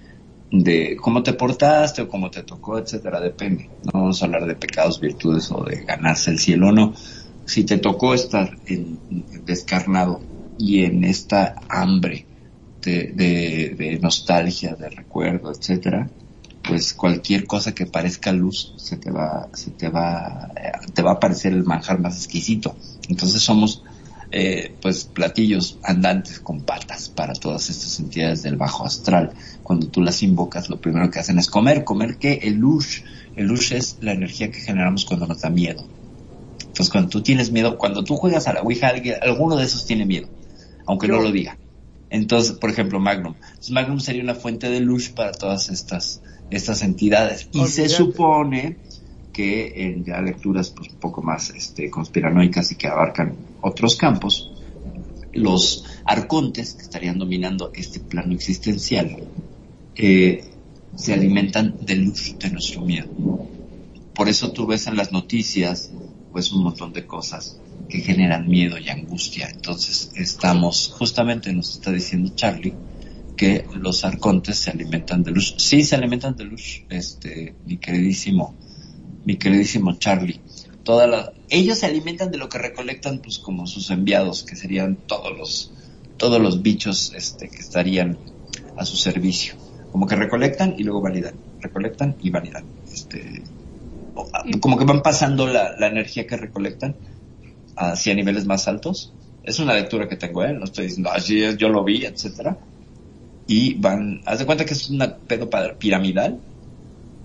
[0.51, 3.71] de cómo te portaste o cómo te tocó, etcétera, depende.
[3.83, 6.95] No vamos a hablar de pecados, virtudes o de ganarse el cielo o no.
[7.45, 9.01] Si te tocó estar en,
[9.45, 10.21] descarnado
[10.59, 12.27] y en esta hambre
[12.83, 16.09] de, de, nostalgia, de recuerdo, etcétera,
[16.63, 21.13] pues cualquier cosa que parezca luz se te va, se te va, eh, te va
[21.13, 22.77] a parecer el manjar más exquisito.
[23.09, 23.83] Entonces somos
[24.39, 29.33] eh, pues platillos andantes con patas para todas estas entidades del bajo astral.
[29.63, 31.85] Cuando tú las invocas, lo primero que hacen es comer.
[31.85, 32.41] ¿Comer qué?
[32.43, 33.01] El lush.
[33.35, 35.87] El lush es la energía que generamos cuando nos da miedo.
[36.61, 39.87] Entonces, cuando tú tienes miedo, cuando tú juegas a la Ouija, alguien- alguno de esos
[39.87, 40.29] tiene miedo,
[40.85, 41.57] aunque no lo diga.
[42.11, 43.37] Entonces, por ejemplo, Magnum.
[43.39, 47.49] Entonces, Magnum sería una fuente de luz para todas estas, estas entidades.
[47.53, 48.77] Y se supone
[49.37, 54.51] que en ya lecturas pues, un poco más este, conspiranoicas y que abarcan otros campos,
[55.35, 59.25] los arcontes que estarían dominando este plano existencial
[59.95, 60.43] eh,
[60.95, 63.11] se alimentan de luz de nuestro miedo.
[64.15, 65.91] Por eso tú ves en las noticias
[66.33, 67.61] pues un montón de cosas
[67.91, 69.51] que generan miedo y angustia.
[69.51, 72.73] Entonces estamos, justamente nos está diciendo Charlie,
[73.37, 75.57] que los arcontes se alimentan de luz.
[75.59, 78.55] Sí, se alimentan de luz, este, mi queridísimo,
[79.27, 80.41] mi queridísimo Charlie.
[80.85, 84.97] Toda la, ellos se alimentan de lo que recolectan, pues como sus enviados, que serían
[84.97, 85.73] todos los,
[86.17, 88.17] todos los bichos, este, que estarían
[88.77, 89.55] a su servicio.
[89.93, 92.65] Como que recolectan y luego validan, recolectan y validan.
[92.91, 93.43] este,
[94.61, 96.97] como que van pasando la, la energía que recolectan
[97.77, 99.13] hacia niveles más altos.
[99.43, 100.53] Es una lectura que tengo, ¿eh?
[100.53, 102.57] No estoy diciendo, así es, yo lo vi, etcétera.
[103.47, 105.49] Y van, haz de cuenta que es una pedo
[105.79, 106.41] piramidal.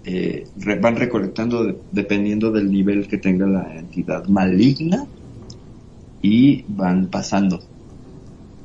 [0.03, 0.47] Eh,
[0.79, 5.05] van recolectando dependiendo del nivel que tenga la entidad maligna
[6.21, 7.61] y van pasando.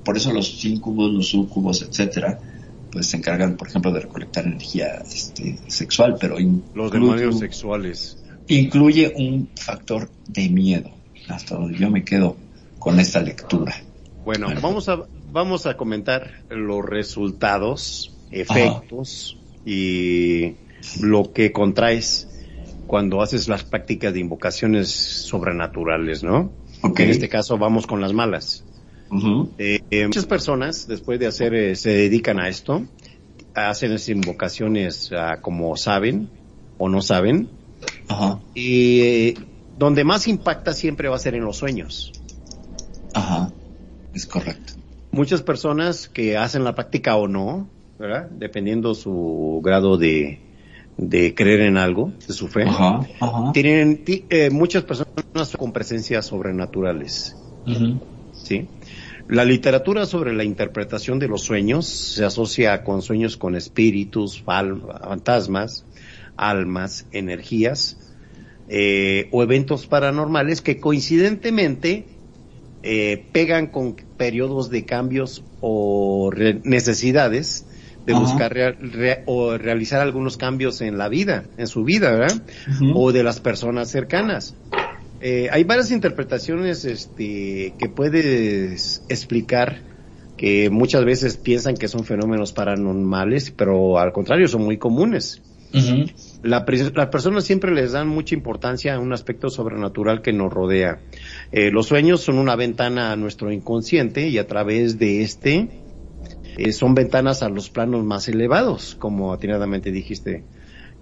[0.04, 2.38] Por eso los incubos, los sucubos, etcétera,
[2.90, 6.36] pues se encargan, por ejemplo, de recolectar energía este, sexual, pero
[6.74, 8.16] los demonios sexuales
[8.48, 10.90] incluye un factor de miedo,
[11.28, 12.36] hasta donde yo me quedo
[12.78, 13.74] con esta lectura.
[14.24, 20.54] Bueno, vamos a vamos a comentar los resultados, efectos y
[21.00, 22.28] lo que contraes
[22.86, 26.52] cuando haces las prácticas de invocaciones sobrenaturales, ¿no?
[26.82, 28.64] En este caso vamos con las malas.
[29.58, 32.86] Eh, eh, muchas personas, después de hacer, eh, se dedican a esto,
[33.54, 36.28] hacen esas invocaciones ah, como saben
[36.78, 37.48] o no saben.
[38.54, 39.34] Y
[39.78, 42.12] donde más impacta siempre va a ser en los sueños.
[43.14, 43.52] Ajá,
[44.14, 44.74] es correcto.
[45.10, 47.68] Muchas personas que hacen la práctica o no,
[47.98, 48.28] ¿verdad?
[48.30, 50.40] Dependiendo su grado de,
[50.96, 52.64] de creer en algo, de su fe,
[53.52, 54.02] tienen
[54.52, 57.36] muchas personas con presencias sobrenaturales.
[58.32, 58.68] ¿Sí?
[59.28, 65.84] La literatura sobre la interpretación de los sueños se asocia con sueños con espíritus, fantasmas,
[66.36, 67.96] almas, energías
[68.68, 72.06] eh, o eventos paranormales que coincidentemente
[72.84, 76.30] eh, pegan con periodos de cambios o
[76.62, 77.66] necesidades
[78.06, 78.76] de buscar
[79.26, 82.42] o realizar algunos cambios en la vida, en su vida, ¿verdad?
[82.94, 84.54] O de las personas cercanas.
[85.20, 89.80] Eh, hay varias interpretaciones este, que puedes explicar
[90.36, 95.42] que muchas veces piensan que son fenómenos paranormales, pero al contrario son muy comunes.
[96.42, 101.00] Las personas siempre les dan mucha importancia a un aspecto sobrenatural que nos rodea.
[101.52, 105.68] Eh, los sueños son una ventana a nuestro inconsciente y a través de este
[106.56, 110.44] eh, son ventanas a los planos más elevados, como atinadamente dijiste,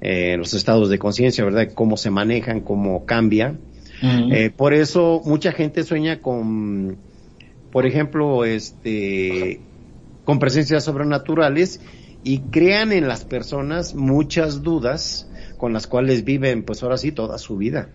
[0.01, 1.73] eh, los estados de conciencia, ¿verdad?
[1.75, 3.57] Cómo se manejan, cómo cambia.
[4.03, 6.99] Eh, por eso mucha gente sueña con,
[7.73, 9.61] por ejemplo, este,
[10.25, 11.81] con presencias sobrenaturales
[12.23, 17.39] y crean en las personas muchas dudas con las cuales viven, pues ahora sí, toda
[17.39, 17.89] su vida.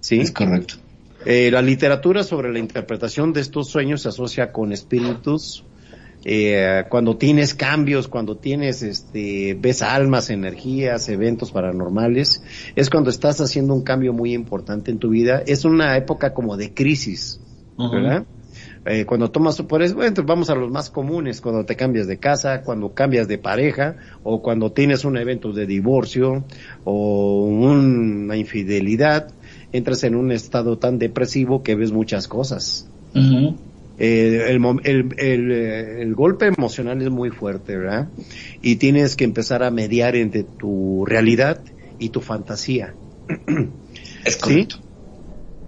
[0.00, 0.20] ¿Sí?
[0.20, 0.76] Es correcto.
[1.26, 5.64] Eh, la literatura sobre la interpretación de estos sueños se asocia con espíritus,
[6.24, 12.42] eh, cuando tienes cambios, cuando tienes, este, ves almas, energías, eventos paranormales,
[12.76, 15.42] es cuando estás haciendo un cambio muy importante en tu vida.
[15.46, 17.40] Es una época como de crisis,
[17.76, 18.26] ¿verdad?
[18.86, 22.18] Eh, cuando tomas, por eso, bueno, vamos a los más comunes, cuando te cambias de
[22.18, 26.44] casa, cuando cambias de pareja, o cuando tienes un evento de divorcio,
[26.84, 29.32] o una infidelidad,
[29.72, 32.88] entras en un estado tan depresivo que ves muchas cosas.
[34.02, 34.64] Eh, el,
[35.18, 38.08] el, eh, el, golpe emocional es muy fuerte, ¿verdad?
[38.62, 41.62] Y tienes que empezar a mediar entre tu realidad
[41.98, 42.94] y tu fantasía.
[44.24, 44.76] Es correcto.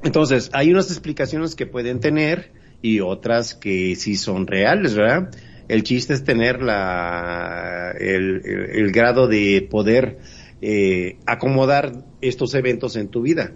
[0.02, 2.52] Entonces, hay unas explicaciones que pueden tener
[2.82, 5.30] y otras que sí son reales, ¿verdad?
[5.68, 10.18] El chiste es tener la, el, el, grado de poder
[10.60, 13.52] eh, acomodar estos eventos en tu vida.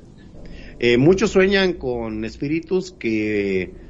[0.78, 3.85] Eh, muchos sueñan con espíritus que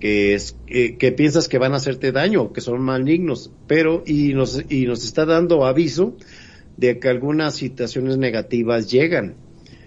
[0.00, 4.64] que, es, que piensas que van a hacerte daño, que son malignos, pero y nos,
[4.68, 6.16] y nos está dando aviso
[6.76, 9.36] de que algunas situaciones negativas llegan.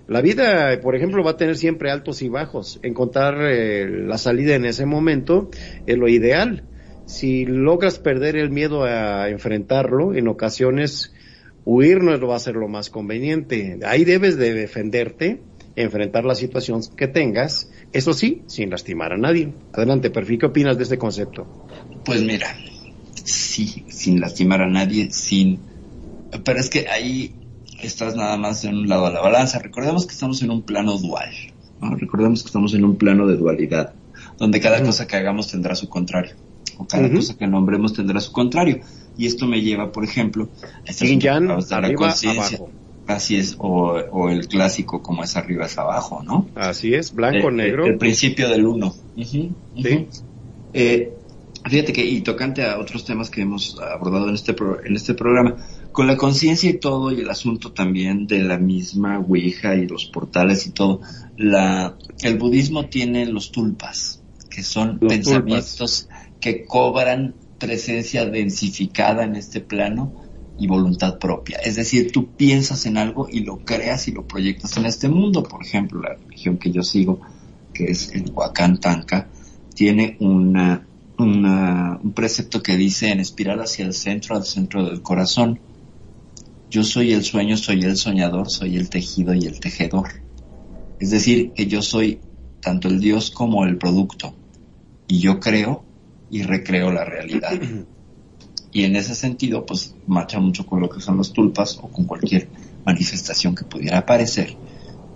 [0.08, 2.80] La vida, por ejemplo, va a tener siempre altos y bajos.
[2.84, 5.50] Encontrar eh, la salida en ese momento
[5.88, 6.64] es lo ideal.
[7.06, 11.14] Si logras perder el miedo a enfrentarlo, en ocasiones
[11.66, 13.80] huir no va a ser lo más conveniente.
[13.86, 15.42] Ahí debes de defenderte,
[15.76, 19.54] enfrentar la situación que tengas eso sí, sin lastimar a nadie.
[19.72, 21.48] Adelante, Perfil, ¿qué opinas de este concepto?
[22.04, 22.58] Pues mira,
[23.24, 25.60] sí, sin lastimar a nadie, sin...
[26.44, 27.36] Pero es que ahí
[27.82, 29.60] estás nada más en un lado de la balanza.
[29.60, 31.30] Recordemos que estamos en un plano dual.
[31.82, 33.94] Recordemos que estamos en un plano de dualidad,
[34.38, 36.36] donde cada cosa que hagamos tendrá su contrario.
[36.78, 38.80] O cada cosa que nombremos tendrá su contrario.
[39.16, 40.50] Y esto me lleva, por ejemplo,
[40.88, 41.08] a estar
[41.86, 42.70] arriba, abajo.
[43.08, 46.48] Así es, o, el clásico como es arriba es abajo, ¿no?
[46.56, 47.86] Así es, blanco, negro.
[47.86, 48.94] El, principio del uno.
[49.22, 49.52] Sí.
[50.74, 51.12] Eh,
[51.66, 54.56] fíjate que, y tocante a otros temas que hemos abordado en este,
[54.86, 55.58] en este programa,
[55.92, 60.06] con la conciencia y todo, y el asunto también de la misma Ouija y los
[60.06, 61.02] portales y todo,
[61.38, 66.08] la, el budismo tiene los tulpas, que son pensamientos
[66.40, 70.23] que cobran presencia densificada en este plano
[70.58, 71.58] y voluntad propia.
[71.64, 75.44] Es decir, tú piensas en algo y lo creas y lo proyectas en este mundo.
[75.44, 77.22] Por ejemplo, la religión que yo sigo,
[77.74, 79.30] que es el Huacán Tanca,
[79.74, 80.86] tiene una,
[81.18, 85.60] un precepto que dice en espiral hacia el centro, al centro del corazón.
[86.70, 90.10] Yo soy el sueño, soy el soñador, soy el tejido y el tejedor.
[91.00, 92.20] Es decir, que yo soy
[92.62, 94.36] tanto el Dios como el producto.
[95.08, 95.84] Y yo creo
[96.30, 97.60] y recreo la realidad.
[98.74, 102.06] Y en ese sentido, pues marcha mucho con lo que son los tulpas o con
[102.06, 102.50] cualquier
[102.84, 104.58] manifestación que pudiera aparecer,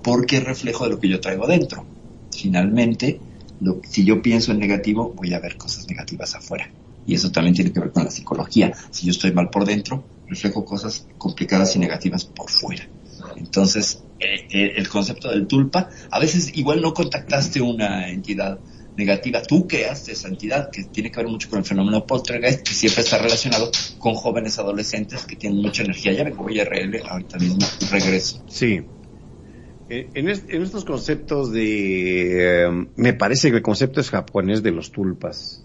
[0.04, 1.84] porque es reflejo de lo que yo traigo dentro.
[2.32, 3.20] Finalmente,
[3.60, 6.70] lo, si yo pienso en negativo, voy a ver cosas negativas afuera.
[7.08, 8.74] Y eso también tiene que ver con la psicología.
[8.92, 12.88] Si yo estoy mal por dentro, reflejo cosas complicadas y negativas por fuera.
[13.38, 18.60] Entonces, eh, eh, el concepto del tulpa, a veces igual no contactaste una entidad
[18.98, 22.74] negativa, tú creaste esa entidad, que tiene que ver mucho con el fenómeno poltergeist, que
[22.74, 26.14] siempre está relacionado con jóvenes adolescentes que tienen mucha energía.
[26.14, 27.60] Ya vengo, voy a RL, ahorita mismo
[27.92, 28.44] regreso.
[28.48, 28.82] Sí.
[29.90, 32.66] Eh, en, estos conceptos de...
[32.66, 35.64] Eh, me parece que el concepto es japonés de los tulpas.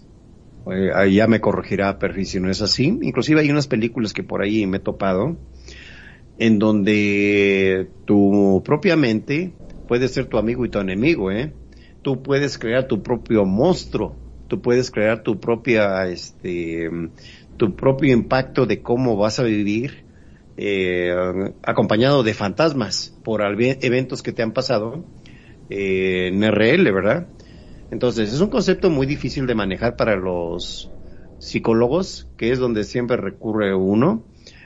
[0.71, 2.85] Eh, ahí ya me corregirá Perfi si no es así.
[3.01, 5.35] Inclusive hay unas películas que por ahí me he topado
[6.37, 9.53] en donde tu propia mente
[9.87, 11.53] puede ser tu amigo y tu enemigo, ¿eh?
[12.03, 14.15] Tú puedes crear tu propio monstruo,
[14.47, 16.89] tú puedes crear tu propia, este,
[17.57, 20.03] tu propio impacto de cómo vas a vivir
[20.57, 21.11] eh,
[21.63, 25.03] acompañado de fantasmas por eventos que te han pasado
[25.69, 27.27] eh, en RL, ¿verdad?
[27.89, 30.91] Entonces es un concepto muy difícil de manejar para los
[31.39, 34.23] psicólogos, que es donde siempre recurre uno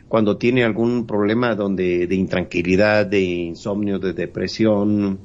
[0.08, 5.20] cuando tiene algún problema donde de intranquilidad, de insomnio, de depresión,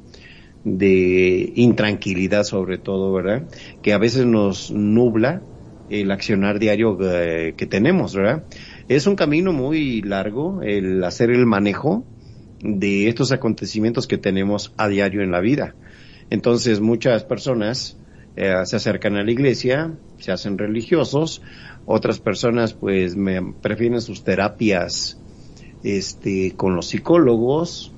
[0.64, 3.48] de intranquilidad sobre todo, ¿verdad?
[3.82, 5.42] Que a veces nos nubla
[5.90, 8.44] el accionar diario eh, que tenemos, ¿verdad?
[8.88, 12.04] Es un camino muy largo el hacer el manejo
[12.62, 15.74] de estos acontecimientos que tenemos a diario en la vida.
[16.30, 17.98] Entonces muchas personas
[18.36, 21.42] eh, se acercan a la iglesia, se hacen religiosos,
[21.84, 25.18] otras personas pues me prefieren sus terapias
[25.82, 27.91] este con los psicólogos,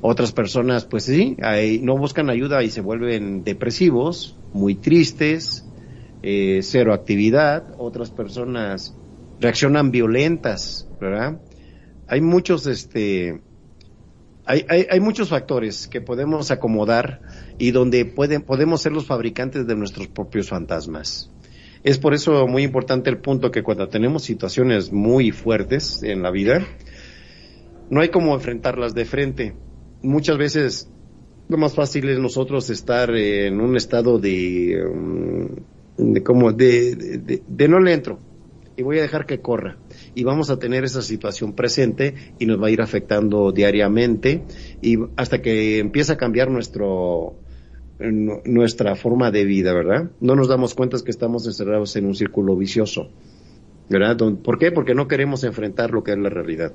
[0.00, 1.36] otras personas, pues sí,
[1.82, 5.64] no buscan ayuda y se vuelven depresivos, muy tristes,
[6.22, 7.74] eh, cero actividad.
[7.78, 8.96] Otras personas
[9.40, 11.40] reaccionan violentas, ¿verdad?
[12.06, 13.40] Hay muchos, este,
[14.44, 17.20] hay, hay, hay, muchos factores que podemos acomodar
[17.58, 21.30] y donde pueden, podemos ser los fabricantes de nuestros propios fantasmas.
[21.82, 26.30] Es por eso muy importante el punto que cuando tenemos situaciones muy fuertes en la
[26.30, 26.66] vida,
[27.90, 29.54] no hay como enfrentarlas de frente
[30.02, 30.88] muchas veces
[31.48, 35.48] lo más fácil es nosotros estar en un estado de, um,
[35.96, 38.18] de como de, de, no le entro
[38.76, 39.78] y voy a dejar que corra
[40.14, 44.44] y vamos a tener esa situación presente y nos va a ir afectando diariamente
[44.82, 47.36] y hasta que empieza a cambiar nuestro
[47.98, 50.10] nuestra forma de vida, ¿verdad?
[50.20, 53.10] No nos damos cuenta que estamos encerrados en un círculo vicioso,
[53.88, 54.16] ¿verdad?
[54.44, 54.70] ¿Por qué?
[54.70, 56.74] Porque no queremos enfrentar lo que es la realidad.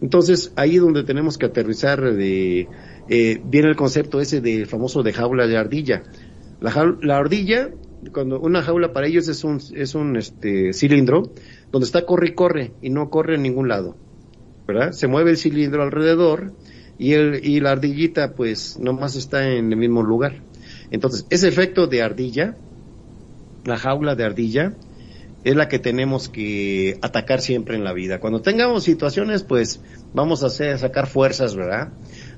[0.00, 2.68] Entonces, ahí es donde tenemos que aterrizar de,
[3.08, 6.02] eh, viene el concepto ese del famoso de jaula de ardilla.
[6.60, 7.70] La, la ardilla,
[8.12, 11.30] cuando una jaula para ellos es un, es un este, cilindro
[11.70, 13.96] donde está corre y corre y no corre en ningún lado,
[14.66, 14.92] ¿verdad?
[14.92, 16.52] Se mueve el cilindro alrededor
[16.98, 20.42] y, el, y la ardillita pues nomás está en el mismo lugar.
[20.90, 22.56] Entonces, ese efecto de ardilla,
[23.64, 24.74] la jaula de ardilla,
[25.44, 28.20] es la que tenemos que atacar siempre en la vida.
[28.20, 29.80] Cuando tengamos situaciones, pues
[30.12, 31.92] vamos a hacer, sacar fuerzas, ¿verdad?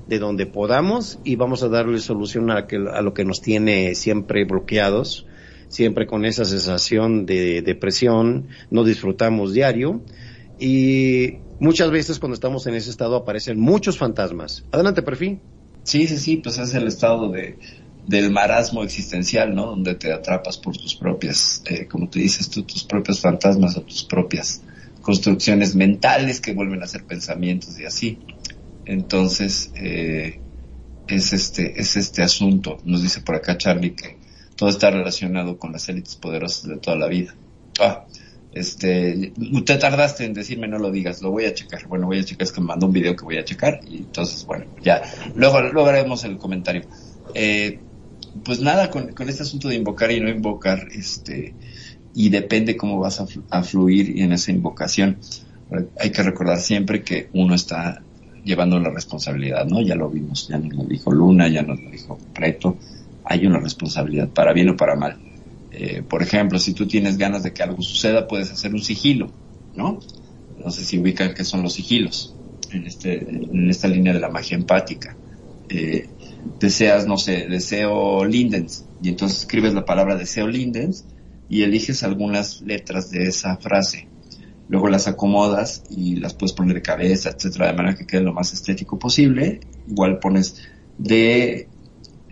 [0.07, 4.45] De donde podamos y vamos a darle solución a, a lo que nos tiene siempre
[4.45, 5.27] bloqueados,
[5.67, 10.01] siempre con esa sensación de depresión, no disfrutamos diario
[10.59, 14.63] y muchas veces cuando estamos en ese estado aparecen muchos fantasmas.
[14.71, 15.39] Adelante, perfil.
[15.83, 17.57] Sí, sí, sí, pues es el estado de
[18.07, 19.67] del marasmo existencial, ¿no?
[19.67, 23.81] Donde te atrapas por tus propias, eh, como te dices tú, tus propios fantasmas o
[23.81, 24.61] tus propias
[25.01, 28.19] construcciones mentales que vuelven a ser pensamientos y así.
[28.85, 30.39] Entonces, eh,
[31.07, 32.77] es este, es este asunto.
[32.83, 34.17] Nos dice por acá Charlie que
[34.55, 37.35] todo está relacionado con las élites poderosas de toda la vida.
[37.79, 38.05] Ah,
[38.53, 41.87] este, usted tardaste en decirme no lo digas, lo voy a checar.
[41.87, 43.97] Bueno, voy a checar, es que me mandó un video que voy a checar y
[43.97, 45.01] entonces, bueno, ya,
[45.35, 46.83] luego, luego haremos el comentario.
[47.33, 47.79] Eh,
[48.43, 51.53] pues nada, con, este asunto de invocar y no invocar, este,
[52.13, 55.17] y depende cómo vas a, fluir en esa invocación.
[55.99, 58.03] Hay que recordar siempre que uno está
[58.43, 59.81] llevando la responsabilidad, ¿no?
[59.81, 62.77] Ya lo vimos, ya nos lo dijo Luna, ya nos lo dijo Preto,
[63.23, 65.17] hay una responsabilidad, para bien o para mal.
[65.71, 69.31] Eh, por ejemplo, si tú tienes ganas de que algo suceda, puedes hacer un sigilo,
[69.75, 69.99] ¿no?
[70.63, 72.35] no sé si ubican qué son los sigilos
[72.71, 75.15] en, este, en esta línea de la magia empática.
[75.69, 76.07] Eh,
[76.59, 81.05] deseas, no sé, deseo Lindens, y entonces escribes la palabra deseo Lindens
[81.49, 84.07] y eliges algunas letras de esa frase.
[84.69, 88.33] Luego las acomodas y las puedes poner de cabeza, etcétera, de manera que quede lo
[88.33, 89.59] más estético posible.
[89.87, 90.63] Igual pones
[90.97, 91.67] D,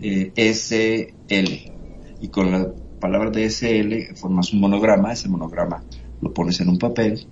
[0.01, 1.73] eh, S, L.
[2.21, 5.83] Y con la palabra DSL formas un monograma, ese monograma
[6.21, 7.27] lo pones en un papel,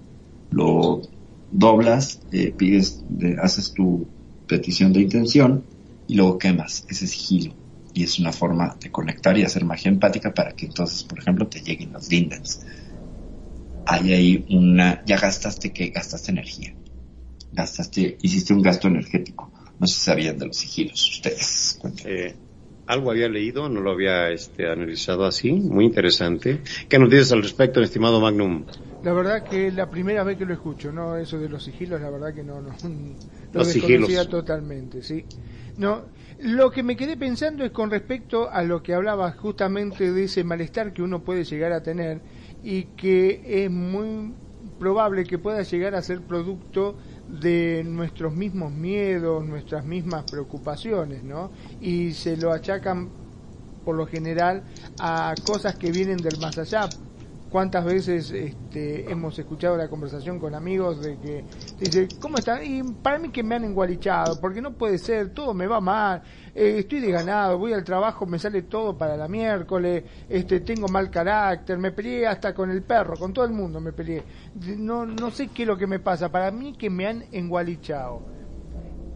[0.51, 1.01] lo
[1.51, 3.03] doblas, eh, pides,
[3.41, 4.07] haces tu
[4.47, 5.63] petición de intención
[6.09, 7.53] y luego quemas ese sigilo.
[7.93, 11.47] Y es una forma de conectar y hacer magia empática para que entonces, por ejemplo,
[11.47, 12.65] te lleguen los lindens.
[13.85, 16.73] Hay ahí una, ya gastaste que gastaste energía.
[17.51, 19.51] Gastaste, hiciste un gasto energético.
[19.79, 21.79] No sé si sabían de los sigilos ustedes.
[22.05, 22.35] Eh,
[22.87, 26.61] algo había leído, no lo había este, analizado así, muy interesante.
[26.89, 28.65] ¿Qué nos dices al respecto, estimado Magnum?
[29.03, 31.15] La verdad que es la primera vez que lo escucho, ¿no?
[31.15, 32.71] Eso de los sigilos, la verdad que no, no
[33.53, 35.23] lo los desconocía totalmente, sí.
[35.79, 36.01] No,
[36.41, 40.43] lo que me quedé pensando es con respecto a lo que hablaba justamente de ese
[40.43, 42.19] malestar que uno puede llegar a tener
[42.61, 44.33] y que es muy
[44.77, 46.97] probable que pueda llegar a ser producto
[47.29, 51.49] de nuestros mismos miedos, nuestras mismas preocupaciones, ¿no?
[51.79, 53.07] Y se lo achacan
[53.85, 54.63] por lo general
[54.99, 56.89] a cosas que vienen del más allá,
[57.49, 61.45] cuántas veces este, hemos escuchado la conversación con amigos de que
[61.79, 62.63] dice, ¿cómo están?
[62.63, 66.21] Y para mí que me han engualichado, porque no puede ser, todo me va mal,
[66.53, 71.09] eh, estoy desganado, voy al trabajo, me sale todo para la miércoles, este, tengo mal
[71.09, 74.25] carácter, me peleé hasta con el perro, con todo el mundo me peleé.
[74.53, 78.38] No, no sé qué es lo que me pasa, para mí que me han engualichado.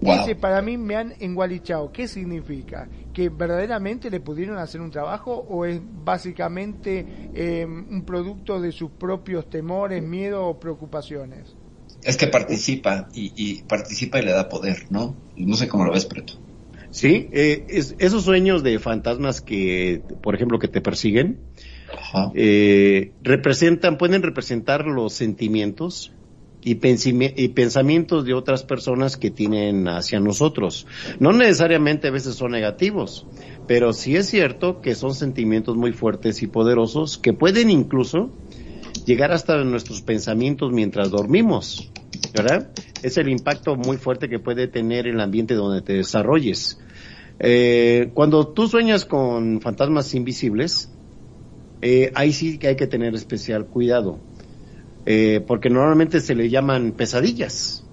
[0.05, 1.91] Ese para mí me han engualichado.
[1.91, 2.89] ¿Qué significa?
[3.13, 8.91] ¿Que verdaderamente le pudieron hacer un trabajo o es básicamente eh, un producto de sus
[8.91, 11.55] propios temores, miedos o preocupaciones?
[12.03, 15.15] Es que participa y, participa y le da poder, ¿no?
[15.35, 16.33] No sé cómo lo ves, Preto.
[16.89, 21.39] Sí, eh, esos sueños de fantasmas que, por ejemplo, que te persiguen,
[22.35, 26.13] eh, representan, pueden representar los sentimientos,
[26.65, 30.87] y, pensamientos de otras personas que tienen hacia nosotros.
[31.19, 33.25] No necesariamente a veces son negativos,
[33.67, 38.31] pero sí es cierto que son sentimientos muy fuertes y poderosos que pueden incluso
[39.05, 41.91] llegar hasta nuestros pensamientos mientras dormimos,
[42.33, 42.69] ¿verdad?
[43.01, 46.79] Es el impacto muy fuerte que puede tener el ambiente donde te desarrolles.
[47.39, 50.89] Eh, cuando tú sueñas con fantasmas invisibles,
[51.81, 54.19] eh, ahí sí que hay que tener especial cuidado
[55.05, 57.85] eh, porque normalmente se le llaman pesadillas,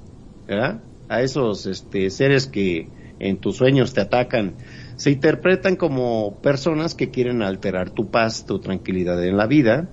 [0.46, 0.84] ¿verdad?
[1.08, 4.56] A esos este, seres que en tus sueños te atacan,
[4.96, 9.90] se interpretan como personas que quieren alterar tu paz, tu tranquilidad en la vida,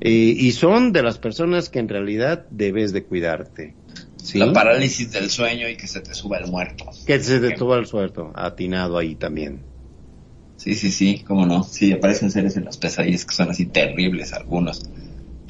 [0.00, 3.76] eh, y son de las personas que en realidad debes de cuidarte.
[4.34, 6.84] La parálisis del sueño y que se te suba el muerto.
[7.06, 9.64] Que se te suba el suelto, atinado ahí también.
[10.56, 11.64] Sí, sí, sí, cómo no.
[11.64, 14.82] Sí, aparecen seres en las pesadillas que son así terribles algunos.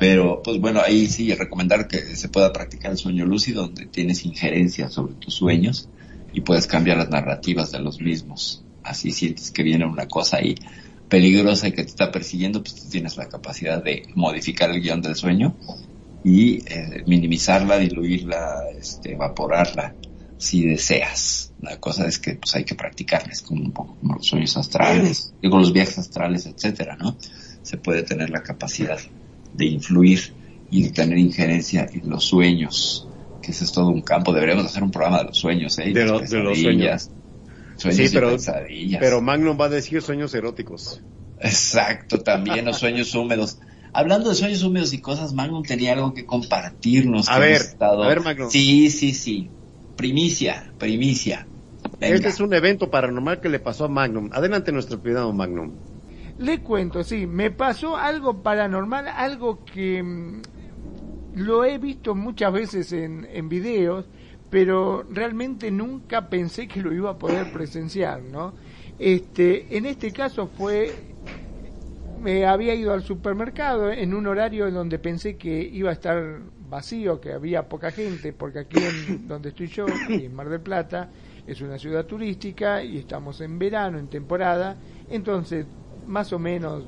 [0.00, 4.24] Pero, pues bueno, ahí sí recomendar que se pueda practicar el sueño lúcido, donde tienes
[4.24, 5.90] injerencia sobre tus sueños
[6.32, 8.64] y puedes cambiar las narrativas de los mismos.
[8.82, 10.54] Así sientes que viene una cosa ahí
[11.10, 15.02] peligrosa y que te está persiguiendo, pues tú tienes la capacidad de modificar el guion
[15.02, 15.54] del sueño
[16.24, 19.94] y eh, minimizarla, diluirla, este, evaporarla,
[20.38, 21.52] si deseas.
[21.60, 25.34] La cosa es que pues hay que practicarles como un poco como los sueños astrales,
[25.42, 27.18] digo los viajes astrales, etcétera, ¿no?
[27.62, 28.98] Se puede tener la capacidad
[29.54, 30.32] de influir
[30.70, 33.08] y de tener injerencia en los sueños,
[33.42, 34.32] que ese es todo un campo.
[34.32, 35.92] Deberíamos hacer un programa de los sueños, ¿eh?
[35.92, 37.10] De, los sueños.
[37.76, 38.36] sí, pero,
[38.98, 41.02] pero Magnum va a decir sueños eróticos.
[41.40, 43.58] Exacto, también los sueños húmedos.
[43.92, 47.28] Hablando de sueños húmedos y cosas, Magnum tenía algo que compartirnos.
[47.28, 48.50] A ver, a ver, Magnum.
[48.50, 49.50] Sí, sí, sí.
[49.96, 51.46] Primicia, primicia.
[52.00, 54.30] Este es un evento paranormal que le pasó a Magnum.
[54.32, 55.72] Adelante nuestro cuidado, Magnum.
[56.40, 60.40] Le cuento, sí, me pasó algo paranormal, algo que mm,
[61.34, 64.08] lo he visto muchas veces en, en videos,
[64.48, 68.54] pero realmente nunca pensé que lo iba a poder presenciar, ¿no?
[68.98, 70.90] Este, en este caso fue,
[72.22, 76.40] me había ido al supermercado en un horario en donde pensé que iba a estar
[76.70, 81.10] vacío, que había poca gente, porque aquí en donde estoy yo, en Mar del Plata,
[81.46, 84.78] es una ciudad turística y estamos en verano, en temporada,
[85.10, 85.66] entonces
[86.10, 86.84] más o menos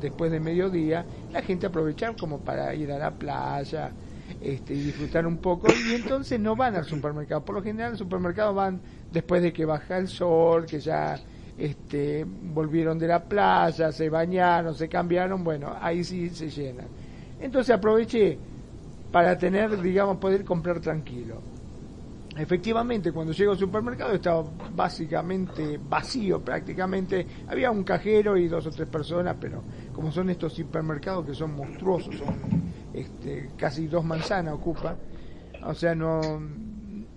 [0.00, 3.92] después de mediodía, la gente aprovechar como para ir a la playa
[4.40, 7.44] este, y disfrutar un poco y entonces no van al supermercado.
[7.44, 8.80] Por lo general al supermercado van
[9.12, 11.16] después de que baja el sol, que ya
[11.56, 16.86] este, volvieron de la playa, se bañaron, se cambiaron, bueno, ahí sí se llenan.
[17.40, 18.38] Entonces aproveché
[19.12, 21.51] para tener, digamos, poder comprar tranquilo.
[22.36, 24.42] Efectivamente, cuando llego al supermercado estaba
[24.74, 27.26] básicamente vacío prácticamente.
[27.46, 31.54] Había un cajero y dos o tres personas, pero como son estos supermercados que son
[31.54, 32.34] monstruosos, son
[32.94, 34.96] este, casi dos manzanas ocupa,
[35.64, 36.20] o sea, no,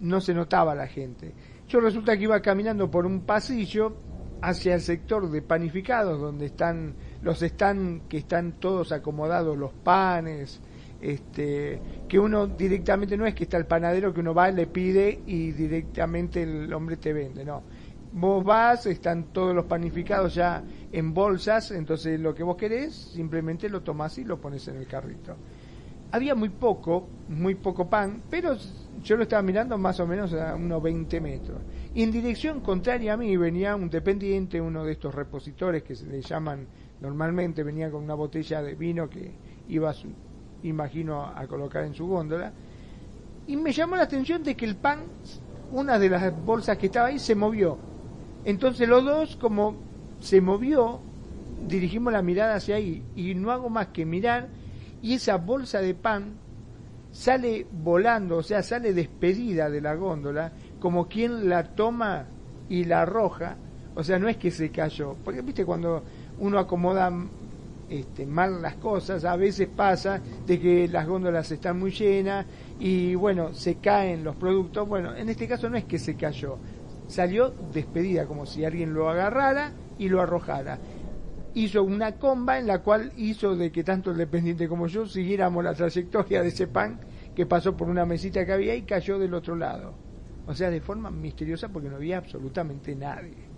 [0.01, 1.33] no se notaba la gente.
[1.67, 3.95] Yo resulta que iba caminando por un pasillo
[4.41, 10.61] hacia el sector de panificados, donde están los están que están todos acomodados los panes,
[11.05, 15.21] este, que uno directamente no es que está el panadero que uno va, le pide
[15.27, 17.61] y directamente el hombre te vende, no.
[18.13, 23.69] Vos vas, están todos los panificados ya en bolsas, entonces lo que vos querés simplemente
[23.69, 25.35] lo tomás y lo pones en el carrito.
[26.11, 28.55] Había muy poco, muy poco pan, pero
[29.03, 31.59] yo lo estaba mirando más o menos a unos 20 metros.
[31.93, 36.07] Y en dirección contraria a mí venía un dependiente, uno de estos repositores que se
[36.07, 36.65] le llaman
[37.01, 39.33] normalmente, venía con una botella de vino que
[39.67, 40.07] iba a su,
[40.69, 42.51] imagino, a colocar en su góndola.
[43.47, 44.99] Y me llamó la atención de que el pan,
[45.71, 47.77] una de las bolsas que estaba ahí, se movió.
[48.43, 49.75] Entonces los dos, como
[50.19, 50.99] se movió,
[51.67, 54.49] dirigimos la mirada hacia ahí y no hago más que mirar
[55.01, 56.33] y esa bolsa de pan
[57.11, 62.25] sale volando, o sea, sale despedida de la góndola, como quien la toma
[62.69, 63.55] y la arroja,
[63.95, 66.03] o sea, no es que se cayó, porque viste cuando
[66.39, 67.11] uno acomoda
[67.89, 72.45] este, mal las cosas, a veces pasa de que las góndolas están muy llenas
[72.79, 74.87] y bueno, se caen los productos.
[74.87, 76.57] Bueno, en este caso no es que se cayó,
[77.07, 80.79] salió despedida, como si alguien lo agarrara y lo arrojara.
[81.53, 85.63] Hizo una comba en la cual hizo de que tanto el dependiente como yo siguiéramos
[85.63, 86.99] la trayectoria de ese pan
[87.33, 89.93] que pasó por una mesita que había y cayó del otro lado.
[90.47, 93.55] O sea, de forma misteriosa porque no había absolutamente nadie.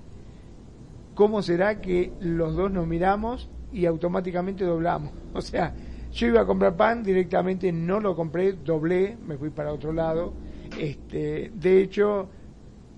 [1.16, 5.12] ¿Cómo será que los dos nos miramos y automáticamente doblamos.
[5.34, 5.74] O sea,
[6.12, 10.34] yo iba a comprar pan, directamente no lo compré, doblé, me fui para otro lado.
[10.80, 12.28] Este, de hecho,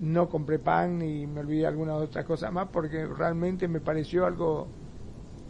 [0.00, 4.68] no compré pan y me olvidé alguna otra cosa más porque realmente me pareció algo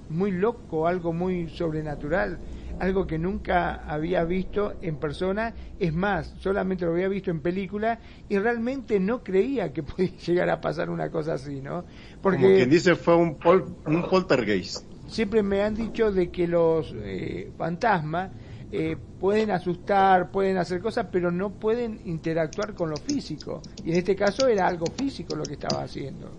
[0.09, 2.39] muy loco, algo muy sobrenatural,
[2.81, 8.01] algo que nunca había visto en persona, es más, solamente lo había visto en película
[8.29, 11.85] y realmente no creía que podía llegar a pasar una cosa así, ¿no?
[12.21, 16.47] Porque Como quien dice fue un, pol, un poltergeist siempre me han dicho de que
[16.47, 18.31] los eh, fantasmas
[18.73, 23.61] eh, pueden asustar, pueden hacer cosas, pero no pueden interactuar con lo físico.
[23.85, 26.31] Y en este caso era algo físico lo que estaba haciendo.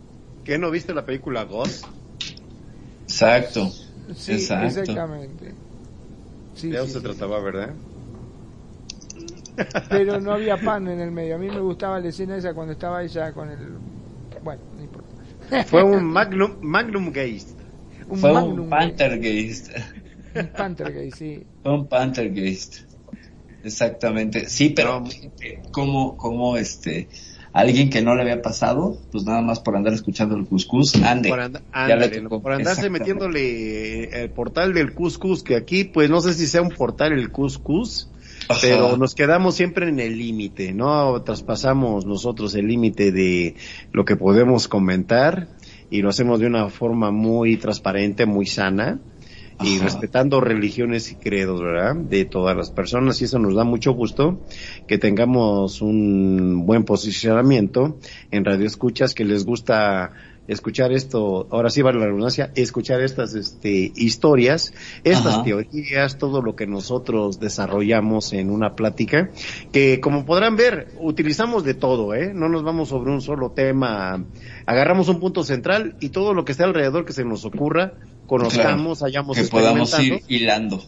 [0.44, 1.86] ¿Qué no viste la película Ghost?
[3.04, 3.70] Exacto.
[4.16, 5.54] Sí, exactamente.
[6.62, 7.74] de eso se trataba, ¿verdad?
[9.90, 11.36] Pero no había pan en el medio.
[11.36, 13.58] A mí me gustaba la escena esa cuando estaba ella con el...
[14.44, 15.66] Bueno, no importa.
[15.66, 17.12] Fue un Magnum, Magnum
[18.16, 19.70] Fue un Panthergeist.
[20.36, 21.44] Un Panthergeist, sí.
[21.64, 22.92] Fue un Panthergeist.
[23.64, 24.50] Exactamente.
[24.50, 25.04] Sí, pero
[25.72, 27.08] como, como este,
[27.54, 31.30] alguien que no le había pasado, pues nada más por andar escuchando el cuscús, ande.
[31.30, 36.62] Por, por andarse metiéndole el portal del cuscús, que aquí, pues no sé si sea
[36.62, 38.10] un portal el cuscús,
[38.62, 41.22] pero nos quedamos siempre en el límite, ¿no?
[41.22, 43.56] Traspasamos nosotros el límite de
[43.92, 45.48] lo que podemos comentar
[45.92, 49.02] y lo hacemos de una forma muy transparente, muy sana
[49.60, 51.96] y respetando religiones y credos, ¿verdad?
[51.96, 54.40] De todas las personas y eso nos da mucho gusto
[54.88, 58.00] que tengamos un buen posicionamiento
[58.32, 60.14] en radio escuchas que les gusta
[60.52, 64.74] escuchar esto, ahora sí vale la redundancia, escuchar estas este, historias,
[65.04, 69.30] estas teorías, todo lo que nosotros desarrollamos en una plática,
[69.72, 72.34] que como podrán ver, utilizamos de todo, ¿eh?
[72.34, 74.26] No nos vamos sobre un solo tema,
[74.66, 77.94] agarramos un punto central y todo lo que esté alrededor que se nos ocurra,
[78.32, 80.82] conozcamos, hayamos que podamos ir hilando.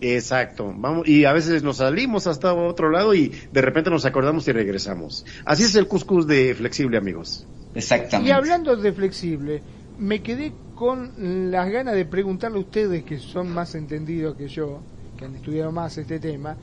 [0.00, 4.46] Exacto, vamos y a veces nos salimos hasta otro lado y de repente nos acordamos
[4.46, 5.26] y regresamos.
[5.44, 7.48] Así es el cuscús de flexible, amigos.
[7.74, 8.28] Exactamente.
[8.28, 9.60] Y hablando de flexible,
[9.98, 14.78] me quedé con las ganas de preguntarle a ustedes que son más entendidos que yo,
[15.18, 16.56] que han estudiado más este tema,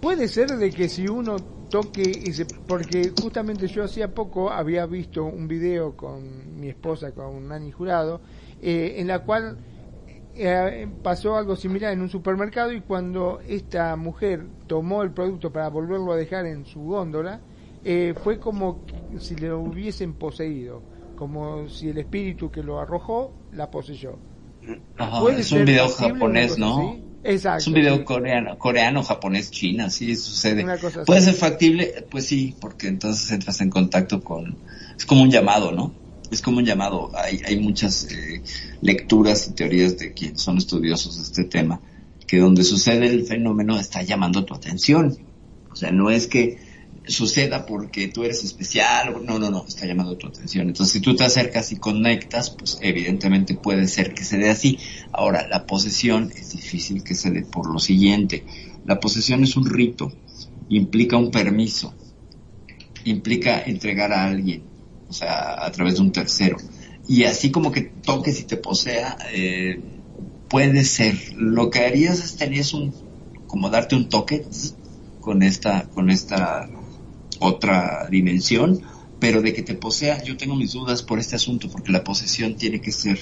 [0.00, 1.38] puede ser de que si uno
[1.68, 7.10] toque y se, porque justamente yo hacía poco había visto un video con mi esposa
[7.10, 8.20] con Nani Jurado
[8.62, 9.58] eh, en la cual
[10.34, 15.68] eh, pasó algo similar en un supermercado y cuando esta mujer tomó el producto para
[15.68, 17.40] volverlo a dejar en su góndola
[17.84, 18.84] eh, fue como
[19.18, 20.82] si le hubiesen poseído,
[21.14, 24.18] como si el espíritu que lo arrojó la poseyó.
[25.38, 26.98] es un video japonés, ¿no?
[27.22, 27.58] Exacto.
[27.58, 30.66] Es un video coreano, coreano, japonés, china, sí sucede.
[31.06, 32.06] ¿Puede ser factible?
[32.10, 34.58] Pues sí, porque entonces entras en contacto con...
[34.96, 35.92] Es como un llamado, ¿no?
[36.30, 37.10] Es como un llamado.
[37.16, 38.42] Hay, hay muchas eh,
[38.80, 41.80] lecturas y teorías de quienes son estudiosos de este tema
[42.26, 45.16] que donde sucede el fenómeno está llamando tu atención.
[45.70, 46.58] O sea, no es que
[47.06, 50.68] suceda porque tú eres especial, no, no, no, está llamando tu atención.
[50.68, 54.78] Entonces, si tú te acercas y conectas, pues evidentemente puede ser que se dé así.
[55.12, 58.44] Ahora, la posesión es difícil que se dé por lo siguiente.
[58.84, 60.12] La posesión es un rito,
[60.68, 61.94] implica un permiso,
[63.04, 64.62] implica entregar a alguien,
[65.08, 66.56] o sea, a través de un tercero.
[67.08, 69.80] Y así como que toques y te posea, eh,
[70.48, 71.16] puede ser.
[71.34, 72.92] Lo que harías es tenías un,
[73.46, 74.44] como darte un toque
[75.20, 76.68] con esta, con esta
[77.38, 78.80] otra dimensión,
[79.20, 82.56] pero de que te posea, yo tengo mis dudas por este asunto, porque la posesión
[82.56, 83.18] tiene que ser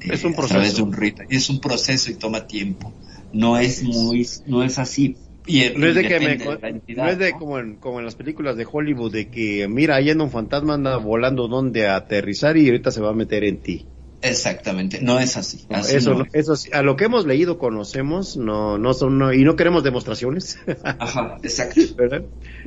[0.00, 0.54] eh, es un proceso.
[0.54, 2.92] a través de un rito, es un proceso y toma tiempo.
[3.32, 5.16] No es muy, no es así.
[5.46, 7.38] Y, no es de que me, de entidad, no es de ¿no?
[7.38, 10.74] como en, como en las películas de Hollywood de que mira ahí anda un fantasma
[10.74, 13.86] anda volando donde aterrizar y ahorita se va a meter en ti.
[14.22, 15.66] Exactamente, no es así.
[15.68, 19.42] así eso, no eso a lo que hemos leído conocemos no no son no, y
[19.42, 21.80] no queremos demostraciones, Ajá, exacto.
[21.96, 22.24] ¿verdad?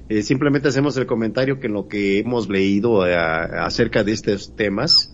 [0.10, 4.54] Eh, simplemente hacemos el comentario que en lo que hemos leído eh, acerca de estos
[4.58, 5.14] temas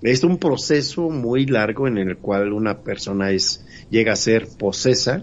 [0.00, 5.22] es un proceso muy largo en el cual una persona es llega a ser posesa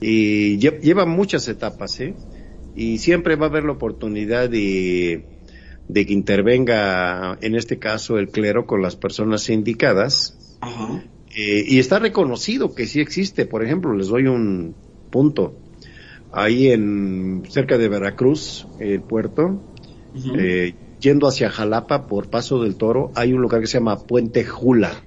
[0.00, 2.14] y lle- lleva muchas etapas, ¿eh?
[2.74, 5.24] Y siempre va a haber la oportunidad de,
[5.88, 10.56] de que intervenga, en este caso, el clero con las personas indicadas.
[10.60, 11.02] Ajá.
[11.36, 13.46] Eh, y está reconocido que sí existe.
[13.46, 14.74] Por ejemplo, les doy un
[15.10, 15.56] punto.
[16.32, 19.60] Ahí en, cerca de Veracruz, el puerto,
[20.38, 24.44] eh, yendo hacia Jalapa por Paso del Toro, hay un lugar que se llama Puente
[24.44, 25.02] Jula.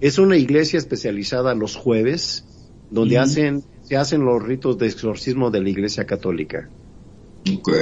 [0.00, 2.44] Es una iglesia especializada los jueves,
[2.90, 6.68] donde hacen, se hacen los ritos de exorcismo de la iglesia católica.
[7.58, 7.72] Ok.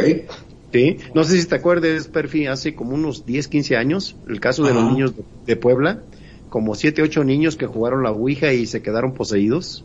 [0.73, 0.97] ¿Sí?
[1.15, 4.75] No sé si te acuerdas, Perfi, hace como unos 10, 15 años, el caso de
[4.75, 6.03] los niños de, de Puebla,
[6.49, 9.85] como 7, 8 niños que jugaron la Ouija y se quedaron poseídos.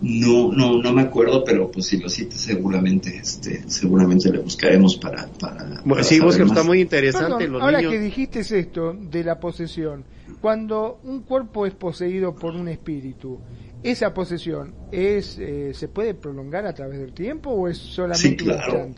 [0.00, 4.96] No, no, no me acuerdo, pero pues si lo citas seguramente, este, seguramente le buscaremos
[4.98, 5.64] para, para.
[5.64, 7.44] Bueno, para sí, está muy interesante.
[7.44, 7.92] Perdón, los ahora niños...
[7.92, 10.04] que dijiste esto de la posesión,
[10.42, 13.38] cuando un cuerpo es poseído por un espíritu,
[13.82, 18.36] ¿esa posesión es eh, se puede prolongar a través del tiempo o es solamente Sí,
[18.36, 18.88] claro.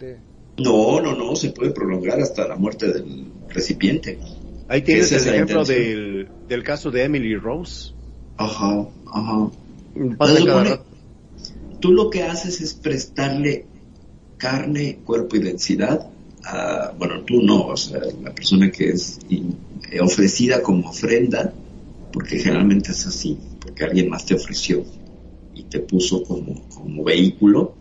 [0.58, 4.18] No, no, no, se puede prolongar hasta la muerte del recipiente.
[4.68, 7.92] Ahí tienes el ejemplo del, del caso de Emily Rose.
[8.36, 9.50] Ajá, ajá.
[10.18, 10.84] Pasa Se cada supone- rato.
[11.80, 13.66] Tú lo que haces es prestarle
[14.36, 16.08] carne, cuerpo y densidad
[16.44, 19.56] a, bueno, tú no, o sea, la persona que es in-
[19.92, 21.52] eh, ofrecida como ofrenda,
[22.12, 23.38] porque generalmente es así,
[23.78, 24.84] porque alguien más te ofreció
[25.54, 27.74] y te puso como, como vehículo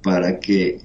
[0.00, 0.80] para que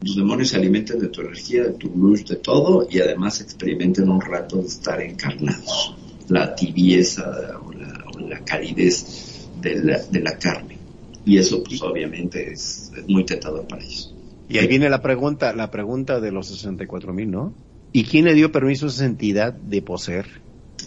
[0.00, 4.08] los demonios se alimenten de tu energía, de tu luz, de todo, y además experimenten
[4.08, 5.96] un rato de estar encarnados,
[6.28, 10.78] la tibieza o la, o la calidez de la, de la carne.
[11.24, 14.14] Y eso, pues, obviamente es, es muy tentador para ellos.
[14.48, 17.52] Y ahí viene la pregunta, la pregunta de los 64 mil, ¿no?
[17.92, 20.26] ¿Y quién le dio permiso a esa entidad de poseer?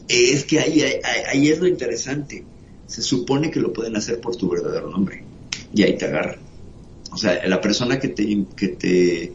[0.07, 2.45] Es que ahí, ahí, ahí es lo interesante.
[2.91, 5.23] Se supone que lo pueden hacer por tu verdadero nombre.
[5.73, 6.39] Y ahí te agarran.
[7.13, 9.31] O sea, la persona que te, que te,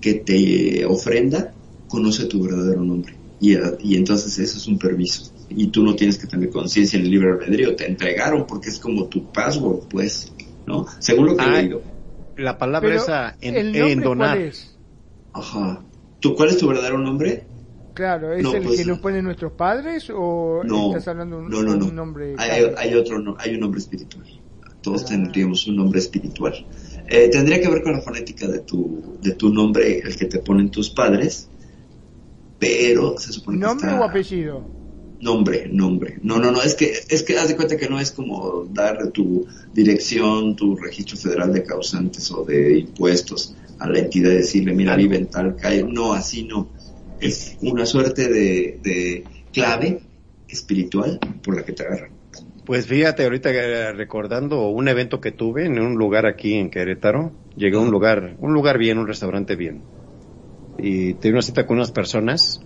[0.00, 1.52] que te ofrenda
[1.88, 3.14] conoce tu verdadero nombre.
[3.38, 5.30] Y, y entonces eso es un permiso.
[5.50, 7.76] Y tú no tienes que tener conciencia en el libre albedrío.
[7.76, 10.32] Te entregaron porque es como tu password, pues,
[10.66, 10.86] ¿no?
[11.00, 11.82] Según lo que he Ah, leído.
[12.36, 14.36] La palabra Pero, esa en, ¿el nombre en donar.
[14.38, 14.74] cuál es?
[15.34, 15.84] Ajá.
[16.20, 17.44] ¿Tú, ¿Cuál es tu verdadero nombre?
[17.94, 21.42] Claro, ¿es No, el pues, que nos ponen nuestros padres o No, estás hablando de
[21.44, 21.86] un, no, no, no.
[21.86, 22.34] un nombre?
[22.38, 24.26] Hay, hay otro, no- hay un nombre espiritual.
[24.82, 25.08] Todos Ah.
[25.10, 26.54] tendríamos un nombre espiritual.
[27.08, 30.40] Eh, tendría que ver con la fonética de tu, de tu nombre, el que te
[30.40, 31.48] ponen tus padres,
[32.58, 34.62] pero se supone que ¿Nombre está- o apellido?
[35.20, 36.18] Nombre, nombre.
[36.22, 39.08] No, no, no, es que, es que haz de cuenta que no es como dar
[39.10, 44.74] tu dirección, tu registro federal de causantes o de impuestos a la entidad y decirle,
[44.74, 45.84] mira, vive en tal calle.
[45.84, 46.68] No, así no.
[47.24, 50.00] Es una suerte de, de clave
[50.48, 52.10] espiritual por la que te agarran.
[52.66, 57.32] Pues fíjate, ahorita eh, recordando un evento que tuve en un lugar aquí en Querétaro,
[57.56, 59.82] llegué a un lugar, un lugar bien, un restaurante bien.
[60.78, 62.60] Y tuve una cita con unas personas.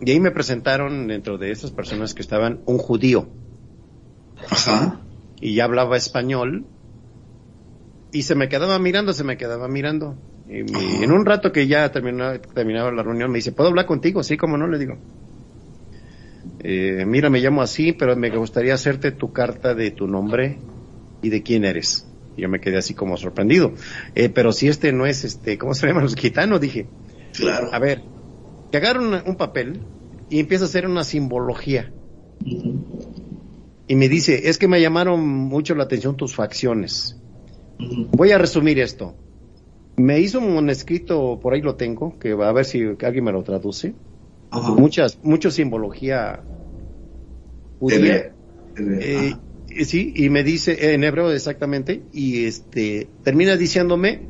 [0.00, 3.28] Y ahí me presentaron dentro de esas personas que estaban un judío.
[4.50, 5.00] Ajá.
[5.40, 6.66] y ya hablaba español
[8.12, 10.16] y se me quedaba mirando, se me quedaba mirando.
[10.48, 14.22] Y en un rato que ya terminaba, terminaba la reunión me dice, ¿puedo hablar contigo?
[14.22, 14.96] Sí, como no, le digo.
[16.60, 20.58] Eh, mira, me llamo así, pero me gustaría hacerte tu carta de tu nombre
[21.22, 22.06] y de quién eres.
[22.36, 23.72] Y yo me quedé así como sorprendido.
[24.14, 26.02] Eh, pero si este no es, este, ¿cómo se llama?
[26.02, 26.86] Los gitanos, dije.
[27.36, 27.68] Claro.
[27.72, 28.02] A ver,
[28.70, 29.80] que agarra una- un papel
[30.30, 31.92] y empieza a hacer una simbología.
[33.88, 37.16] Y me dice, es que me llamaron mucho la atención tus facciones.
[38.12, 39.14] Voy a resumir esto.
[39.96, 43.32] Me hizo un escrito, por ahí lo tengo, que va a ver si alguien me
[43.32, 43.94] lo traduce.
[44.50, 44.72] Ajá.
[44.72, 46.42] Muchas, mucha simbología
[47.78, 48.32] judía.
[48.78, 49.34] Eh,
[49.68, 54.28] eh, sí, y me dice, eh, en hebreo exactamente, y este, termina diciéndome,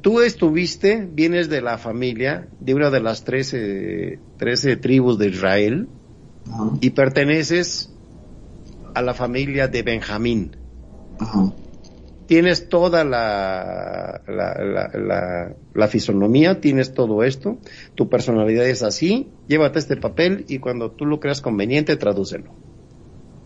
[0.00, 5.88] tú estuviste, vienes de la familia, de una de las trece, trece tribus de Israel,
[6.46, 6.70] Ajá.
[6.80, 7.92] y perteneces
[8.94, 10.56] a la familia de Benjamín.
[11.18, 11.52] Ajá.
[12.26, 17.58] Tienes toda la, la, la, la, la fisonomía, tienes todo esto,
[17.94, 22.52] tu personalidad es así, llévate este papel y cuando tú lo creas conveniente, tradúcelo.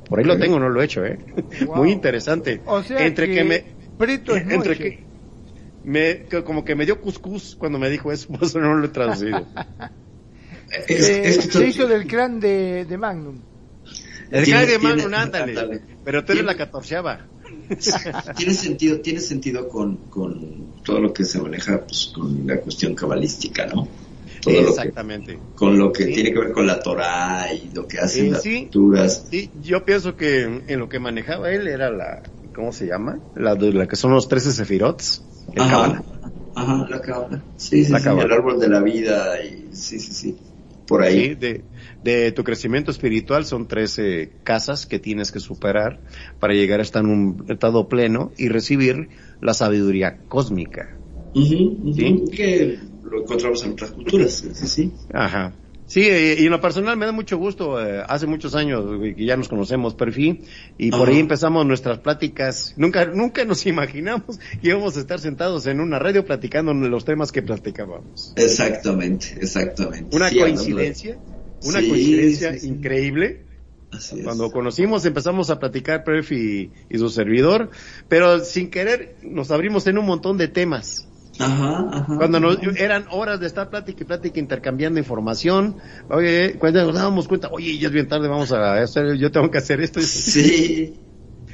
[0.08, 1.18] Por ahí lo tengo, no lo he hecho, ¿eh?
[1.66, 1.76] Wow.
[1.76, 2.60] Muy interesante.
[2.66, 4.20] O sea entre que que, me, es
[4.50, 5.04] entre que,
[5.84, 8.86] me, que como que me dio cuscús cuando me dijo eso, por eso no lo
[8.86, 9.46] he traducido.
[10.88, 13.40] Eh, se hizo del clan de, de Magnum.
[14.30, 15.80] El cara de mano, ándale.
[16.04, 17.26] Pero tú eres la catorceava.
[18.36, 22.94] tiene sentido, tiene sentido con, con todo lo que se maneja pues, con la cuestión
[22.94, 23.88] cabalística, ¿no?
[24.42, 25.38] Todo lo que, Exactamente.
[25.54, 26.14] con lo que Sí.
[26.14, 28.62] tiene que ver con la Torah y lo que hacen las sí.
[28.62, 29.26] culturas.
[29.30, 32.22] Sí, yo pienso que en, lo que manejaba él era la,
[32.54, 33.20] ¿cómo se llama?
[33.34, 35.22] La que son los 13 sefirots.
[35.52, 36.04] El Ajá, Kabbalah.
[36.54, 37.44] ajá, la cábala.
[37.56, 40.36] Sí, sí, La sí, el árbol de la vida y sí, sí, sí.
[40.86, 41.28] Por ahí.
[41.28, 41.64] Sí, de,
[42.04, 46.00] de tu crecimiento espiritual son 13 casas que tienes que superar
[46.38, 49.08] para llegar a estar en un estado pleno y recibir
[49.40, 50.96] la sabiduría cósmica.
[51.34, 51.76] Sí.
[52.32, 54.92] Que lo encontramos en otras culturas, sí, sí.
[55.12, 55.52] Ajá.
[55.86, 57.84] Sí, eh, y en lo personal me da mucho gusto.
[57.84, 58.84] eh, hace muchos años
[59.16, 60.44] que ya nos conocemos, Perfil,
[60.78, 61.10] y por Ajá.
[61.10, 62.74] ahí empezamos nuestras pláticas.
[62.76, 67.32] Nunca, nunca nos imaginamos que íbamos a estar sentados en una radio platicando los temas
[67.32, 68.32] que platicábamos.
[68.36, 70.14] Exactamente, exactamente.
[70.16, 71.18] Una Sí, coincidencia,
[71.64, 72.68] una Sí, coincidencia sí, sí.
[72.68, 73.44] increíble.
[73.92, 74.24] Así es.
[74.24, 77.70] Cuando conocimos empezamos a platicar Perf y, y su servidor,
[78.08, 81.06] pero sin querer nos abrimos en un montón de temas.
[81.40, 82.16] Ajá, ajá.
[82.16, 85.76] Cuando nos, eran horas de estar plática y plática intercambiando información,
[86.10, 89.50] oye, cuando nos dábamos cuenta, oye, ya es bien tarde, vamos a hacer, yo tengo
[89.50, 90.00] que hacer esto.
[90.02, 90.94] Sí,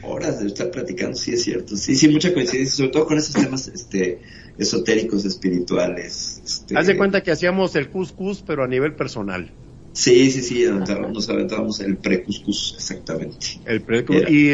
[0.03, 1.77] horas de estar platicando, sí es cierto.
[1.77, 4.21] Sí, sí, mucha coincidencia, sobre todo con esos temas este,
[4.59, 6.43] esotéricos, espirituales.
[6.45, 9.53] Este, Haz de cuenta que hacíamos el cuscús, pero a nivel personal.
[9.99, 13.47] Sí, sí, sí, nos aventábamos el pre-cuscus, exactamente.
[13.65, 14.31] El pre- Era.
[14.31, 14.51] y,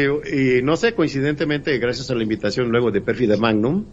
[0.57, 3.83] y no sé, coincidentemente, gracias a la invitación luego de Perfi de Magnum,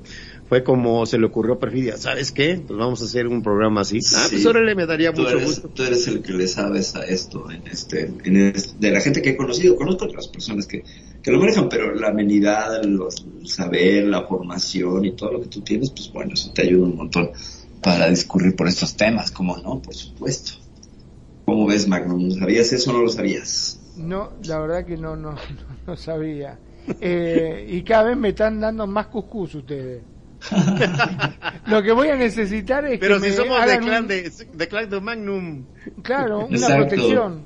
[0.49, 2.63] fue como se le ocurrió a Perfidia, ¿sabes qué?
[2.65, 3.99] Pues vamos a hacer un programa así.
[4.15, 4.37] Ah, Sí.
[4.37, 5.69] pues órale, me daría Tú mucho eres, gusto.
[5.71, 9.21] tú eres el que le sabes a esto, en este, en es- de la gente
[9.21, 9.75] que he conocido.
[9.75, 10.85] Conozco otras personas que,
[11.21, 15.49] que lo manejan, pero la amenidad, los- el saber, la formación y todo lo que
[15.49, 17.31] tú tienes, pues bueno, eso te ayuda un montón
[17.83, 19.83] para discurrir por estos temas, ¿cómo no?
[19.83, 20.53] Por supuesto.
[21.45, 22.31] ¿Cómo ves, Magnum?
[22.33, 23.79] ¿Sabías eso o no lo sabías?
[23.97, 25.39] No, la verdad que no, no, no,
[25.87, 26.59] no sabía.
[27.01, 30.03] Eh, y cada vez me están dando más cuscús ustedes.
[31.67, 34.33] Lo que voy a necesitar es Pero que si me somos de clan un- de,
[34.55, 35.67] de clan de Magnum.
[36.03, 36.77] claro, una Exacto.
[36.89, 37.45] protección.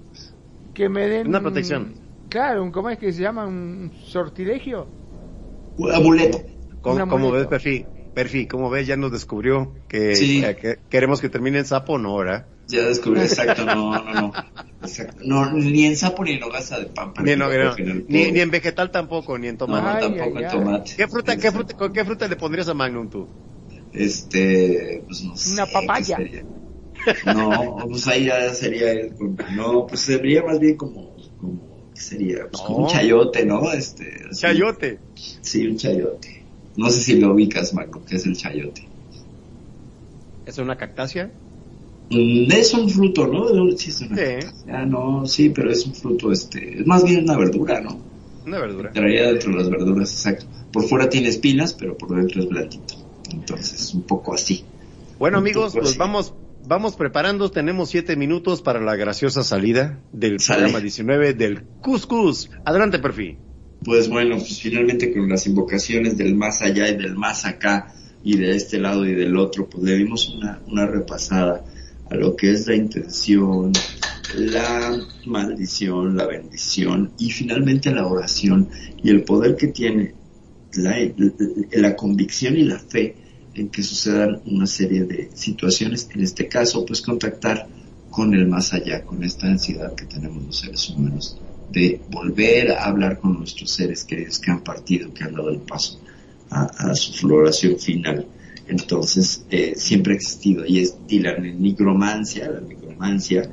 [0.72, 1.94] Que me den Una protección.
[2.28, 3.46] Claro, un- ¿cómo es que se llama?
[3.46, 4.86] Un sortilegio.
[5.76, 6.40] Un amuleto.
[6.80, 7.48] Como, ves, amuleto.
[7.48, 7.84] Perfi,
[8.14, 10.40] Perfi, como ves, ya nos descubrió que, Sí.
[10.40, 12.48] que- que queremos que termine en sapo, no, ahora.
[12.68, 14.32] Ya descubrí, exacto, no, no, no.
[14.82, 15.20] Exacto.
[15.24, 17.12] No, ni en sapo ni en hogaza de pan.
[17.22, 17.74] Ni no, no,
[18.08, 19.88] ni, en vegetal tampoco, ni en No, tomate.
[19.88, 20.56] Ay, tampoco ay, en ay.
[20.56, 20.92] tomate.
[20.96, 23.28] ¿Qué fruta, qué fruta, con qué fruta le pondrías a Magnum tú?
[23.92, 25.52] Este, pues no sé.
[25.52, 26.18] Una papaya.
[27.26, 29.14] No, pues ahí ya sería el,
[29.56, 32.48] no, pues sería más bien como, como, ¿qué sería?
[32.50, 32.84] Pues como No.
[32.86, 33.72] un chayote, ¿no?
[33.72, 34.40] Este, así.
[34.40, 35.00] Chayote.
[35.42, 36.43] Sí, un chayote.
[36.76, 38.88] No sé si lo ubicas, Marco, que es el chayote.
[40.46, 41.30] ¿Es una cactácea?
[42.10, 43.48] Mm, Es un fruto, ¿no?
[43.76, 44.16] Sí, es una.
[44.16, 44.46] Sí.
[44.88, 47.98] No, sí, pero es un fruto, este, es más bien una verdura, ¿no?
[48.46, 48.92] Una verdura.
[48.92, 50.46] Traía dentro de las verduras, exacto.
[50.72, 52.94] Por fuera tiene espinas, pero por dentro es blandito.
[53.32, 54.64] Entonces, un poco así.
[55.18, 55.98] Bueno, Un amigos, pues así.
[55.98, 56.34] vamos,
[56.66, 57.50] vamos preparando.
[57.50, 60.62] Tenemos siete minutos para la graciosa salida del Sale.
[60.64, 62.50] programa 19 del Cuscus.
[62.66, 63.38] Adelante, Perfi.
[63.84, 68.38] Pues bueno, pues finalmente con las invocaciones del más allá y del más acá y
[68.38, 71.62] de este lado y del otro, pues le dimos una, una repasada
[72.10, 73.72] a lo que es la intención,
[74.36, 78.70] la maldición, la bendición y finalmente la oración
[79.02, 80.14] y el poder que tiene
[80.76, 80.96] la,
[81.72, 83.16] la convicción y la fe
[83.54, 87.68] en que sucedan una serie de situaciones, en este caso pues contactar
[88.10, 91.38] con el más allá, con esta ansiedad que tenemos los seres humanos
[91.74, 95.58] de volver a hablar con nuestros seres queridos que han partido, que han dado el
[95.58, 96.00] paso
[96.50, 98.26] a, su floración final.
[98.68, 103.50] Entonces, eh, siempre ha existido y, es, y la nigromancia, la nigromancia,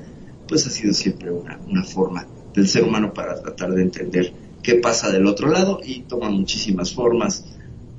[0.48, 4.76] pues ha sido siempre una, una forma del ser humano para tratar de entender qué
[4.76, 7.46] pasa del otro lado y toma muchísimas formas,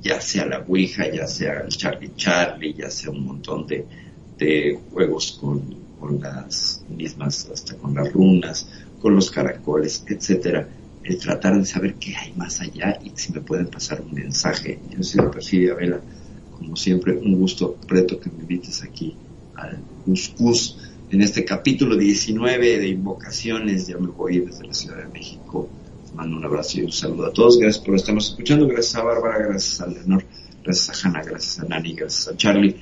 [0.02, 3.84] ya sea la Ouija, ya sea el Charlie Charlie, ya sea un montón de,
[4.38, 5.62] de juegos con,
[5.98, 8.68] con las mismas, hasta con las runas,
[9.02, 10.68] con los caracoles, etcétera,
[11.02, 14.78] el tratar de saber qué hay más allá y si me pueden pasar un mensaje.
[14.96, 16.00] Yo soy Perfidia Vela,
[16.56, 19.16] como siempre, un gusto, Preto, que me invites aquí
[19.56, 20.78] al Cuscus
[21.10, 23.88] en este capítulo 19 de invocaciones.
[23.88, 25.68] Ya me voy desde la Ciudad de México.
[26.04, 27.58] Les mando un abrazo y un saludo a todos.
[27.58, 28.68] Gracias por estarnos escuchando.
[28.68, 30.24] Gracias a Bárbara, gracias a Leonor,
[30.62, 32.76] gracias a Hanna, gracias a Nani, gracias a Charlie.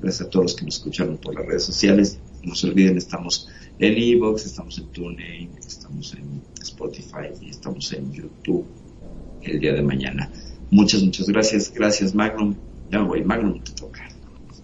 [0.00, 2.18] Gracias a todos los que nos escucharon por las redes sociales.
[2.42, 3.48] No se olviden, estamos
[3.78, 8.66] en Evox, estamos en TuneIn, estamos en Spotify y estamos en YouTube
[9.42, 10.30] el día de mañana.
[10.70, 11.72] Muchas, muchas gracias.
[11.72, 12.54] Gracias, Magnum.
[12.90, 14.08] Ya voy, Magnum, te toca.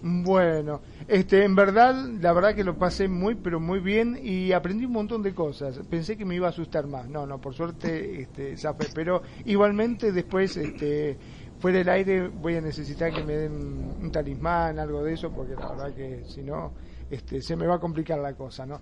[0.05, 4.83] Bueno, este, en verdad, la verdad que lo pasé muy, pero muy bien y aprendí
[4.83, 5.79] un montón de cosas.
[5.89, 7.07] Pensé que me iba a asustar más.
[7.07, 8.55] No, no, por suerte, este,
[8.93, 11.17] Pero igualmente después, este,
[11.59, 13.53] fuera del aire voy a necesitar que me den
[14.01, 16.73] un talismán, algo de eso, porque la verdad que si no,
[17.13, 18.81] este, se me va a complicar la cosa, ¿no?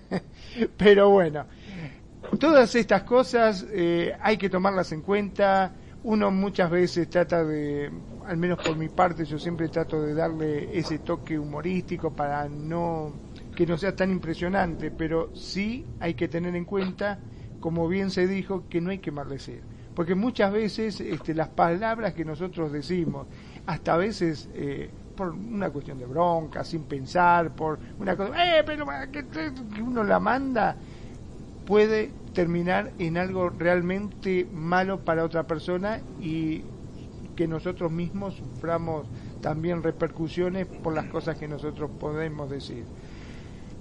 [0.76, 1.46] Pero bueno,
[2.38, 5.76] todas estas cosas eh, hay que tomarlas en cuenta.
[6.04, 7.90] Uno muchas veces trata de,
[8.24, 13.20] al menos por mi parte, yo siempre trato de darle ese toque humorístico para no
[13.54, 17.20] que no sea tan impresionante, pero sí hay que tener en cuenta,
[17.58, 19.64] como bien se dijo, que no hay que maldecir
[19.98, 23.26] porque muchas veces este, las palabras que nosotros decimos,
[23.66, 28.62] hasta a veces eh, por una cuestión de bronca, sin pensar, por una cosa, eh,
[28.64, 30.76] pero que, que uno la manda,
[31.66, 36.62] puede terminar en algo realmente malo para otra persona y
[37.34, 39.08] que nosotros mismos suframos
[39.40, 42.84] también repercusiones por las cosas que nosotros podemos decir.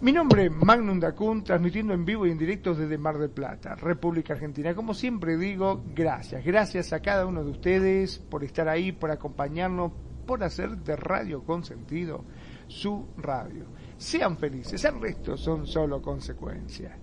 [0.02, 3.76] Mi nombre es Magnum Dacun, transmitiendo en vivo y en directo desde Mar del Plata,
[3.76, 4.74] República Argentina.
[4.74, 6.44] Como siempre digo, gracias.
[6.44, 9.92] Gracias a cada uno de ustedes por estar ahí, por acompañarnos,
[10.28, 12.24] por hacer de Radio Consentido
[12.68, 13.66] su radio.
[13.98, 16.94] Sean felices, el resto son solo consecuencias.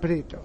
[0.00, 0.42] Preto.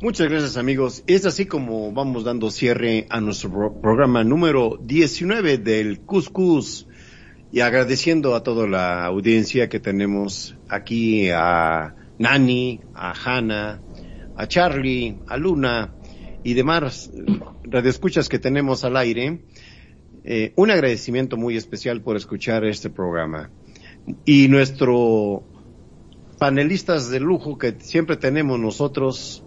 [0.00, 1.02] Muchas gracias amigos.
[1.06, 6.86] Es así como vamos dando cierre a nuestro programa número 19 del Cuscus
[7.50, 13.80] y agradeciendo a toda la audiencia que tenemos aquí, a Nani, a Hanna,
[14.36, 15.94] a Charlie, a Luna
[16.44, 17.10] y demás
[17.62, 19.44] radioescuchas que tenemos al aire,
[20.24, 23.50] eh, un agradecimiento muy especial por escuchar este programa.
[24.24, 25.44] Y nuestro
[26.38, 29.44] panelistas de lujo que siempre tenemos nosotros,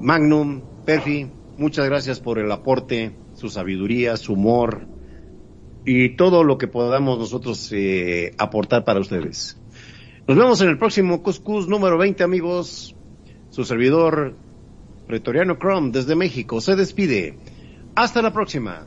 [0.00, 1.26] Magnum, Perfi,
[1.58, 4.86] muchas gracias por el aporte, su sabiduría, su humor,
[5.84, 9.60] y todo lo que podamos nosotros eh, aportar para ustedes.
[10.26, 12.94] Nos vemos en el próximo Cuscus número 20, amigos.
[13.50, 14.34] Su servidor,
[15.06, 17.36] Pretoriano Chrome, desde México, se despide.
[17.94, 18.86] Hasta la próxima.